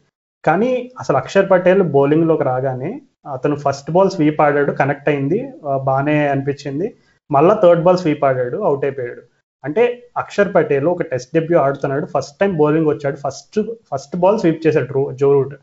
కానీ 0.45 0.71
అసలు 0.99 1.17
అక్షర్ 1.17 1.49
పటేల్ 1.51 1.83
బౌలింగ్లోకి 1.95 2.43
రాగానే 2.43 2.91
అతను 3.33 3.55
ఫస్ట్ 3.55 3.91
బాల్ 3.91 4.09
స్వీప్ 4.09 4.41
ఆడాడు 4.41 4.71
కనెక్ట్ 4.71 5.09
అయింది 5.09 5.39
బాగానే 5.63 6.27
అనిపించింది. 6.27 6.87
మళ్ళీ 7.31 7.55
థర్డ్ 7.63 7.83
బాల్ 7.83 7.97
స్వీప్ 7.97 8.25
ఆడాడు 8.25 8.57
అవుట్ 8.57 8.85
అయిపోయాడు. 8.85 9.23
అంటే 9.63 9.83
అక్షర్ 10.21 10.51
పటేల్ 10.55 10.87
ఒక 10.93 11.05
టెస్ట్ 11.11 11.33
డెబ్యూ 11.37 11.57
ఆడుతున్నాడు. 11.65 12.05
ఫస్ట్ 12.15 12.35
టైం 12.41 12.51
బౌలింగ్ 12.61 12.89
వచ్చాడు. 12.93 13.17
ఫస్ట్ 13.25 13.59
ఫస్ట్ 13.91 14.15
బాల్ 14.23 14.39
స్వీప్ 14.43 14.65
చేశాడు 14.67 15.03
జో 15.21 15.29
రూట్. 15.37 15.55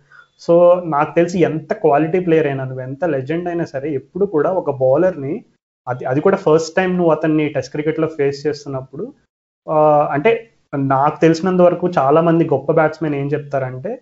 సో 0.42 0.54
నాకు 0.94 1.10
తెలిసి 1.18 1.38
ఎంత 1.48 1.72
క్వాలిటీ 1.84 2.20
ప్లేయర్ 2.26 2.48
అయినా 2.50 2.64
నువ్వు 2.70 2.84
ఎంత 2.88 3.04
లెజెండ్ 3.14 3.48
అయినా 3.50 3.64
సరే 3.74 3.88
ఎప్పుడు 4.00 4.24
కూడా 4.34 4.50
ఒక 4.60 4.70
బౌలర్ని 4.82 5.34
అది 5.86 6.02
అది 6.10 6.20
కూడా 6.26 6.38
ఫస్ట్ 6.46 6.72
టైం 6.76 6.90
నువ్వు 6.98 7.12
అతన్ని 7.12 7.44
టెస్ట్ 7.54 7.72
క్రికెట్లో 7.74 8.08
ఫేస్ 8.18 8.38
చేస్తున్నప్పుడు 8.46 9.04
అంటే 10.16 10.30
నాకు 10.94 11.16
తెలిసినంత 11.20 11.62
వరకు 11.62 11.86
చాలా 11.98 12.20
మంది 12.20 12.44
గొప్ప 12.52 12.72
బ్యాట్స్మెన్ 12.72 13.16
ఏం 13.20 13.26
చెప్తారంటే 13.26 13.92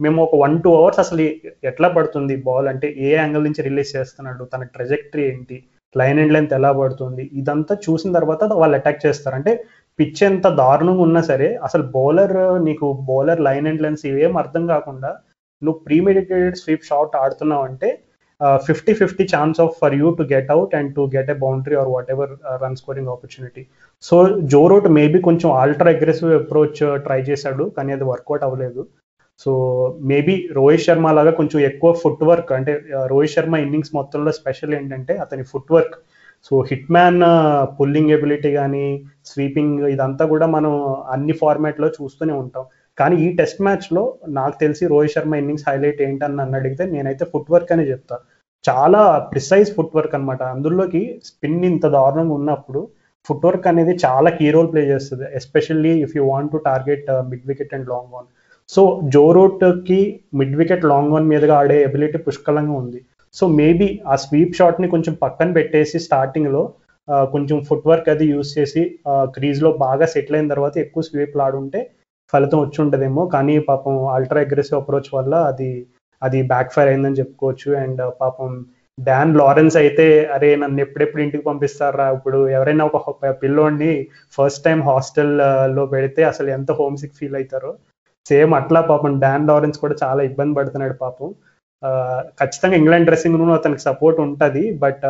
మేము 0.00 0.18
ఒక 0.22 0.34
వన్ 0.34 0.54
టూ 0.62 0.70
అవర్స్ 0.76 1.00
అసలు 1.02 1.22
ఎట్లా 1.70 1.88
పడుతుంది 1.88 2.34
బాల్ 2.46 2.68
అంటే 2.68 2.88
ఏ 3.06 3.10
యాంగిల్ 3.16 3.44
నుంచి 3.44 3.62
రిలీజ్ 3.62 3.90
చేస్తున్నాడు 3.96 4.44
తన 4.44 4.62
ట్రెజెక్టరీ 4.74 5.24
ఏంటి 5.32 5.56
లైన్ 6.00 6.20
అండ్ 6.22 6.34
లెంత్ 6.36 6.54
ఎలా 6.58 6.70
పడుతుంది? 6.80 7.24
ఇదంతా 7.40 7.74
చూసిన 7.86 8.12
తర్వాత 8.18 8.44
వాళ్ళు 8.60 8.76
అటాక్ 8.78 9.04
చేస్తారు. 9.06 9.36
అంటే 9.38 9.52
పిచ్ 9.98 10.22
ఎంత 10.28 10.46
దారుణంగా 10.62 11.02
ఉన్నా 11.08 11.20
సరే 11.30 11.48
అసలు 11.66 11.84
బౌలర్ 11.96 12.36
నీకు 12.68 12.86
బౌలర్ 13.10 13.42
లైన్ 13.48 13.68
అండ్ 13.70 13.84
లెన్స్ 13.84 14.02
ఇవేం 14.10 14.34
అర్థం 14.42 14.64
కాకుండా 14.72 15.10
నువ్వు 15.62 15.78
ప్రీమెడిటేటెడ్ 15.86 16.58
స్వీప్ 16.62 16.88
షాట్ 16.90 17.14
ఆడుతున్నావు 17.24 17.64
అంటే 17.68 17.90
fifty 18.66 18.92
fifty 19.00 19.24
chance 19.32 19.58
of 19.64 19.74
for 19.80 19.94
you 20.00 20.08
to 20.18 20.24
get 20.32 20.50
out 20.54 20.72
and 20.78 20.90
to 20.96 21.02
get 21.14 21.30
a 21.34 21.36
boundary 21.44 21.76
or 21.82 21.90
whatever 22.14 22.32
run 22.62 22.76
scoring 22.80 23.10
opportunity 23.14 23.62
so 24.08 24.16
Joe 24.54 24.62
Root 24.72 24.88
maybe 24.98 25.18
కొంచెం 25.28 25.50
ultra 25.60 25.92
aggressive 25.96 26.32
approach 26.40 26.82
try 27.06 27.20
చేశాడు 27.30 27.66
కానీ 27.76 27.92
అది 27.96 28.06
వర్కౌట్ 28.10 28.44
అవ్వలేదు. 28.48 28.82
So 29.42 29.52
maybe 30.10 30.34
Rohit 30.58 30.84
Sharma 30.86 31.10
లాగా 31.18 31.32
కొంచెం 31.38 31.58
ఎక్కువ 31.68 31.90
ఫుట్ 32.02 32.24
వర్క్ 32.28 32.50
అంటే 32.56 32.72
Rohit 33.12 33.34
Sharma 33.34 33.54
innings 33.64 33.94
మొత్తంలో 33.98 34.32
స్పెషల్ 34.40 34.74
ఏంటంటే 34.78 35.14
అతని 35.24 35.44
footwork 35.76 35.96
so 36.46 36.54
hitman 36.96 37.20
pulling 37.76 38.12
ability 38.16 38.50
కానీ 38.60 38.86
స్వీపింగ్ 39.30 39.78
ఇదంతా 39.94 40.24
కూడా 40.32 40.46
మనం 40.56 40.72
అన్ని 41.14 41.34
ఫార్మాట్లో 41.42 41.88
చూస్తూనే 41.98 42.34
ఉంటాం. 42.42 42.64
కానీ 42.98 43.14
ఈ 43.24 43.28
టెస్ట్ 43.38 43.62
మ్యాచ్లో 43.66 44.02
నాకు 44.38 44.56
తెలిసి 44.62 44.84
రోహిత్ 44.92 45.14
శర్మ 45.14 45.34
ఇన్నింగ్స్ 45.42 45.66
హైలైట్ 45.68 46.02
ఏంటని 46.06 46.36
నన్ను 46.40 46.56
అడిగితే 46.60 46.84
నేనైతే 46.94 47.24
ఫుట్ 47.32 47.50
వర్క్ 47.54 47.72
అని 47.76 47.86
చెప్తా. 47.92 48.16
చాలా 48.64 49.00
ప్రిసైజ్ 49.32 49.70
ఫుట్ 49.76 49.96
వర్క్ 49.98 50.14
అనమాట 50.18 50.42
అందులోకి 50.54 51.02
స్పిన్ 51.30 51.64
ఇంత 51.70 51.86
దారుణంగా 51.96 52.34
ఉన్నప్పుడు 52.38 52.82
ఫుట్ 53.26 53.44
వర్క్ 53.46 53.66
అనేది 53.72 53.92
చాలా 54.04 54.30
కీ 54.38 54.46
రోల్ 54.54 54.70
ప్లే 54.72 54.82
చేస్తుంది. 54.92 55.26
Especially 55.40 55.92
if 56.04 56.14
you 56.18 56.22
want 56.32 56.52
to 56.54 56.60
target 56.70 57.08
mid 57.30 57.46
wicket 57.50 57.74
and 57.78 57.88
long 57.92 58.10
ball 58.14 58.28
so 58.72 58.82
Joe 59.14 59.24
రూట్కి 59.36 59.98
mid 60.38 60.54
wicket 60.60 60.84
long 60.92 61.12
on 61.14 61.26
మీదుగా 61.32 61.56
ఆడే 61.62 61.76
ఎబిలిటీ 61.88 62.18
పుష్కలంగా 62.26 62.74
ఉంది. 62.82 63.00
సో 63.34 63.44
మేబీ 63.58 63.88
ఆ 64.12 64.14
స్వీప్ 64.24 64.56
షాట్ని 64.58 64.88
కొంచెం 64.94 65.14
పక్కన 65.24 65.48
పెట్టేసి 65.58 65.98
స్టార్టింగ్లో 66.06 66.62
కొంచెం 67.34 67.56
ఫుట్ 67.68 67.88
వర్క్ 67.90 68.08
అది 68.12 68.26
యూస్ 68.34 68.50
చేసి 68.58 68.82
క్రీజ్లో 69.34 69.70
బాగా 69.84 70.06
సెటిల్ 70.12 70.36
అయిన 70.38 70.48
తర్వాత 70.52 70.74
ఎక్కువ 70.84 71.02
స్వీప్లు 71.08 71.42
ఆడుంటే 71.46 71.80
ఫలితం 72.32 72.58
వచ్చి 72.64 72.78
ఉంటుందేమో 72.84 73.22
కానీ 73.34 73.54
పాపం 73.70 73.96
అల్ట్రా 74.14 74.42
అగ్రెసివ్ 74.46 74.78
అప్రోచ్ 74.80 75.10
వల్ల 75.16 75.34
అది 75.50 75.70
అది 76.22 76.38
బ్యాక్ 76.52 76.72
ఫైర్ 76.74 76.90
అయిందని 76.92 77.20
చెప్పుకోవచ్చు. 77.20 77.68
అండ్ 77.82 78.00
పాపం 78.22 78.50
డాన్ 78.98 79.32
లారెన్స్ 79.40 79.76
అయితే 79.82 80.06
అరే 80.34 80.50
నన్ను 80.62 80.80
ఎప్పుడెప్పుడు 80.86 81.22
ఇంటికి 81.24 81.44
పంపిస్తారా? 81.50 82.06
ఇప్పుడు 82.16 82.38
ఎవరైనా 82.56 82.84
ఒక 82.90 83.30
పిల్లోడిని 83.42 83.92
ఫస్ట్ 84.36 84.64
టైం 84.66 84.80
హాస్టల్లో 84.88 85.84
పెడితే 85.94 86.22
అసలు 86.32 86.50
ఎంత 86.58 86.72
హోమ్ 86.80 86.96
సిక్ 87.02 87.18
ఫీల్ 87.20 87.36
అవుతారో. 87.40 87.72
సేమ్ 88.26 88.52
అట్లా 88.54 88.80
పాపం 88.90 89.12
డాన్ 89.24 89.48
లారెన్స్ 89.48 89.82
కూడా 89.82 89.94
చాలా 90.02 90.22
ఇబ్బంది 90.30 90.56
పడుతున్నాడు 90.58 90.96
పాపం. 91.04 91.28
ఖచ్చితంగా 92.40 92.76
ఇంగ్లాండ్ 92.80 93.08
డ్రెస్సింగ్ 93.08 93.38
రూమ్ 93.40 93.52
అతనికి 93.56 93.82
సపోర్ట్ 93.88 94.20
ఉంటుంది 94.26 94.64
బట్ 94.84 95.04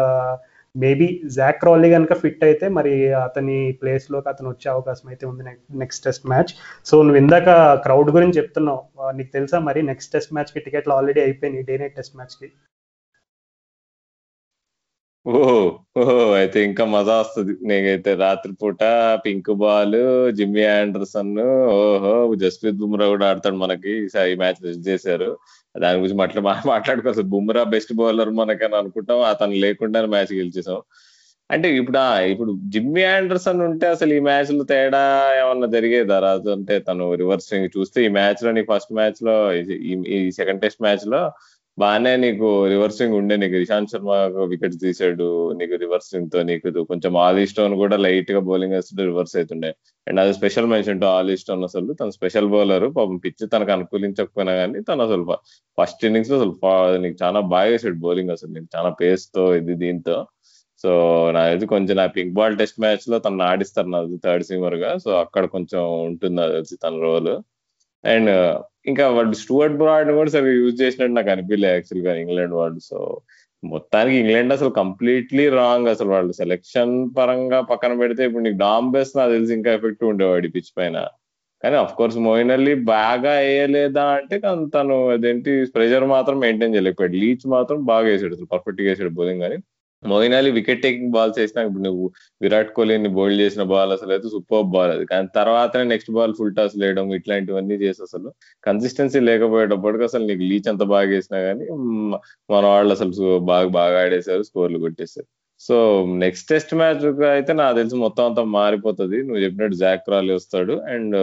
మేబీ 0.75 1.07
జాక్ 1.37 1.59
క్రాలీ 1.61 1.89
కనుక 1.91 2.13
ఫిట్ 2.23 2.43
అయితే 2.45 2.67
మరి 2.79 2.93
అతని 3.27 3.59
ప్లేస్లోకి 3.81 4.29
అతను 4.29 4.49
వచ్చే 4.49 4.69
అవకాశం 4.73 5.07
అయితే 5.09 5.25
ఉంది 5.27 5.43
నెక్స్ట్ 5.83 6.05
టెస్ట్ 6.05 6.27
మ్యాచ్ 6.27 6.53
సో 6.87 6.97
నువ్వు 7.03 7.21
ఇందాక 7.23 7.49
క్రౌడ్ 7.85 8.11
గురించి 8.11 8.39
చెప్తున్నావు 8.41 8.83
నీకు 9.13 9.31
తెలుసా 9.33 9.59
మరి 9.69 9.83
నెక్స్ట్ 9.83 10.13
టెస్ట్ 10.13 10.35
మ్యాచ్కి 10.35 10.65
టికెట్లు 10.67 10.95
ఆల్రెడీ 10.95 11.21
అయిపోయినాయి 11.21 11.67
డే 11.69 11.77
నైట్ 11.77 11.97
టెస్ట్ 11.97 12.17
మ్యాచ్కి 12.17 12.49
ఓహో 15.27 15.53
ఓహో 16.01 16.15
అయితే 16.39 16.59
ఇంకా 16.69 16.85
మజా 16.95 17.15
వస్తుంది. 17.21 17.53
నేనైతే 17.69 18.11
రాత్రిపూట 18.23 18.81
పింక్ 19.25 19.51
బాల్ 19.63 19.97
జిమ్మీ 20.39 20.65
ఆండర్సన్ 20.73 21.31
ఓహో 21.77 22.13
జస్ప్రీత్ 22.43 22.77
బుమ్రా 22.83 23.07
కూడా 23.13 23.29
ఆడతాడు 23.31 23.59
మనకి. 23.63 23.93
ఈ 24.33 24.35
మ్యాచ్ 24.43 24.61
చేశారు. 24.89 25.31
దాని 25.75 25.99
గురించి 25.99 26.19
మాట్లా 26.23 26.41
మాట్లాడుకోవచ్చు 26.73 27.23
బుమ్రా 27.35 27.63
బెస్ట్ 27.75 27.95
బౌలర్ 28.01 28.33
మనకని 28.41 28.77
అనుకుంటాం. 28.83 29.23
అతను 29.33 29.57
లేకుండానే 29.65 30.11
మ్యాచ్ 30.17 30.33
గెలిచేసాం. 30.41 30.81
అంటే 31.51 31.69
ఇప్పుడు 31.81 31.99
ఇప్పుడు 32.33 32.51
జిమ్మీ 32.75 33.03
ఆండర్సన్ 33.15 33.61
ఉంటే 33.69 33.87
అసలు 33.87 34.13
ఈ 34.15 34.21
మ్యాచ్లో 34.29 34.65
తేడా 34.65 35.03
ఏమన్నా 35.41 35.67
జరిగేదా? 35.77 36.17
రాజు 36.27 36.49
అంటే 36.51 36.75
తను 36.89 37.07
రివర్స్ 37.23 37.49
చూస్తే 37.77 37.99
ఈ 38.07 38.09
మ్యాచ్లో 38.19 38.53
నీ 38.59 38.63
ఫస్ట్ 38.71 38.93
మ్యాచ్లో 39.01 39.35
ఈ 40.19 40.31
సెకండ్ 40.39 40.63
టెస్ట్ 40.63 40.83
మ్యాచ్లో 40.83 41.21
బాగానే 41.79 42.11
నీకు 42.25 42.49
రివర్సింగ్ 42.73 43.15
ఉండే 43.19 43.35
నీకు. 43.43 43.57
ఇషాంత్ 43.65 43.91
శర్మ 43.93 44.11
వికెట్స్ 44.53 44.81
తీసాడు. 44.83 45.27
నీకు 45.61 45.75
రివర్సింగ్తో 45.85 46.41
నీకు 46.51 46.85
కొంచెం 46.91 47.13
ఆలీ 47.27 47.45
స్టోన్ 47.53 47.75
కూడా 47.83 47.97
లైట్గా 48.05 48.41
బౌలింగ్ 48.49 48.75
వేస్తుంటే 48.77 49.05
రివర్స్ 49.11 49.35
అవుతుండే 49.37 49.71
అండ్ 50.07 50.21
అది 50.23 50.33
special 50.39 50.69
mention 50.73 51.01
to 51.01 51.07
Ollie 51.17 51.37
Stone 51.43 51.65
అసలు. 51.69 51.93
తన 52.01 52.11
స్పెషల్ 52.19 52.49
బౌలర్ 52.55 52.87
పాపం 52.99 53.17
పిచ్ 53.25 53.43
తనకు 53.55 53.73
అనుకూలించకపోయినా 53.77 54.55
కానీ 54.61 54.81
తను 54.91 55.03
అసలు 55.07 55.25
ఫస్ట్ 55.79 56.05
ఇన్నింగ్స్లో 56.09 56.39
అసలు 56.41 56.55
నీకు 57.05 57.19
చాలా 57.25 57.41
బాగా 57.55 57.71
వేసాడు 57.75 57.99
బౌలింగ్ 58.07 58.33
అసలు. 58.37 58.53
నీకు 58.59 58.71
చాలా 58.77 58.93
పేస్తో 59.03 59.45
ఇది 59.61 59.77
దీంతో. 59.85 60.17
సో 60.83 60.91
నా 61.35 61.43
ఇది 61.55 61.67
కొంచెం 61.75 61.97
నా 61.97 62.07
పింక్ 62.17 62.35
బాల్ 62.39 62.57
టెస్ట్ 62.61 62.79
మ్యాచ్లో 62.85 63.19
తను 63.27 63.45
ఆడిస్తారు 63.51 63.89
నాది 63.95 64.17
థర్డ్ 64.25 64.45
సీమర్గా. 64.51 64.91
సో 65.05 65.11
అక్కడ 65.25 65.45
కొంచెం 65.55 65.83
ఉంటుంది 66.09 66.41
అది 66.45 66.55
తెలిసి 66.59 66.77
తన 66.85 66.97
రోల్ 67.07 67.33
అండ్ 68.05 68.31
uh, 68.37 68.55
ఇంకా 68.91 69.05
వాడు 69.17 69.37
స్టూవర్ట్ 69.43 69.77
బ్రాడ్ 69.81 70.09
కూడా 70.17 70.31
సరే 70.35 70.49
యూజ్ 70.57 70.77
చేసినట్టు 70.83 71.15
నాకు 71.19 71.31
అనిపించలే 71.35 71.69
యాక్చువల్గా 71.75 72.13
ఇంగ్లాండ్ 72.23 72.55
వాళ్ళు 72.59 72.81
సో 72.89 72.99
మొత్తానికి 73.63 74.17
ఇంగ్లాండ్ 74.23 74.55
అసలు 74.57 74.71
కంప్లీట్లీ 74.81 75.45
రాంగ్ 75.61 75.87
అసలు 75.93 76.11
వాళ్ళు 76.15 76.33
సెలెక్షన్ 76.41 76.93
పరంగా 77.19 77.59
పక్కన 77.71 77.93
పెడితే 78.03 78.23
ఇప్పుడు 78.29 78.45
నీకు 78.47 78.59
డాంబెస్ 78.65 79.13
నాకు 79.19 79.33
తెలిసి 79.37 79.55
ఇంకా 79.59 79.71
ఎఫెక్టివ్ 79.79 80.11
ఉండేవాడు 80.13 80.51
పిచ్ 80.57 80.73
పైన. 80.79 80.97
కానీ 81.63 81.77
అఫ్ 81.83 81.95
కోర్స్ 81.99 82.19
మోయిన్ 82.27 82.53
అలీ 82.57 82.75
బాగా 82.95 83.35
వేయలేదా 83.45 84.05
అంటే 84.19 84.37
తను 84.75 84.97
అదేంటి 85.15 85.53
ప్రెషర్ 85.77 86.07
మాత్రం 86.15 86.37
మెయింటైన్ 86.45 86.75
చేయలేకపోయాడు. 86.77 87.17
లీచ్ 87.25 87.47
మాత్రం 87.57 87.79
బాగా 87.93 88.07
వేసాడు 88.11 88.35
అసలు 88.39 88.51
పర్ఫెక్ట్గా 88.55 88.89
వేసాడు 88.91 89.13
బౌలింగ్ 89.21 89.45
కానీ 89.47 89.59
Moeen 90.05 90.35
Ali 90.39 90.51
wicket 90.59 90.83
taking 90.85 91.13
balls 91.17 91.39
వేసినా 91.41 91.61
ఇప్పుడు 91.69 91.85
నువ్వు 91.87 92.05
విరాట్ 92.41 92.71
కోహ్లీని 92.77 93.11
బౌల్డ్ 93.19 93.39
చేసిన 93.43 93.63
బాల్ 93.73 93.93
అసలు 93.97 94.13
అయితే 94.17 94.29
సూపర్ 94.35 94.67
బాల్ 94.75 94.93
అది. 94.97 95.05
కానీ 95.13 95.29
తర్వాత 95.39 95.85
నెక్స్ట్ 95.93 96.11
బాల్ 96.17 96.35
ఫుల్ 96.39 96.55
టాస్ 96.59 96.75
లేయడం 96.83 97.07
ఇట్లాంటివన్నీ 97.19 97.77
చేసి 97.85 98.03
అసలు 98.09 98.29
కన్సిస్టెన్సీ 98.67 99.21
లేకపోయేటప్పటికి 99.31 100.05
అసలు 100.11 100.27
నీకు 100.31 100.45
లీచ్ 100.51 100.69
అంత 100.73 100.85
బాగా 100.95 101.09
వేసినా 101.15 101.41
కానీ 101.49 101.67
మన 102.55 102.65
వాళ్ళు 102.75 102.93
అసలు 102.97 103.13
బాగా 103.53 103.71
బాగా 103.81 103.97
ఆడేశారు 104.05 104.45
స్కోర్లు 104.51 104.81
కొట్టేశారు. 104.87 105.29
సో 105.61 105.75
నెక్స్ట్ 106.23 106.47
టెస్ట్ 106.53 106.73
మ్యాచ్ 106.81 107.03
అయితే 107.35 107.53
నాకు 107.61 107.75
తెలిసి 107.81 107.97
మొత్తం 108.05 108.25
అంతా 108.31 108.43
మారిపోతుంది. 108.59 109.19
నువ్వు 109.27 109.43
చెప్పినట్టు 109.45 109.77
జాక్ 109.83 110.03
క్రాలీ 110.09 110.33
వస్తాడు 110.39 110.75
అండ్ 110.95 111.15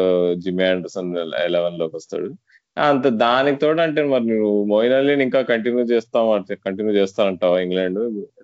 జిమ్ 0.44 0.62
ఆండర్సన్ 0.70 1.10
ఎలెవెన్లోకి 1.48 1.96
వస్తాడు. 2.00 2.30
అంత 2.78 3.08
దానికి 3.08 3.60
తోడు 3.60 3.82
అంటే 3.82 4.04
మరి 4.04 4.24
నువ్వు 4.24 4.66
మోయిన్ 4.66 4.94
అలీని 4.94 5.24
ఇంకా 5.24 5.42
కంటిన్యూ 5.42 5.84
చేస్తావు? 5.84 6.44
కంటిన్యూ 6.54 6.94
చేస్తానంటావు 6.94 7.58
ఇంగ్లాండ్? 7.58 8.00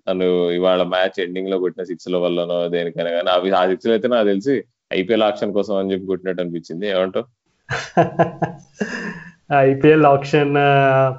తను 0.08 0.52
ఇవాళ 0.52 0.84
మ్యాచ్ 0.84 1.20
ఎండింగ్లో 1.20 1.60
కొట్టిన 1.60 1.84
సిక్స్లో 1.84 2.22
వల్లనో 2.22 2.68
దేనికైనా 2.68 3.10
కానీ. 3.10 3.30
అవి 3.30 3.52
ఆ 3.52 3.68
సిక్స్ 3.68 3.88
అయితే 3.88 4.08
నాకు 4.08 4.28
తెలిసి 4.28 4.64
ఐపీఎల్ 4.94 5.24
ఆప్షన్ 5.24 5.54
కోసం 5.54 5.76
అని 5.76 5.92
చెప్పి 5.92 6.08
కొట్టినట్టు 6.08 6.42
అనిపించింది. 6.42 6.90
ఏమంటావు? 6.90 7.26
ఐపీఎల్ 9.54 10.06
ఆప్షన్ 10.06 10.56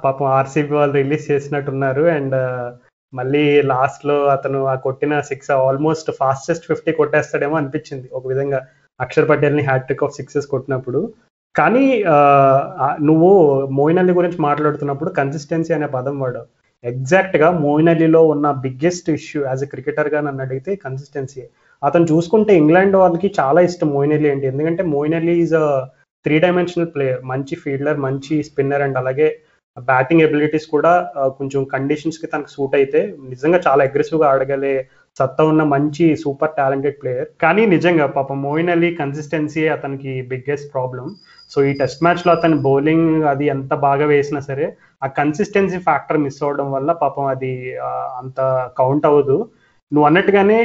పాపం 0.03 0.25
ఆర్సీబీ 0.25 0.73
వాళ్ళు 0.73 0.95
రిలీజ్ 0.95 1.31
చేసినట్టున్నారు. 1.31 2.03
అండ్ 2.03 2.35
మళ్ళీ 3.13 3.61
లాస్ట్లో 3.61 4.25
అతను 4.25 4.65
ఆ 4.65 4.75
కొట్టిన 4.75 5.21
సిక్స్ 5.21 5.51
ఆల్మోస్ట్ 5.51 6.11
ఫాస్టెస్ట్ 6.11 6.67
ఫిఫ్టీ 6.67 6.91
కొట్టేస్తాడేమో 6.91 7.55
అనిపించింది. 7.55 8.09
ఒక 8.13 8.27
విధంగా 8.27 8.67
అక్షర్ 8.99 9.29
పటేల్ని 9.29 9.63
హ్యాట్రిక్ 9.63 10.03
ఆఫ్ 10.03 10.13
సిక్సెస్ 10.13 10.47
కొట్టినప్పుడు. 10.47 11.13
కానీ 11.55 11.85
నువ్వు 13.09 13.29
మోయిన్ 13.77 13.99
అలీ 14.01 14.13
గురించి 14.19 14.39
మాట్లాడుతున్నప్పుడు 14.47 15.09
కన్సిస్టెన్సీ 15.19 15.71
అనే 15.77 15.87
పదం 15.97 16.15
వాడు. 16.23 16.41
ఎగ్జాక్ట్గా 16.83 17.47
మోయిన్ 17.63 17.91
అలీలో 17.93 18.21
ఉన్న 18.33 18.47
బిగ్గెస్ట్ 18.65 19.09
ఇష్యూ 19.17 19.39
యాజ్ 19.47 19.63
ఎ 19.65 19.69
క్రికెటర్గా 19.73 20.19
నన్ను 20.27 20.41
అడిగితే 20.45 20.71
కన్సిస్టెన్సీ 20.85 21.41
అతను 21.81 22.05
చూసుకుంటే 22.11 22.51
ఇంగ్లాండ్ 22.61 22.95
వాళ్ళకి 23.01 23.27
చాలా 23.39 23.59
ఇష్టం 23.69 23.89
మోయిన్ 23.95 24.13
అలీ 24.17 24.29
అంటే. 24.33 24.45
ఎందుకంటే 24.53 24.83
Moeen 24.93 25.17
Ali 25.19 25.35
is 25.43 25.55
a 25.63 25.67
three 26.25 26.35
dimensional 26.45 26.91
player 26.95 27.21
మంచి 27.31 27.55
ఫీల్డర్ 27.63 27.99
మంచి 28.07 28.35
స్పిన్నర్ 28.49 28.83
అండ్ 28.85 28.99
అలాగే 29.01 29.27
బ్యాటింగ్ 29.77 30.23
ఎబిలిటీస్ 30.27 30.67
కూడా 30.75 30.93
కొంచెం 31.39 31.61
కండిషన్స్కి 31.73 32.27
తనకు 32.31 32.51
సూట్ 32.55 32.73
అయితే 32.79 32.99
నిజంగా 33.33 33.59
చాలా 33.67 33.81
అగ్రెసివ్గా 33.87 34.27
ఆడగలే. 34.31 34.73
సత్తా 35.17 35.43
ఉన్న 35.51 35.63
మంచి 35.73 36.05
సూపర్ 36.23 36.55
టాలెంటెడ్ 36.57 36.97
ప్లేయర్ 37.01 37.29
కానీ 37.43 37.63
నిజంగా 37.75 38.05
పాపం 38.17 38.37
మోయిన్ 38.47 38.71
అలీ 38.75 38.89
కన్సిస్టెన్సీ 39.01 39.63
అతనికి 39.75 40.11
బిగ్గెస్ట్ 40.31 40.69
ప్రాబ్లం 40.75 41.05
సో 41.53 41.57
ఈ 41.69 41.71
టెస్ట్ 41.81 42.03
మ్యాచ్లో 42.05 42.31
అతని 42.37 42.57
బౌలింగ్ 42.67 43.09
అది 43.31 43.45
ఎంత 43.55 43.73
బాగా 43.87 44.05
వేసినా 44.13 44.41
సరే 44.49 44.65
ఆ 45.05 45.07
కన్సిస్టెన్సీ 45.19 45.79
ఫ్యాక్టర్ 45.87 46.21
మిస్ 46.25 46.41
అవడం 46.45 46.67
వల్ల 46.75 46.91
పాపం 47.03 47.27
అది 47.33 47.53
అంత 48.21 48.39
కౌంట్ 48.79 49.07
అవ్వదు. 49.09 49.37
నువ్వు 49.91 50.07
అన్నట్టుగానే 50.07 50.57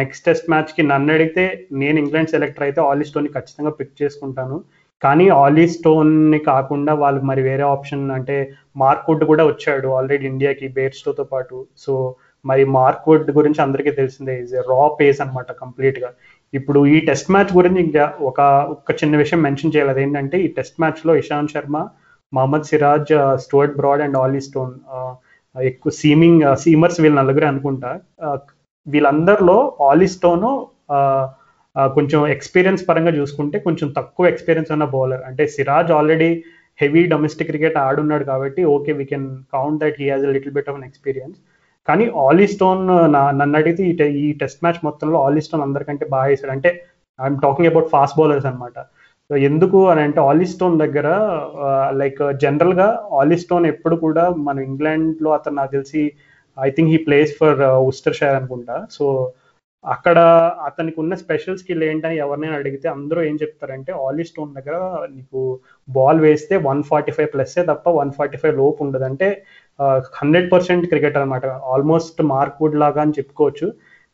నెక్స్ట్ 0.00 0.26
టెస్ట్ 0.26 0.50
మ్యాచ్కి 0.52 0.82
నన్ను 0.90 1.10
అడిగితే 1.14 1.44
నేను 1.80 1.96
ఇంగ్లాండ్ 2.02 2.32
సెలెక్టర్ 2.34 2.66
అయితే 2.66 2.80
ఆలీ 2.90 3.06
స్టోన్ 3.08 3.28
ఖచ్చితంగా 3.36 3.72
పిక్ 3.78 3.96
చేసుకుంటాను. 4.02 4.58
కానీ 5.02 5.26
ఆలీ 5.42 5.64
స్టోన్ని 5.74 6.38
కాకుండా 6.50 6.92
వాళ్ళు 7.02 7.20
మరి 7.30 7.42
వేరే 7.48 7.64
ఆప్షన్ 7.74 8.04
అంటే 8.18 8.36
మార్క్ 8.82 9.08
వుడ్ 9.10 9.24
కూడా 9.32 9.44
వచ్చాడు 9.50 9.88
ఆల్రెడీ 9.98 10.24
ఇండియాకి 10.32 10.68
బేర్స్టోతో 10.78 11.24
పాటు. 11.32 11.58
సో 11.84 11.92
మరి 12.44 12.62
మార్క్ 12.78 13.06
వుడ్ 13.08 13.30
గురించి 13.38 13.60
అందరికీ 13.64 13.92
తెలిసిందే 14.00 14.34
ఈజ్ 14.42 14.54
రా 14.70 14.82
పేస్ 15.00 15.20
అనమాట 15.24 15.50
కంప్లీట్గా. 15.62 16.10
ఇప్పుడు 16.54 16.80
ఈ 16.94 16.98
టెస్ట్ 17.08 17.30
మ్యాచ్ 17.34 17.52
గురించి 17.58 17.80
ఇంకా 17.86 18.04
ఒక 18.28 18.40
ఒక 18.74 18.92
చిన్న 19.00 19.14
విషయం 19.22 19.40
మెన్షన్ 19.46 19.72
చేయాలి. 19.74 19.92
అదేంటంటే 19.94 20.36
ఈ 20.44 20.48
టెస్ట్ 20.58 20.78
మ్యాచ్లో 20.82 21.14
Ishant 21.22 21.54
Sharma 21.54 21.76
Mohammed 22.32 22.68
Siraj 22.70 23.12
Stuart 23.44 23.74
Broad 23.80 24.02
and 24.06 24.16
Ollie 24.22 24.40
Stone 24.48 24.72
ఎక్కువ 25.54 25.92
సీమింగ్ 26.00 26.42
సీమర్స్ 26.64 26.98
వీళ్ళు 27.02 27.18
నలుగురు 27.20 27.46
అనుకుంటా. 27.52 27.90
వీళ్ళందరిలో 28.86 29.58
ఆలీ 29.90 30.08
స్టోన్ 30.16 30.46
కొంచెం 31.96 32.20
ఎక్స్పీరియన్స్ 32.34 32.82
పరంగా 32.88 33.12
చూసుకుంటే 33.18 33.56
కొంచెం 33.66 33.88
తక్కువ 33.98 34.26
ఎక్స్పీరియన్స్ 34.32 34.70
ఉన్న 34.76 34.86
బౌలర్. 34.94 35.22
అంటే 35.28 35.42
Siraj 35.56 35.90
already 35.98 36.30
heavy 36.82 37.02
domestic 37.12 37.48
cricket 37.50 37.76
ఆడున్నాడు 37.86 38.24
కాబట్టి 38.32 38.62
okay 38.74 38.90
we 38.98 39.04
can 39.12 39.28
count 39.56 39.80
that 39.82 39.96
he 40.02 40.08
has 40.12 40.24
little 40.36 40.54
bit 40.58 40.68
of 40.70 40.76
inexperience 40.90 41.38
కానీ 41.88 42.04
ఆలీ 42.26 42.46
స్టోన్ 42.54 42.84
నన్ను 43.40 43.56
అడిగితే 43.60 44.06
ఈ 44.24 44.26
టెస్ట్ 44.42 44.62
మ్యాచ్ 44.64 44.80
మొత్తంలో 44.88 45.18
ఆలీ 45.26 45.42
స్టోన్ 45.46 45.64
అందరికంటే 45.66 46.04
బాగా 46.14 46.28
వేసాడు. 46.30 46.52
అంటే 46.56 46.70
I'm 47.18 47.40
talking 47.44 47.70
about 47.70 47.90
fast 47.94 48.18
bowlers 48.20 48.48
అనమాట 48.50 48.78
ఎందుకు 49.30 49.78
అని 49.92 50.00
అంటే 50.06 50.20
ఆలీ 50.28 50.46
స్టోన్ 50.52 50.76
దగ్గర 50.82 51.08
లైక్ 52.00 52.20
జనరల్గా 52.44 52.86
ఆలీ 53.20 53.36
స్టోన్ 53.42 53.66
ఎప్పుడు 53.72 53.96
కూడా 54.04 54.24
మన 54.46 54.58
ఇంగ్లాండ్లో 54.68 55.30
అతను 55.38 55.56
నాకు 55.60 55.72
తెలిసి 55.76 56.02
I 56.56 56.68
think 56.76 56.90
he 56.92 56.98
plays 57.08 57.32
for 57.40 57.60
Worcestershire 58.20 58.38
అనుకుంటా. 58.38 58.76
సో 58.96 59.04
అక్కడ 59.84 60.18
అతనికి 60.68 60.98
ఉన్న 61.02 61.14
స్పెషల్ 61.22 61.58
స్కిల్ 61.60 61.82
ఏంటని 61.88 62.16
ఎవరినైనా 62.24 62.56
అడిగితే 62.60 62.86
అందరూ 62.94 63.20
ఏం 63.28 63.36
చెప్తారంటే 63.42 63.92
ఆలీ 64.06 64.24
స్టోన్ 64.30 64.56
దగ్గర 64.58 64.76
నీకు 65.16 65.40
బాల్ 65.88 66.20
వేస్తే 66.26 66.54
వన్ 66.68 66.82
ఫార్టీ 66.90 67.12
ఫైవ్ 67.16 67.30
ప్లస్సే 67.34 67.62
తప్ప 67.70 67.88
వన్ 68.00 68.10
ఫార్టీ 68.18 68.38
ఫైవ్ 68.42 68.54
లోపు 68.62 68.82
ఉండదు. 68.86 69.06
అంటే 69.10 69.28
హండ్రెడ్ 70.18 70.52
పర్సెంట్ 70.52 70.86
క్రికెట్ 70.86 71.16
అనమాట 71.16 71.46
ఆల్మోస్ట్ 71.46 72.22
మార్క్వుడ్ 72.22 72.76
లాగా 72.76 73.00
అని 73.02 73.16
చెప్పుకోవచ్చు. 73.18 73.72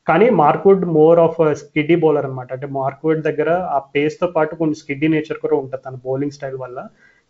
కానీ 0.08 0.26
Mark Wood 0.30 0.84
more 0.98 1.18
of 1.18 1.38
skiddy 1.60 1.96
bowler 1.96 2.26
అనమాట 2.26 2.52
అంటే 2.52 2.66
మార్క్వుడ్ 2.66 3.22
దగ్గర 3.22 3.50
ఆ 3.76 3.78
పేస్తో 3.94 4.26
పాటు 4.26 4.54
కొన్ని 4.54 4.74
స్కిడ్డీ 4.74 5.08
నేచర్ 5.08 5.38
కూడా 5.38 5.56
ఉంటుంది 5.56 5.82
తన 5.86 5.98
బౌలింగ్ 6.06 6.32
స్టైల్ 6.32 6.56
వల్ల. 6.56 6.78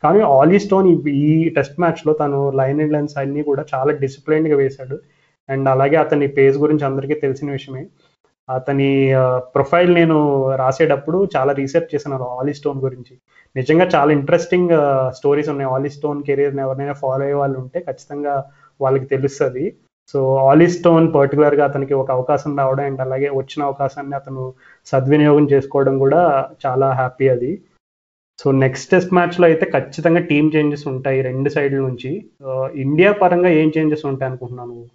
కానీ 0.03 0.21
ఆలీ 0.39 0.59
స్టోన్ 0.59 0.89
ఈ 1.09 1.51
టెస్ట్ 1.57 1.81
మ్యాచ్లో 1.81 2.13
తను 2.13 2.51
లైన్ 2.51 2.81
అండ్ 2.81 2.93
లైన్స్ 2.93 3.19
అన్ని 3.19 3.43
కూడా 3.43 3.65
చాలా 3.75 3.93
డిసిప్లైన్గా 3.93 4.57
వేశాడు. 4.57 4.99
అండ్ 5.49 5.69
అలాగే 5.69 5.97
అతని 5.97 6.27
పేస్ 6.39 6.57
గురించి 6.57 6.85
అందరికీ 6.85 7.15
తెలిసిన 7.15 7.51
విషయమే. 7.51 7.85
అతని 8.49 8.89
ప్రొఫైల్ 9.55 9.95
నేను 9.95 10.17
రాసేటప్పుడు 10.57 11.29
చాలా 11.37 11.53
రీసెర్చ్ 11.53 11.95
చేశాను 11.95 12.17
ఆలీ 12.41 12.55
స్టోన్ 12.55 12.79
గురించి. 12.79 13.15
నిజంగా 13.57 13.87
చాలా 13.95 14.13
ఇంట్రెస్టింగ్ 14.13 14.73
స్టోరీస్ 15.17 15.49
ఉన్నాయి. 15.49 15.71
ఆలీ 15.71 15.89
స్టోన్ 15.89 16.23
కెరీర్ని 16.23 16.63
ఎవరైనా 16.63 16.93
ఫాలో 16.93 17.25
అయ్యే 17.25 17.35
వాళ్ళు 17.35 17.59
ఉంటే 17.59 17.81
ఖచ్చితంగా 17.81 18.45
వాళ్ళకి 18.81 19.05
తెలుస్తుంది. 19.05 19.65
సో 20.15 20.37
ఆలీ 20.37 20.67
స్టోన్ 20.69 21.15
పర్టికులర్గా 21.15 21.65
అతనికి 21.65 21.95
ఒక 21.95 22.11
అవకాశం 22.11 22.57
రావడం 22.59 22.85
అండ్ 22.85 23.01
అలాగే 23.01 23.29
వచ్చిన 23.29 23.65
అవకాశాన్ని 23.65 24.17
అతను 24.17 24.43
సద్వినియోగం 24.87 25.45
చేసుకోవడం 25.53 25.99
కూడా 25.99 26.49
చాలా 26.67 26.91
హ్యాపీ 26.93 27.29
అది. 27.29 27.63
సో 28.41 28.53
నెక్స్ట్ 28.53 28.91
టెస్ట్ 28.91 29.15
మ్యాచ్లో 29.15 29.47
అయితే 29.47 29.71
ఖచ్చితంగా 29.75 30.21
టీమ్ 30.21 30.51
చేంజెస్ 30.57 30.89
ఉంటాయి 30.89 31.23
రెండు 31.23 31.49
సైడ్ల 31.49 31.77
నుంచి. 31.77 32.31
ఇండియా 32.75 33.13
పరంగా 33.13 33.49
ఏం 33.49 33.73
చేంజెస్ 33.79 34.07
ఉంటాయి 34.07 34.29
అనుకుంటున్నాను 34.31 34.87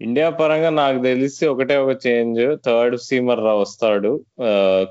ఇండియా 0.00 0.28
పరంగా 0.38 0.70
నాకు 0.70 0.98
తెలిసి 1.02 1.42
ఒకటే 1.46 1.74
ఒక 1.82 1.92
చేంజ్ 2.06 2.40
థర్డ్ 2.66 2.94
సీమర్ 2.98 3.42
రా 3.46 3.52
వస్తాడు. 3.54 4.10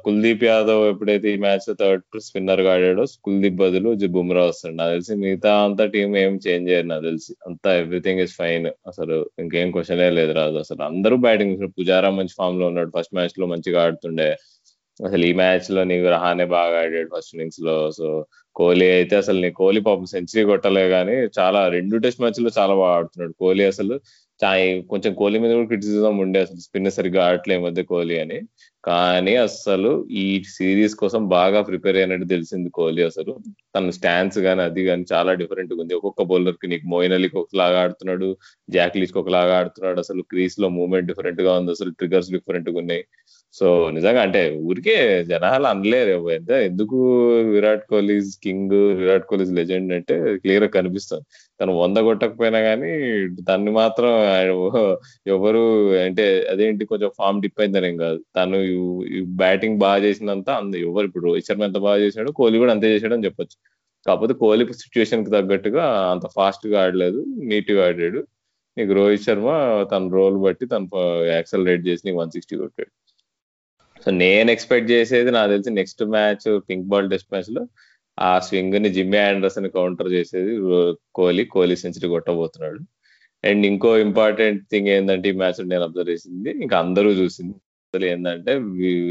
కుల్దీప్ 0.06 0.44
యాదవ్ 0.44 0.84
ఎప్పుడైతే 0.92 1.28
ఈ 1.34 1.38
మ్యాచ్ 1.46 1.66
థర్డ్ 1.82 2.04
స్పిన్నర్గా 2.28 2.70
ఆడాడో 2.74 3.06
కుల్దీప్ 3.26 3.58
బదులు 3.64 3.90
బుమ్రా 4.16 4.44
వస్తాడు. 4.46 4.76
నాకు 4.76 4.92
తెలిసి 4.92 5.16
మిగతా 5.24 5.52
అంతా 5.64 5.86
టీం 5.96 6.16
ఏం 6.24 6.36
చేంజ్ 6.48 6.70
చేయరు 6.72 6.88
నాకు 6.92 7.06
తెలిసి. 7.10 7.34
అంతా 7.48 7.72
ఎవ్రీథింగ్ 7.82 8.22
ఇస్ 8.26 8.36
ఫైన్ 8.42 8.68
అసలు 8.92 9.18
ఇంకేం 9.40 9.72
క్వశ్చనే 9.76 10.10
లేదు 10.20 10.34
రాదు 10.40 10.58
అసలు 10.64 10.84
అందరూ 10.92 11.18
బ్యాటింగ్ 11.28 11.68
పుజారా 11.80 12.12
మంచి 12.20 12.36
ఫామ్లో 12.40 12.68
ఉన్నాడు. 12.72 12.92
ఫస్ట్ 12.98 13.16
మ్యాచ్లో 13.20 13.48
మంచిగా 13.54 13.82
ఆడుతుండే. 13.86 14.30
అసలు 15.02 15.24
ఈ 15.26 15.34
మ్యాచ్లో 15.34 15.82
నీకు 15.84 16.08
రహానే 16.16 16.46
బాగా 16.56 16.78
ఆడాడు 16.84 17.10
ఫస్ట్ 17.16 17.34
ఇన్నింగ్స్లో. 17.36 17.76
సో 17.92 18.08
కోహ్లీ 18.56 18.88
అయితే 18.92 19.16
అసలు 19.16 19.40
నీ 19.46 19.50
కోహ్లీ 19.60 19.82
పాపం 19.82 20.06
సెంచరీ 20.06 20.44
కొట్టలే 20.46 20.90
కానీ 20.90 21.16
చాలా 21.40 21.60
రెండు 21.76 21.98
టెస్ట్ 21.98 22.22
మ్యాచ్లో 22.22 22.52
చాలా 22.60 22.74
బాగా 22.82 22.96
ఆడుతున్నాడు 23.00 23.34
కోహ్లీ 23.42 23.66
అసలు. 23.74 23.96
కొంచెం 24.92 25.12
కోహ్లీ 25.20 25.40
మీద 25.40 25.52
కూడా 25.58 25.68
క్రిటిసిజం 25.68 26.16
ఉండే 26.24 26.40
అసలు 26.42 26.60
స్పిన్ 26.66 26.92
సరిగ్గా 26.92 27.22
ఆడట్లే 27.28 27.56
మధ్య 27.66 27.82
కోహ్లీ 27.92 28.16
అని. 28.24 28.38
కానీ 28.84 29.34
అసలు 29.46 29.92
ఈ 30.22 30.24
సిరీస్ 30.56 30.96
కోసం 31.02 31.22
బాగా 31.36 31.60
ప్రిపేర్ 31.62 31.98
అయినట్టు 31.98 32.28
తెలిసింది 32.28 32.70
కోహ్లీ 32.70 33.04
అసలు. 33.04 33.34
తన 33.76 33.90
స్టాన్స్ 33.98 34.38
కానీ 34.40 34.62
అది 34.62 34.84
కానీ 34.86 35.06
చాలా 35.14 35.34
డిఫరెంట్ 35.42 35.74
ఉంది 35.74 35.94
ఒక్కొక్క 36.00 36.24
బౌలర్కి 36.32 36.68
నీకు 36.68 36.88
మోయిన్ 36.94 37.14
అలీకి 37.14 37.38
ఒకలాగా 37.44 37.80
ఆడుతున్నాడు 37.84 38.30
జాక్ 38.70 38.98
ఒకలాగా 39.16 39.54
ఆడుతున్నాడు. 39.60 40.00
అసలు 40.00 40.22
క్రీస్లో 40.32 40.70
మూవ్మెంట్ 40.70 41.08
డిఫరెంట్గా 41.08 41.54
ఉంది 41.60 41.72
అసలు 41.72 41.92
ట్రిగర్స్ 42.00 42.32
డిఫరెంట్గా 42.32 42.78
ఉన్నాయి 42.80 43.04
సో 43.54 43.66
నిజంగా 43.96 44.22
అంటే 44.26 44.42
ఊరికే 44.70 44.96
జనాలు 45.30 45.66
అనలేరు 45.72 46.12
ఎందుకు 46.68 46.98
విరాట్ 47.54 47.84
కోహ్లీ 47.90 48.16
కింగ్ 48.44 48.76
విరాట్ 49.00 49.26
కోహ్లీ 49.30 49.48
లెజెండ్ 49.60 49.94
అంటే 49.98 50.16
క్లియర్గా 50.44 50.70
కనిపిస్తుంది. 50.78 51.26
తను 51.60 51.72
వంద 51.82 51.98
కొట్టకపోయినా 52.08 52.60
కానీ 52.62 52.92
తన్ని 53.50 53.72
మాత్రం 53.72 54.12
ఎవరు 55.36 55.64
అంటే 56.06 56.26
అదేంటి 56.54 56.86
కొంచెం 56.86 57.12
ఫామ్ 57.20 57.42
డిప్ 57.42 57.62
అయిందనేం 57.62 57.98
కాదు. 57.98 58.20
తను 58.38 58.60
బ్యాటింగ్ 59.44 59.78
బాగా 59.86 60.00
చేసినంత 60.06 60.50
అంత 60.62 60.76
ఎవరు 60.88 61.06
ఇప్పుడు 61.10 61.26
రోహిత్ 61.26 61.48
శర్మ 61.50 61.64
ఎంత 61.70 61.78
బాగా 61.88 62.00
చేశాడు 62.06 62.32
కోహ్లీ 62.40 62.60
కూడా 62.64 62.74
అంతే 62.78 62.94
చేశాడు 62.96 63.16
అని 63.18 63.26
చెప్పొచ్చు. 63.26 63.58
కాకపోతే 64.06 64.34
కోహ్లీ 64.44 64.66
సిచ్యువేషన్కి 64.84 65.32
తగ్గట్టుగా 65.38 65.84
అంత 66.14 66.26
ఫాస్ట్గా 66.38 66.78
ఆడలేదు 66.86 67.20
నీట్గా 67.50 67.82
ఆడాడు. 67.90 68.22
నీకు 68.78 68.94
రోహిత్ 69.00 69.26
శర్మ 69.28 69.50
తన 69.94 70.10
రోల్ 70.18 70.38
బట్టి 70.48 70.66
తను 70.74 70.88
యాక్సలరేట్ 71.36 71.84
చేసి 71.88 72.02
నీకు 72.08 72.20
వన్ 72.22 72.32
సిక్స్టీ 72.36 72.56
కొట్టాడు. 72.64 72.92
సో 74.06 74.12
నేను 74.12 74.52
ఎక్స్పెక్ట్ 74.52 74.92
చేసేది 74.92 75.32
నాకు 75.32 75.50
తెలిసి 75.52 75.70
next 75.70 76.04
match 76.04 76.62
pink 76.70 76.88
ball 76.88 77.10
test 77.10 77.28
మ్యాచ్లో 77.34 77.68
ఆ 78.20 78.40
స్వింగ్ని 78.40 78.90
జిమ్మి 78.94 79.18
ఆండర్సన్ 79.18 79.70
కౌంటర్ 79.70 80.12
చేసేది 80.12 80.54
కోహ్లీ. 81.16 81.46
కోహ్లీ 81.46 81.76
సెంచరీ 81.76 82.10
కొట్టబోతున్నాడు. 82.10 82.80
అండ్ 83.44 83.66
ఇంకో 83.66 83.98
ఇంపార్టెంట్ 83.98 84.64
థింగ్ 84.72 84.88
ఏంటంటే 84.88 85.30
ఈ 85.30 85.32
మ్యాచ్ 85.32 85.70
నేను 85.70 85.84
అబ్జర్వ్ 85.84 86.10
చేసింది 86.10 86.50
ఇంకా 86.62 86.80
అందరూ 86.80 87.12
చూసింది. 87.12 87.56
అసలు 87.94 88.06
ఏంటంటే 88.06 88.52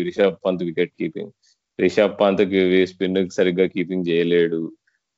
Rishabh 0.05 0.37
Pant 0.47 0.65
wicket 0.65 0.93
keeping. 1.01 1.33
Rishabh 1.81 2.21
Pant 2.21 2.43
spin 2.91 3.31
సరిగ్గా 3.31 3.67
కీపింగ్ 3.67 4.09
చేయలేడు. 4.09 4.61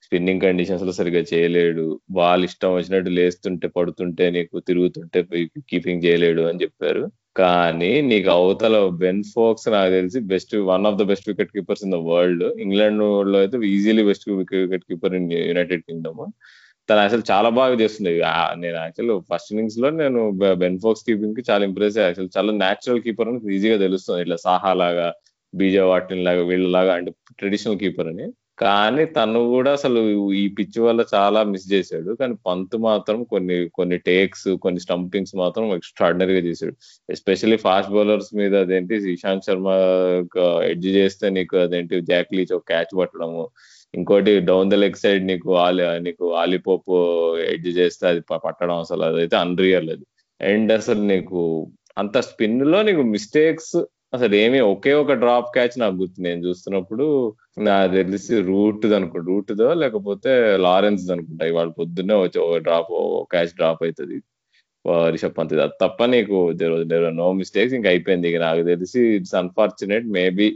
స్పిన్నింగ్ 0.02 0.40
కండిషన్స్లో 0.40 0.92
సరిగ్గా 0.92 1.24
చేయలేడు. 1.34 2.00
బాల్ 2.10 2.44
ఇష్టం 2.44 2.74
వచ్చినట్టు 2.74 3.10
లేస్తుంటే 3.10 3.68
పడుతుంటే 3.68 4.30
నీకు 4.30 4.60
తిరుగుతుంటే 4.60 5.22
కీపింగ్ 5.70 6.04
చేయలేడు 6.04 6.42
అని 6.42 6.62
చెప్పారు. 6.62 7.04
కానీ 7.36 7.90
నీకు 8.10 8.28
అవతల 8.30 8.76
బెన్ 9.02 9.22
ఫోక్స్ 9.34 9.66
నాకు 9.74 9.90
తెలిసి 9.90 10.18
best 10.32 10.54
one 10.70 10.86
of 10.88 10.98
the 11.00 11.04
best 11.10 11.28
wicket 11.30 11.52
keepers 11.54 11.84
in 11.86 11.94
the 11.96 11.98
world 12.08 12.44
ఇంగ్లాండ్లో 12.64 13.38
అయితే 13.42 13.58
easily 13.70 14.02
best 14.10 14.26
wicket 14.32 14.84
keeper 14.90 15.14
in 15.18 15.28
United 15.50 15.84
Kingdom 15.88 16.20
తను 16.88 17.00
అసలు 17.06 17.22
చాలా 17.30 17.48
బాగా 17.58 17.74
చేస్తుంది 17.82 18.12
నేను 18.62 18.76
యాక్చువల్ 18.84 19.12
ఫస్ట్ 19.30 19.50
ఇన్నింగ్స్లో 19.52 19.88
నేను 20.00 20.20
బెన్ 20.62 20.78
ఫోక్స్ 20.84 21.04
కీపింగ్కి 21.08 21.42
చాలా 21.50 21.62
ఇంప్రెస్ 21.70 21.98
యాక్చువల్ 22.04 22.30
చాలా 22.36 22.52
నేచురల్ 22.62 23.02
కీపర్ 23.06 23.28
అని 23.32 23.40
ఈజీగా 23.56 23.78
తెలుస్తుంది. 23.84 24.20
ఇట్లా 24.24 24.38
సాహా 24.46 24.72
లాగా 24.82 25.06
బీజే 25.54 25.84
వాటిన్ 25.92 26.24
లాగా 26.28 26.42
వీళ్ళలాగా 26.50 26.92
అంటే 26.98 27.10
ట్రెడిషనల్ 27.40 27.78
కీపర్ 27.82 28.08
అని. 28.12 28.26
కానీ 28.62 29.04
తను 29.04 29.40
కూడా 29.48 29.70
అసలు 29.72 30.00
ఈ 30.32 30.42
పిచ్ 30.48 30.78
వల్ల 30.80 31.04
చాలా 31.14 31.40
మిస్ 31.42 31.66
చేశాడు. 31.72 32.10
కానీ 32.20 32.34
పంత్ 32.46 32.76
మాత్రం 32.76 33.24
కొన్ని 33.24 33.56
కొన్ని 33.68 33.98
టేక్స్ 33.98 34.48
కొన్ని 34.62 34.80
స్టంపింగ్స్ 34.80 35.34
మాత్రం 35.36 35.66
ఎక్స్ట్రాడినరీగా 35.74 36.42
చేశాడు. 36.48 36.74
ఎస్పెషల్లీ 37.10 37.56
ఫాస్ట్ 37.56 37.92
బౌలర్స్ 37.92 38.30
మీద 38.34 38.54
అదేంటి 38.56 38.96
ఇషాంత్ 39.12 39.46
శర్మ 39.46 39.68
ఎడ్జ్ 40.70 40.86
చేస్తే 40.86 41.30
నీకు 41.30 41.56
అదేంటి 41.56 42.00
జాక్ 42.00 42.34
లీచ్ 42.34 42.52
ఒక 42.52 42.64
క్యాచ్ 42.68 42.92
పట్టడము. 42.98 43.48
ఇంకోటి 43.94 44.40
డౌన్ 44.40 44.70
ద 44.70 44.74
లెగ్ 44.74 44.94
సైడ్ 44.94 45.24
నీకు 45.26 45.56
ఆలి 45.56 45.84
నీకు 46.02 46.34
ఆలిపోపు 46.34 46.94
ఎడ్జ్ 47.54 47.68
చేస్తే 47.78 48.06
అది 48.08 48.20
పట్టడం 48.20 48.76
అసలు 48.78 49.02
అదైతే 49.02 49.36
అన్రియల్ 49.36 49.90
అది. 49.90 50.06
అండ్ 50.40 50.72
అసలు 50.72 51.02
నీకు 51.12 51.40
అంత 51.98 52.18
స్పిన్లో 52.20 52.82
నీకు 52.82 53.02
మిస్టేక్స్ 53.02 53.76
అసలు 54.12 54.34
ఏమి 54.34 54.58
ఒకే 54.60 54.92
ఒక 54.92 55.12
డ్రాప్ 55.20 55.46
క్యాచ్ 55.54 55.76
నాకు 55.80 55.94
గుర్తు. 55.96 56.18
నేను 56.20 56.40
చూస్తున్నప్పుడు 56.46 57.04
నాకు 57.58 57.92
తెలిసి 57.92 58.40
రూట్ 58.48 58.84
అనుకుంటా. 58.98 59.26
రూట్ 59.28 59.52
దో 59.60 59.68
లేకపోతే 59.82 60.32
లారెన్స్ 60.64 61.06
అనుకుంటా. 61.14 61.46
ఇవాళ 61.46 61.68
పొద్దున్నే 61.78 62.16
వచ్చి 62.24 62.38
ఒక 62.46 62.58
డ్రాప్ 62.66 62.90
క్యాచ్ 63.32 63.54
డ్రాప్ 63.60 63.82
అవుతుంది 63.82 64.18
రిషబ్ 65.14 65.34
పంత్ 65.38 65.52
అది 65.54 65.74
తప్ప 65.82 66.04
నీకు 66.14 66.36
నో 67.20 67.28
మిస్టేక్స్ 67.40 67.74
ఇంకా 67.78 67.88
అయిపోయింది. 67.88 68.26
ఇక 68.30 68.38
నాకు 68.40 68.62
తెలిసి 68.72 69.00
ఇట్స్ 69.16 69.34
అన్ఫార్చునేట్ 69.42 70.06
మేబీ 70.18 70.48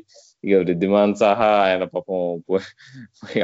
ఇక 0.44 0.56
రిద్దిమాన్ 0.70 1.14
సహా 1.14 1.48
ఆయన 1.66 1.84
పాపం 1.94 2.18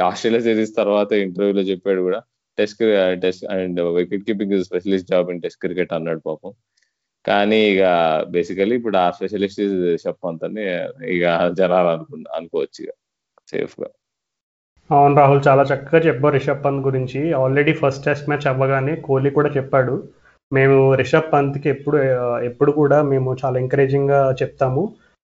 ఆస్ట్రేలియా 0.09 0.41
సిరీస్ 0.47 0.73
తర్వాత 0.81 1.11
ఇంటర్వ్యూలో 1.25 1.63
చెప్పాడు 1.71 2.01
కూడా. 2.01 2.19
Test 2.57 2.81
test 3.21 3.45
and 3.55 3.79
wicket 3.97 4.25
keeping 4.27 4.63
specialist 4.63 5.09
job 5.09 5.29
in 5.31 5.41
test 5.41 5.59
cricket 5.61 5.93
అన్నాడు 5.93 6.19
పాపం. 6.19 6.51
కానీ 7.25 7.59
ఇక 7.71 7.83
బేసికలీ 8.29 8.75
ఇప్పుడు 8.75 8.97
ఆ 8.97 9.11
స్పెషలిస్ట్ 9.11 9.61
చెప్పంతని 10.07 10.65
ఇక 11.15 11.47
జనాలు 11.57 11.87
అనుకు 11.87 12.15
అనుకోవచ్చు 12.35 12.83
ఇక 12.83 12.89
సేఫ్గా. 13.51 13.89
అవును 14.91 15.15
రాహుల్ 15.15 15.41
చాలా 15.47 15.63
చక్కగా 15.63 16.01
చెప్పారు 16.01 16.33
రిషబ్ 16.33 16.65
పంత్ 16.65 16.85
గురించి. 16.85 17.33
ఆల్రెడీ 17.33 17.73
ఫస్ట్ 17.73 18.05
టెస్ట్ 18.05 18.29
మ్యాచ్ 18.29 18.47
అవ్వగానే 18.47 18.95
కోహ్లీ 18.95 19.29
కూడా 19.29 19.49
చెప్పాడు. 19.49 20.03
మేము 20.53 20.95
రిషబ్ 20.95 21.33
పంత్కి 21.33 21.69
ఎప్పుడు 21.69 21.97
ఎప్పుడు 22.43 22.71
కూడా 22.71 23.01
మేము 23.01 23.37
చాలా 23.45 23.59
ఎంకరేజింగ్గా 23.59 24.35
చెప్తాము. 24.41 24.93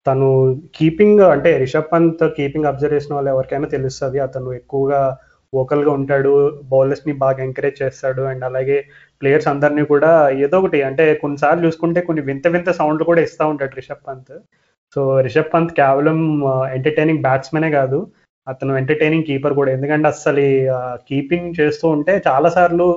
తను 0.07 0.61
కీపింగ్ 0.75 1.21
అంటే 1.21 1.57
రిషబ్ 1.59 1.93
పంత్ 1.93 2.25
కీపింగ్ 2.37 2.65
అబ్జర్వ్ 2.65 2.95
చేసిన 2.95 3.15
వాళ్ళు 3.15 3.31
ఎవరికైనా 3.31 3.69
తెలుస్తుంది. 3.69 4.19
అతను 4.19 4.53
ఎక్కువగా 4.53 5.17
వోకల్గా 5.55 5.91
ఉంటాడు. 5.91 6.61
బౌలర్స్ని 6.65 7.15
బాగా 7.15 7.43
ఎంకరేజ్ 7.43 7.83
చేస్తాడు. 7.83 8.23
అండ్ 8.23 8.45
అలాగే 8.45 8.85
ప్లేయర్స్ 9.21 9.49
అందరినీ 9.49 9.83
కూడా 9.93 10.11
ఏదో 10.45 10.57
ఒకటి 10.61 10.79
అంటే 10.83 11.05
కొన్నిసార్లు 11.15 11.65
చూసుకుంటే 11.67 12.01
కొన్ని 12.01 12.23
వింత 12.23 12.47
వింత 12.49 12.71
సౌండ్లు 12.71 13.05
కూడా 13.05 13.21
ఇస్తూ 13.21 13.45
ఉంటాడు 13.53 13.75
రిషబ్ 13.81 14.07
పంత్. 14.09 14.35
సో 14.97 15.01
రిషబ్ 15.21 15.53
పంత్ 15.55 15.73
కేవలం 15.73 16.19
ఎంటర్టైనింగ్ 16.77 17.25
బ్యాట్స్మెనే 17.27 17.71
కాదు 17.71 17.99
అతను 18.47 18.73
ఎంటర్టైనింగ్ 18.77 19.25
కీపర్ 19.25 19.55
కూడా. 19.55 19.71
ఎందుకంటే 19.73 20.09
అస్సలు 20.09 20.45
కీపింగ్ 21.09 21.55
చేస్తూ 21.61 21.87
ఉంటే 21.89 22.23
చాలాసార్లు 22.29 22.89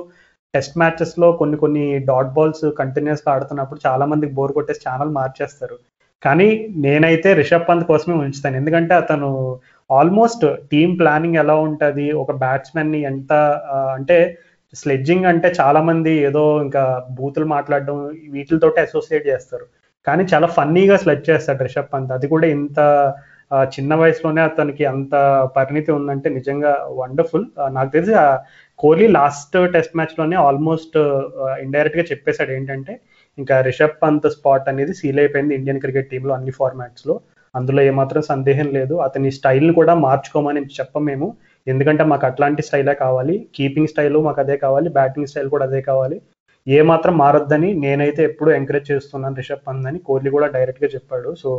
టెస్ట్ 0.54 0.78
మ్యాచెస్లో 0.78 1.32
కొన్ని 1.32 1.56
కొన్ని 1.56 1.84
డాట్ 1.98 2.32
బాల్స్ 2.36 2.64
కంటిన్యూస్గా 2.78 3.30
ఆడుతున్నప్పుడు 3.34 3.80
చాలామందికి 3.86 4.32
బోర్ 4.32 4.52
కొట్టేసి 4.52 4.80
ఛానల్ 4.88 5.12
మార్చేస్తారు. 5.18 5.76
కానీ 6.22 6.48
నేనైతే 6.76 7.28
రిషబ్ 7.34 7.68
పంత్ 7.68 7.84
కోసమే 7.86 8.14
ఉంచుతాను 8.14 8.56
ఎందుకంటే 8.56 8.94
అతను 8.94 9.28
ఆల్మోస్ట్ 9.90 10.44
టీమ్ 10.72 10.98
ప్లానింగ్ 10.98 11.36
ఎలా 11.36 11.54
ఉంటుంది 11.66 12.06
ఒక 12.12 12.32
బ్యాట్స్మెన్ని 12.32 13.00
ఎంత 13.02 13.32
అంటే 13.96 14.18
స్లెడ్జింగ్ 14.74 15.24
అంటే 15.24 15.48
చాలా 15.60 15.80
మంది 15.88 16.12
ఏదో 16.28 16.42
ఇంకా 16.62 16.82
బూతులు 17.18 17.46
మాట్లాడడం 17.46 17.96
వీటితోటి 18.34 18.80
అసోసియేట్ 18.80 19.26
చేస్తారు. 19.28 19.66
కానీ 20.06 20.22
చాలా 20.32 20.46
ఫన్నీగా 20.56 20.96
స్లెడ్జ్ 20.96 21.30
చేస్తాడు 21.30 21.62
రిషబ్ 21.62 21.92
పంత్. 21.94 22.12
అది 22.16 22.26
కూడా 22.34 22.46
ఇంత 22.46 22.78
చిన్న 23.74 23.92
వయసులోనే 23.94 24.40
అతనికి 24.40 24.84
అంత 24.84 25.12
పరిణితి 25.56 25.90
ఉందంటే 25.92 26.28
నిజంగా 26.28 26.72
వండర్ఫుల్ 27.00 27.46
నాకు 27.76 27.90
తెలిసి 27.92 28.12
కోహ్లీ 28.78 29.06
లాస్ట్ 29.18 29.56
టెస్ట్ 29.72 29.96
మ్యాచ్లోనే 29.96 30.36
ఆల్మోస్ట్ 30.36 30.96
ఇండైరెక్ట్గా 31.64 32.04
చెప్పేశాడు 32.10 32.50
ఏంటంటే 32.50 33.00
ఇంకా 33.38 33.60
రిషబ్ 33.60 33.98
పంత్ 34.02 34.28
స్పాట్ 34.30 34.68
అనేది 34.68 34.94
సీల్ 34.94 35.18
అయిపోయింది 35.18 35.54
ఇండియన్ 35.54 35.80
క్రికెట్ 35.80 36.10
టీంలో 36.10 36.34
అన్ని 36.34 36.50
ఫార్మాట్స్లో. 36.50 37.20
అందులో 37.54 37.82
ఏమాత్రం 37.82 38.22
సందేహం 38.22 38.68
లేదు. 38.78 38.94
అతని 39.06 39.30
స్టైల్ని 39.30 39.72
కూడా 39.72 39.94
మార్చుకోమని 40.06 40.60
చెప్పం 40.80 41.04
మేము. 41.04 41.28
ఎందుకంటే 41.72 42.02
మాకు 42.12 42.24
అట్లాంటి 42.28 42.62
స్టైలే 42.68 42.94
కావాలి. 43.04 43.34
కీపింగ్ 43.56 43.90
స్టైల్ 43.92 44.18
మాకు 44.28 44.40
అదే 44.44 44.56
కావాలి. 44.64 44.88
బ్యాటింగ్ 44.98 45.30
స్టైల్ 45.30 45.48
కూడా 45.54 45.64
అదే 45.68 45.80
కావాలి. 45.90 46.16
ఏ 46.66 46.80
మాత్రం 46.90 47.14
మారొద్దని 47.22 47.68
నేనైతే 47.84 48.22
ఎప్పుడు 48.30 48.50
ఎంకరేజ్ 48.50 48.90
చేస్తున్నాను 48.92 49.38
రిషబ్ 49.40 49.64
పంత్ 49.68 49.88
అని. 49.90 49.98
కోహ్లీ 50.08 50.30
కూడా 50.36 50.48
డైరెక్ట్గా 50.56 50.90
చెప్పాడు. 50.94 51.30
సో 51.42 51.50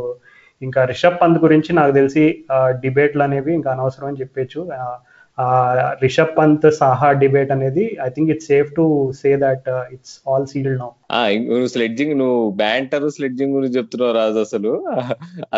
ఇంకా 0.62 0.80
రిషబ్ 0.84 1.20
పంత్ 1.22 1.38
గురించి 1.44 1.70
నాకు 1.72 1.92
తెలిసి 1.92 2.24
డిబేట్లు 2.82 3.22
అనేవి 3.22 3.52
ఇంకా 3.54 3.70
అనవసరం 3.74 4.08
అని 4.08 4.20
చెప్పచ్చు 4.20 4.60
రిషబ్ 6.02 6.34
పంత్ 6.38 6.66
సాహా 6.78 7.08
డిబేట్ 7.22 7.52
అనేది 7.56 7.84
I 8.06 8.08
think 8.08 8.30
it's 8.30 8.48
safe 8.52 8.70
to 8.78 8.84
say 9.20 9.30
that 9.36 9.68
it's 9.94 10.14
all 10.28 10.46
sealed 10.46 10.78
now 10.78 10.90
నువ్వు 11.48 11.66
స్లెడ్జింగ్ 11.72 12.14
నువ్వు 12.20 12.38
బ్యాంటర్ 12.60 13.04
స్లెడ్జింగ్ 13.14 13.54
గురించి 13.56 13.76
చెప్తున్నావు 13.78 14.12
రాజు 14.18 14.38
అసలు. 14.44 14.70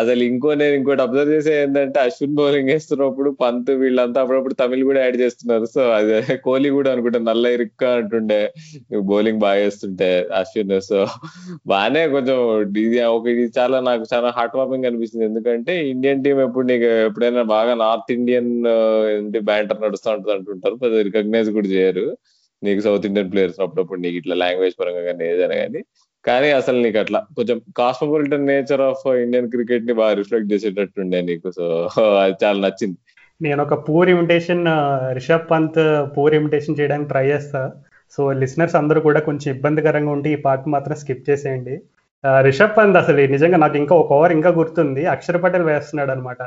అసలు 0.01 0.21
ఇంకో 0.29 0.49
నేను 0.61 0.73
ఇంకోటి 0.79 1.03
అబ్జర్వ్ 1.05 1.31
చేసే 1.35 1.53
ఏంటంటే 1.61 1.99
అశ్విన్ 2.07 2.35
బౌలింగ్ 2.39 2.71
వేస్తున్నప్పుడు 2.73 3.29
పంత్ 3.43 3.71
వీళ్ళంతా 3.81 4.21
అప్పుడప్పుడు 4.23 4.57
తమిళ్ 4.61 4.83
కూడా 4.89 4.99
యాడ్ 5.05 5.17
చేస్తున్నారు. 5.23 5.67
సో 5.75 5.81
అదే 5.99 6.19
కోహ్లీ 6.47 6.71
కూడా 6.77 6.91
అనుకుంటా 6.93 7.21
నల్ల 7.29 7.53
ఇరుక్క 7.57 7.83
అంటుండే. 8.01 8.41
బౌలింగ్ 9.11 9.41
బాగా 9.45 9.61
వేస్తుంటే 9.63 10.09
అశ్విన్ 10.41 10.75
సో 10.89 10.99
బాగానే 11.73 12.03
కొంచెం 12.15 12.37
ఇది 12.85 12.99
ఒక 13.15 13.25
ఇది 13.35 13.47
చాలా 13.59 13.79
నాకు 13.89 14.05
చాలా 14.13 14.29
హార్ట్ 14.39 14.57
వార్మింగ్ 14.59 14.89
అనిపిస్తుంది. 14.91 15.25
ఎందుకంటే 15.31 15.73
ఇండియన్ 15.93 16.23
టీం 16.27 16.39
ఎప్పుడు 16.47 16.67
నీకు 16.73 16.89
ఎప్పుడైనా 17.07 17.45
బాగా 17.55 17.73
నార్త్ 17.85 18.13
ఇండియన్ 18.19 18.53
బ్యాంటర్ 19.51 19.83
నడుస్తూ 19.87 20.09
ఉంటుంది 20.17 20.37
అంటుంటారు. 20.37 20.77
పెద్ద 20.85 20.95
రికగ్నైజ్ 21.09 21.51
కూడా 21.59 21.69
చేయరు. 21.75 22.07
నీకు 22.63 22.81
సౌత్ 22.85 23.05
ఇండియన్ 23.09 23.31
ప్లేయర్స్ 23.31 23.59
అప్పుడప్పుడు 23.63 23.99
నీకు 24.05 24.17
ఇట్లా 24.21 24.35
లాంగ్వేజ్ 24.43 24.75
పరంగా 24.81 25.01
కానీ 25.07 25.23
ఏదైనా 25.31 25.55
కానీ. 25.63 25.81
కానీ 26.25 26.49
అసలు 26.59 26.77
నీకు 26.85 26.97
అట్లా 27.01 27.19
కొంచెం 27.37 27.57
కాస్మోపాలిటన్ 27.79 28.47
నేచర్ 28.51 28.83
ఆఫ్ 28.89 29.03
ఇండియన్ 29.23 29.49
క్రికెట్ని 29.55 29.93
బాగా 30.01 30.13
రిఫ్లెక్ట్ 30.19 30.51
చేసేటట్టుండే 30.53 31.21
నీకు. 31.21 31.49
సో 31.57 31.65
అది 32.23 32.37
చాలా 32.43 32.59
నచ్చింది. 32.65 32.97
నేను 33.41 33.61
ఒక 33.63 33.73
poor 33.87 34.09
imitation 34.13 34.63
Rishabh 35.17 35.49
Pant 35.51 35.79
poor 36.15 36.35
imitation 36.39 36.77
చేయడానికి 36.79 37.09
ట్రై 37.09 37.25
చేస్తా. 37.31 37.61
సో 38.15 38.31
లిసనర్స్ 38.41 38.77
అందరూ 38.81 38.99
కూడా 39.07 39.19
కొంచెం 39.27 39.47
ఇబ్బందికరంగా 39.55 40.11
ఉంటే 40.17 40.29
ఈ 40.35 40.39
పార్ట్ 40.45 40.67
మాత్రం 40.75 40.95
స్కిప్ 41.01 41.29
చేసేయండి. 41.29 41.75
రిషబ్ 42.47 42.77
పంత్ 42.77 42.97
అసలు 43.01 43.25
నిజంగా 43.33 43.57
నాకు 43.63 43.77
ఇంకా 43.81 43.95
ఒక 44.03 44.13
ఓవర్ 44.17 44.33
ఇంకా 44.37 44.51
గుర్తుంది. 44.59 45.01
అక్షర్ 45.15 45.39
పటేల్ 45.43 45.65
వేస్తున్నాడు 45.71 46.11
అనమాట 46.15 46.41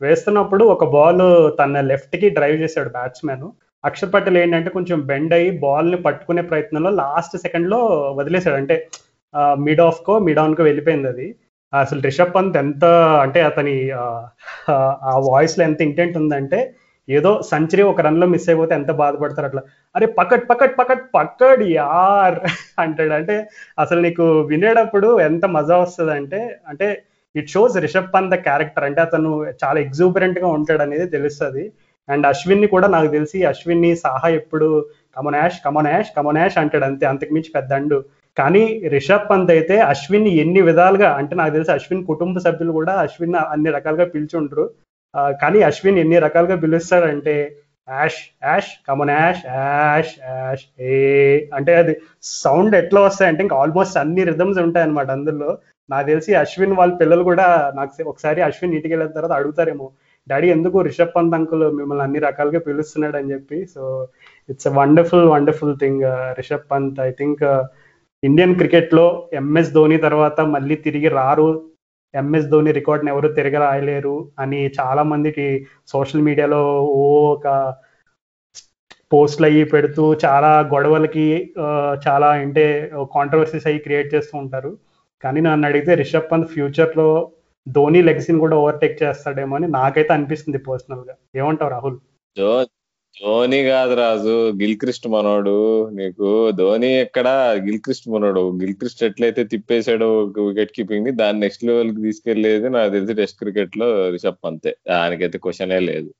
వేస్తున్నప్పుడు 0.00 0.64
ఒక 0.74 0.84
బాల్ 0.94 1.22
తన 1.60 1.80
లెఫ్ట్కి 1.90 2.28
డ్రైవ్ 2.38 2.56
చేశాడు 2.62 2.90
బ్యాట్స్మెన్ 2.96 3.46
అక్షర్ 3.84 4.12
పటేల్ 4.14 4.38
ఏంటంటే 4.42 4.70
కొంచెం 4.76 4.98
బెండ్ 5.10 5.34
అయ్యి 5.38 5.50
బాల్ని 5.64 5.98
పట్టుకునే 6.06 6.42
ప్రయత్నంలో 6.50 6.90
లాస్ట్ 7.02 7.34
సెకండ్లో 7.44 7.80
వదిలేశాడు. 8.20 8.56
అంటే 8.62 8.76
మిడ్ 9.66 9.82
ఆఫ్ 9.88 10.00
కో 10.08 10.14
మిడ్ 10.26 10.40
ఆన్కో 10.44 10.62
వెళ్ళిపోయింది 10.68 11.08
అది. 11.14 11.26
అసలు 11.72 12.00
రిషబ్ 12.08 12.34
పంత్ 12.36 12.56
ఎంత 12.62 12.84
అంటే 13.24 13.40
అతని 13.50 13.74
ఆ 15.10 15.14
వాయిస్లో 15.30 15.62
ఎంత 15.68 15.80
ఇంటెంట్ 15.88 16.16
ఉందంటే 16.22 16.58
ఏదో 17.08 17.30
సెంచరీ 17.50 17.82
ఒక 17.92 18.00
రన్లో 18.06 18.26
మిస్ 18.32 18.48
అయిపోతే 18.50 18.72
ఎంత 18.78 18.90
బాధపడతారు 19.00 19.46
అట్లా. 19.48 19.62
అరే 19.94 20.06
పకట్ 20.18 20.44
పకట్ 20.50 20.76
పకట్ 20.80 21.06
పక్కడ్ 21.16 21.62
యార్ 21.78 22.36
అంటాడు. 22.84 23.14
అంటే 23.20 23.36
అసలు 23.82 24.00
నీకు 24.06 24.24
వినేటప్పుడు 24.50 25.08
ఎంత 25.28 25.44
మజా 25.56 25.78
వస్తుంది 25.84 26.12
అంటే 26.20 26.40
అంటే 26.72 26.88
it 27.34 27.52
shows 27.54 27.76
Rishabh 27.86 28.12
Pant 28.14 28.32
the 28.34 28.38
character 28.46 28.86
అంటే 28.88 29.00
అతను 29.06 29.30
చాలా 29.62 29.78
ఎగ్జూబరెంట్గా 29.86 30.48
ఉంటాడు 30.58 30.82
అనేది 30.86 31.06
తెలుస్తుంది. 31.16 31.64
అండ్ 32.08 32.26
అశ్విన్ని 32.30 32.68
కూడా 32.74 32.86
నాకు 32.94 33.08
తెలిసి 33.16 33.38
అశ్విన్ని 33.50 33.90
సాహా 34.04 34.28
ఎప్పుడు 34.40 34.68
come on 35.16 35.38
Ash 35.40 35.58
come on 35.64 35.90
Ash 35.92 36.10
come on 36.16 36.40
Ash 36.42 36.58
అంటాడు 36.62 36.86
అంతే 36.88 37.04
అంతకు 37.06 37.34
మించి 37.36 37.50
పెద్ద 37.56 37.72
అండు. 37.72 37.98
కానీ 38.36 38.62
రిషబ్ 38.94 39.26
పంత్ 39.30 39.50
అయితే 39.54 39.74
అశ్విన్ 39.90 40.28
ఎన్ని 40.42 40.60
విధాలుగా 40.68 41.08
అంటే 41.18 41.34
నాకు 41.40 41.52
తెలిసి 41.56 41.72
అశ్విన్ 41.74 42.06
కుటుంబ 42.10 42.38
సభ్యులు 42.46 42.72
కూడా 42.78 42.94
అశ్విన్ 43.04 43.36
అన్ని 43.54 43.70
రకాలుగా 43.76 44.06
పిలిచుంటారు 44.14 44.64
కానీ 45.42 45.58
అశ్విన్ 45.68 46.00
ఎన్ని 46.02 46.18
రకాలుగా 46.26 46.56
పిలుస్తాడంటే 46.62 47.34
Ash 47.88 48.18
Ash 48.44 48.70
come on 48.88 49.12
Ash 49.14 49.42
Ash 49.50 50.12
Ash 50.26 50.64
ఏ 50.88 50.92
అంటే 51.58 51.72
అది 51.80 51.94
సౌండ్ 52.42 52.74
ఎట్లా 52.80 53.00
వస్తాయంటే 53.06 53.42
ఇంకా 53.46 53.58
ఆల్మోస్ట్ 53.62 53.98
అన్ని 54.02 54.24
రిథమ్స్ 54.30 54.60
ఉంటాయి 54.66 54.86
అనమాట 54.86 55.08
అందులో. 55.16 55.50
నాకు 55.88 56.06
తెలిసి 56.10 56.32
అశ్విన్ 56.42 56.76
వాళ్ళ 56.78 56.92
పిల్లలు 57.00 57.24
కూడా 57.30 57.46
నాకు 57.78 58.08
ఒకసారి 58.10 58.40
అశ్విన్ 58.48 58.74
ఇంటికి 58.76 58.92
వెళ్ళిన 58.94 59.16
తర్వాత 59.16 59.34
అడుగుతారేమో 59.40 59.86
డాడీ 60.28 60.48
ఎందుకు 60.56 60.78
రిషబ్ 60.88 61.14
పంత్ 61.16 61.36
అంకుల్ 61.38 61.64
మిమ్మల్ని 61.78 62.04
అన్ని 62.06 62.20
రకాలుగా 62.26 62.60
పిలుస్తున్నాడు 62.66 63.16
అని 63.20 63.32
చెప్పి. 63.34 63.58
So 63.74 63.82
it's 64.52 64.68
a 64.70 64.74
wonderful 64.80 65.26
wonderful 65.34 65.74
thing 65.82 66.04
Rishabh 66.40 66.68
Pant. 66.72 67.00
I 67.08 67.10
think 67.20 67.42
Indian 68.22 68.56
క్రికెట్లో 68.60 69.06
ఎంఎస్ 69.40 69.72
ధోని 69.76 69.96
తర్వాత 70.06 70.40
మళ్ళీ 70.54 70.76
తిరిగి 70.86 71.08
రారు. 71.18 71.48
ఎంఎస్ 72.14 72.50
ధోని 72.52 72.70
రికార్డ్ని 72.78 73.10
ఎవరు 73.14 73.28
తిరిగి 73.38 73.58
రాయలేరు 73.64 74.16
అని 74.42 74.60
చాలా 74.78 75.02
మందికి 75.12 75.46
సోషల్ 75.92 76.26
మీడియాలో 76.28 76.62
ఓ 76.98 77.04
ఒక 77.34 77.46
పోస్ట్లు 79.12 79.46
అయ్యి 79.48 79.64
పెడుతూ 79.72 80.04
చాలా 80.24 80.50
గొడవలకి 80.72 81.26
uh, 81.64 81.92
చాలా 82.04 82.28
అంటే 82.44 82.64
uh, 82.96 83.06
కాంట్రవర్సీస్ 83.16 83.66
అయ్యి 83.70 83.84
క్రియేట్ 83.86 84.08
చేస్తూ 84.14 84.34
ఉంటారు. 84.42 84.72
కానీ 85.24 85.40
నన్ను 85.46 85.66
అడిగితే 85.70 85.92
రిషబ్ 86.02 86.30
పంత్ 86.32 86.48
ఫ్యూచర్లో 86.54 87.08
ధోని 87.68 88.02
లెగసీని 88.02 88.38
కూడా 88.38 88.56
ఓవర్టేక్ 88.56 89.02
చేస్తాడేమో 89.02 89.56
అని 89.56 89.68
నాకైతే 89.68 90.12
అనిపిస్తుంది 90.12 90.58
పర్సనల్గా 90.58 91.14
ఏమంటావు 91.36 91.70
రాహుల్? 91.70 91.98
ధోని 93.22 93.62
కాదు 93.62 93.94
రాజు 93.94 94.50
గిల్క్రిస్ట్ 94.50 95.08
మనోడు. 95.08 95.88
నీకు 95.88 96.50
ధోని 96.50 97.00
ఎక్కడ? 97.00 97.28
గిల్క్రిస్ట్ 97.64 98.08
మనోడు. 98.08 98.58
గిల్క్రిస్ట్ 98.62 99.04
ఎట్లయితే 99.04 99.44
తిప్పేశాడో 99.44 100.22
వికెట్ 100.22 100.72
కీపింగ్ని 100.72 101.10
దాన్ని 101.10 101.40
నెక్స్ట్ 101.40 101.64
లెవెల్కి 101.64 102.02
తీసుకెళ్ళేది 102.02 102.68
నాకు 102.68 102.92
తెలిసి 102.92 103.14
టెస్ట్ 103.14 103.38
క్రికెట్లో 103.38 104.10
రిషబ్ 104.10 104.46
అంతే 104.46 104.76
దానికైతే 104.88 105.38
క్వశ్చనే 105.38 105.80
లేదు. 105.80 106.14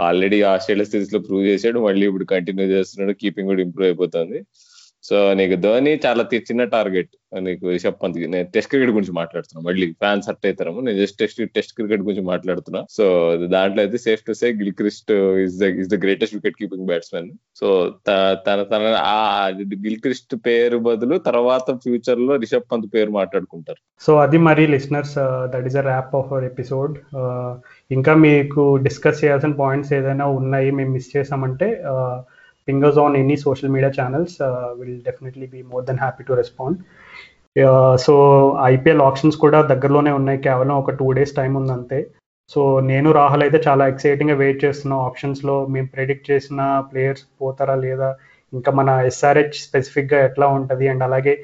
ఆల్రెడీ 0.00 0.42
ఆస్ట్రేలియా 0.42 0.84
సిరీస్లో 0.84 1.20
ప్రూవ్ 1.20 1.44
చేశాడు. 1.44 1.80
మళ్ళీ 1.80 2.06
ఇప్పుడు 2.06 2.24
కంటిన్యూ 2.24 2.66
చేస్తున్నాడు. 2.66 3.16
కీపింగ్ 3.16 3.48
కూడా 3.48 3.62
ఇంప్రూవ్ 3.62 3.88
అయిపోతుంది. 3.88 4.42
సో 5.08 5.16
నీకు 5.38 5.56
ధోని 5.64 5.92
చాలా 6.04 6.22
చిన్న 6.48 6.62
టార్గెట్. 6.74 7.10
నీకు 7.46 7.64
రిషబ్ 7.74 7.98
పంత్ 8.02 8.16
నేను 8.32 8.46
టెస్ట్ 8.54 8.70
క్రికెట్ 8.70 8.92
గురించి 8.96 9.14
మాట్లాడుతున్నా. 9.18 9.60
మళ్ళీ 9.66 9.86
ఫ్యాన్స్ 10.02 10.26
హర్ట్ 10.28 10.46
అవుతాము 10.48 10.78
నేను 10.86 10.98
జస్ట్ 11.02 11.18
టెస్ట్ 11.22 11.40
టెస్ట్ 11.56 11.74
క్రికెట్ 11.78 12.02
గురించి 12.06 12.24
మాట్లాడుతున్నా. 12.30 12.80
సో 12.96 13.04
దాంట్లో 13.54 13.80
అయితే 13.84 13.98
safe 14.06 14.22
to 14.28 14.34
say 14.40 14.48
Gilchrist 14.80 15.12
is 15.44 15.56
the 15.62 15.70
is 15.82 15.90
the 15.92 15.98
greatest 16.04 16.36
wicket 16.38 16.58
keeping 16.60 16.86
batsmen 16.90 17.28
so 17.60 17.66
తన 18.46 18.58
తన 18.72 18.92
ఆ 19.12 19.20
గిల్ 19.84 20.00
క్రిస్ట్ 20.06 20.34
పేరు 20.46 20.78
బదులు 20.88 21.18
తర్వాత 21.28 21.76
ఫ్యూచర్లో 21.84 22.36
రిషబ్ 22.44 22.70
పంత్ 22.72 22.88
పేరు 22.94 23.12
మాట్లాడుకుంటారు. 23.20 23.80
సో 24.06 24.14
అది 24.24 24.40
మరి 24.48 24.64
listeners 24.76 25.16
that 25.54 25.68
is 25.72 25.78
a 25.82 25.84
wrap 25.90 26.16
of 26.20 26.30
our 26.32 26.48
episode 26.52 26.96
ఇంకా 27.90 28.14
మీకు 28.26 28.64
డిస్కస్ 28.88 29.22
చేయాల్సిన 29.24 29.54
పాయింట్స్ 29.64 29.92
ఏదైనా 30.00 30.28
ఉన్నాయి 30.40 30.70
మేము 30.80 30.92
మిస్ 30.98 31.12
చేసామంటే 31.16 31.70
uh, 31.92 32.16
fingers 32.66 32.96
on 33.04 33.16
any 33.22 33.36
social 33.36 33.68
media 33.74 33.90
channels 33.98 34.32
uh, 34.40 34.68
will 34.78 34.96
definitely 35.08 35.46
be 35.54 35.62
more 35.72 35.82
than 35.88 35.98
happy 36.06 36.24
to 36.30 36.34
respond. 36.42 36.76
So 38.04 38.14
IPL 38.72 39.02
options 39.08 39.36
కూడా 39.42 39.58
దగ్గరలోనే 39.70 40.10
ఉన్నాయి. 40.16 40.38
కేవలం 40.46 40.74
ఒక 40.80 40.94
టూ 40.98 41.06
డేస్ 41.18 41.32
టైం 41.36 41.52
ఉంది 41.60 41.72
అంతే. 41.76 41.98
సో 42.52 42.60
నేను 42.88 43.08
రాహుల్ 43.18 43.44
అయితే 43.44 43.58
చాలా 43.66 43.84
ఎక్సైటింగ్గా 43.92 44.36
వెయిట్ 44.42 44.60
చేస్తున్నాం 44.64 45.00
ఆప్షన్స్లో 45.08 45.54
మేము 45.74 45.88
ప్రెడిక్ట్ 45.94 46.30
చేసిన 46.30 46.60
ప్లేయర్స్ 46.90 47.24
పోతారా 47.42 47.76
లేదా 47.84 48.08
ఇంకా 48.52 48.72
మన 48.78 48.88
ఎస్ఆర్హెచ్ 49.10 49.56
స్పెసిఫిక్గా 49.66 50.18
ఎట్లా 50.24 50.48
ఉంటుంది? 50.58 50.88
అండ్ 50.88 51.04
అలాగే 51.08 51.34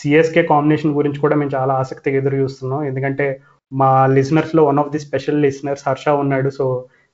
సిఎస్కే 0.00 0.42
కాంబినేషన్ 0.50 0.96
గురించి 0.98 1.22
కూడా 1.24 1.36
మేము 1.42 1.54
చాలా 1.54 1.74
ఆసక్తిగా 1.82 2.18
ఎదురు 2.22 2.36
చూస్తున్నాం. 2.42 2.82
ఎందుకంటే 2.90 3.28
మా 3.72 3.92
లిసనర్స్లో 4.16 4.64
one 4.70 4.78
of 4.82 4.92
the 4.94 4.98
special 5.06 5.42
listeners 5.46 5.86
Harsha 5.88 6.08
ఉన్నాడు. 6.24 6.50
సో 6.58 6.66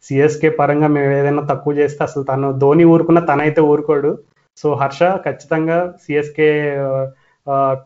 సిఎస్కే 0.06 0.48
పరంగా 0.60 0.88
మేము 0.96 1.12
ఏదైనా 1.20 1.42
తక్కువ 1.52 1.74
చేస్తే 1.80 2.00
అసలు 2.08 2.24
తను 2.30 2.48
ధోని 2.62 2.84
ఊరుకున్న 2.94 3.20
తనైతే 3.30 3.60
ఊరుకోడు. 3.72 4.10
సో 4.60 4.68
హర్ష 4.82 5.02
ఖచ్చితంగా 5.26 5.78
సిఎస్కే 6.02 6.50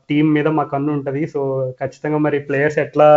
టీం 0.09 0.27
మీద 0.37 0.49
మా 0.59 0.65
కన్ను 0.73 0.91
ఉంటుంది. 0.99 1.23
సో 1.35 1.41
ఖచ్చితంగా 1.81 2.19
మరి 2.27 2.39
ప్లేయర్స్ 2.49 2.79
ఎట్లా 2.85 3.09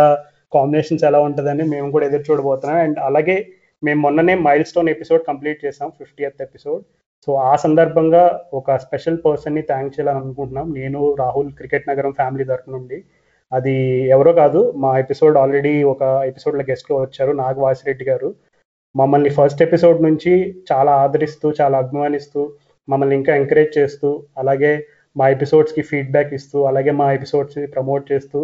కాంబినేషన్స్ 0.56 1.04
ఎలా 1.08 1.20
ఉంటుందని 1.28 1.64
మేము 1.74 1.88
కూడా 1.94 2.04
ఎదురు 2.08 2.24
చూడబోతున్నాం. 2.28 2.78
అండ్ 2.86 2.98
అలాగే 3.08 3.36
మేము 3.82 4.00
మొన్ననే 4.04 4.34
మైల్ 4.46 4.64
స్టోన్ 4.70 4.90
ఎపిసోడ్ 4.94 5.22
కంప్లీట్ 5.30 5.64
చేసాం 5.64 5.88
ఫిఫ్టీయత్ 6.00 6.42
ఎపిసోడ్. 6.46 6.82
సో 7.26 7.32
ఆ 7.50 7.52
సందర్భంగా 7.64 8.22
ఒక 8.58 8.76
స్పెషల్ 8.84 9.18
పర్సన్ని 9.26 9.62
థ్యాంక్ 9.70 9.94
చేయాలని 9.94 10.20
అనుకుంటున్నాం 10.22 10.66
నేను 10.78 11.00
రాహుల్ 11.20 11.50
క్రికెట్ 11.58 11.88
నగరం 11.90 12.12
ఫ్యామిలీ 12.20 12.44
తరఫు 12.50 12.70
నుండి. 12.76 12.98
అది 13.52 13.74
ఎవరో 14.14 14.32
కాదు 14.40 14.60
మా 14.84 14.90
ఎపిసోడ్ 15.04 15.36
ఆల్రెడీ 15.42 15.74
ఒక 15.92 16.02
ఎపిసోడ్లో 16.30 16.64
గెస్ట్లో 16.70 16.96
వచ్చారు 17.04 17.32
నాగ 17.42 17.56
వాసిరెడ్డి 17.66 18.06
గారు. 18.10 18.30
మమ్మల్ని 18.94 19.30
ఫస్ట్ 19.30 19.62
ఎపిసోడ్ 19.62 20.00
నుంచి 20.02 20.32
చాలా 20.72 20.92
ఆదరిస్తూ 21.04 21.46
చాలా 21.60 21.78
అభిమానిస్తూ 21.78 22.42
మమ్మల్ని 22.88 23.16
ఇంకా 23.16 23.32
ఎంకరేజ్ 23.36 23.72
చేస్తూ 23.78 24.08
అలాగే 24.38 24.72
మా 25.16 25.26
ఎపిసోడ్స్కి 25.28 25.82
ఫీడ్బ్యాక్ 25.82 26.32
ఇస్తూ 26.34 26.58
అలాగే 26.62 26.92
మా 27.00 27.08
ఎపిసోడ్స్ 27.12 27.58
ప్రమోట్ 27.74 28.04
చేస్తూ 28.12 28.40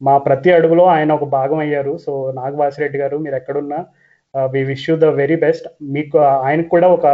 మా 0.00 0.14
ప్రతి 0.18 0.50
అడుగులో 0.52 0.84
ఆయన 0.86 1.10
ఒక 1.12 1.26
భాగం 1.38 1.58
అయ్యారు. 1.58 1.92
సో 1.98 2.12
నాగవాసిరెడ్డి 2.40 2.98
గారు 2.98 3.16
మీరు 3.16 3.36
ఎక్కడున్నా 3.36 3.78
we 4.34 4.60
wish 4.64 4.86
you 4.90 4.94
the 4.96 5.08
very 5.20 5.36
best 5.36 5.66
మీకు 5.94 6.16
uh, 6.18 6.36
ఆయనకు 6.46 6.68
కూడా 6.68 6.88
ఒక 6.88 7.06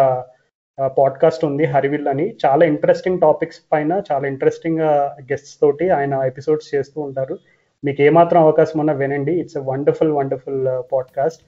uh, 0.79 0.91
పాడ్కాస్ట్ 0.99 1.45
ఉంది 1.45 1.65
హరివిల్ 1.65 2.09
అని. 2.13 2.27
చాలా 2.45 2.65
ఇంట్రెస్టింగ్ 2.73 3.21
టాపిక్స్ 3.21 3.61
పైన 3.73 3.93
చాలా 4.11 4.25
ఇంట్రెస్టింగ్ 4.33 4.83
గెస్ట్స్ 5.31 5.57
uh, 5.57 5.61
తోటి 5.61 5.89
ఆయన 5.99 6.15
ఎపిసోడ్స్ 6.33 6.69
చేస్తూ 6.75 6.99
ఉంటారు. 7.01 7.37
మీకు 7.83 8.01
ఏమాత్రం 8.03 8.41
అవకాశం 8.43 8.79
ఉన్నా 8.81 8.95
వినండి. 9.03 9.35
It's 9.41 9.59
a 9.61 9.65
wonderful 9.71 10.13
wonderful 10.13 10.63
podcast 10.93 11.43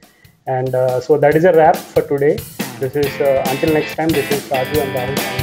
And 0.56 0.74
uh, 0.74 1.00
so 1.00 1.16
that 1.18 1.36
is 1.36 1.44
a 1.44 1.52
wrap 1.52 1.76
for 1.76 2.02
today. 2.02 2.34
This 2.80 2.96
is 2.96 3.20
uh, 3.20 3.44
until 3.50 3.72
next 3.74 3.94
time. 3.94 4.08
This 4.08 4.28
is 4.32 4.42
Raju 4.48 4.82
and 4.84 4.96
Rahul. 4.96 5.39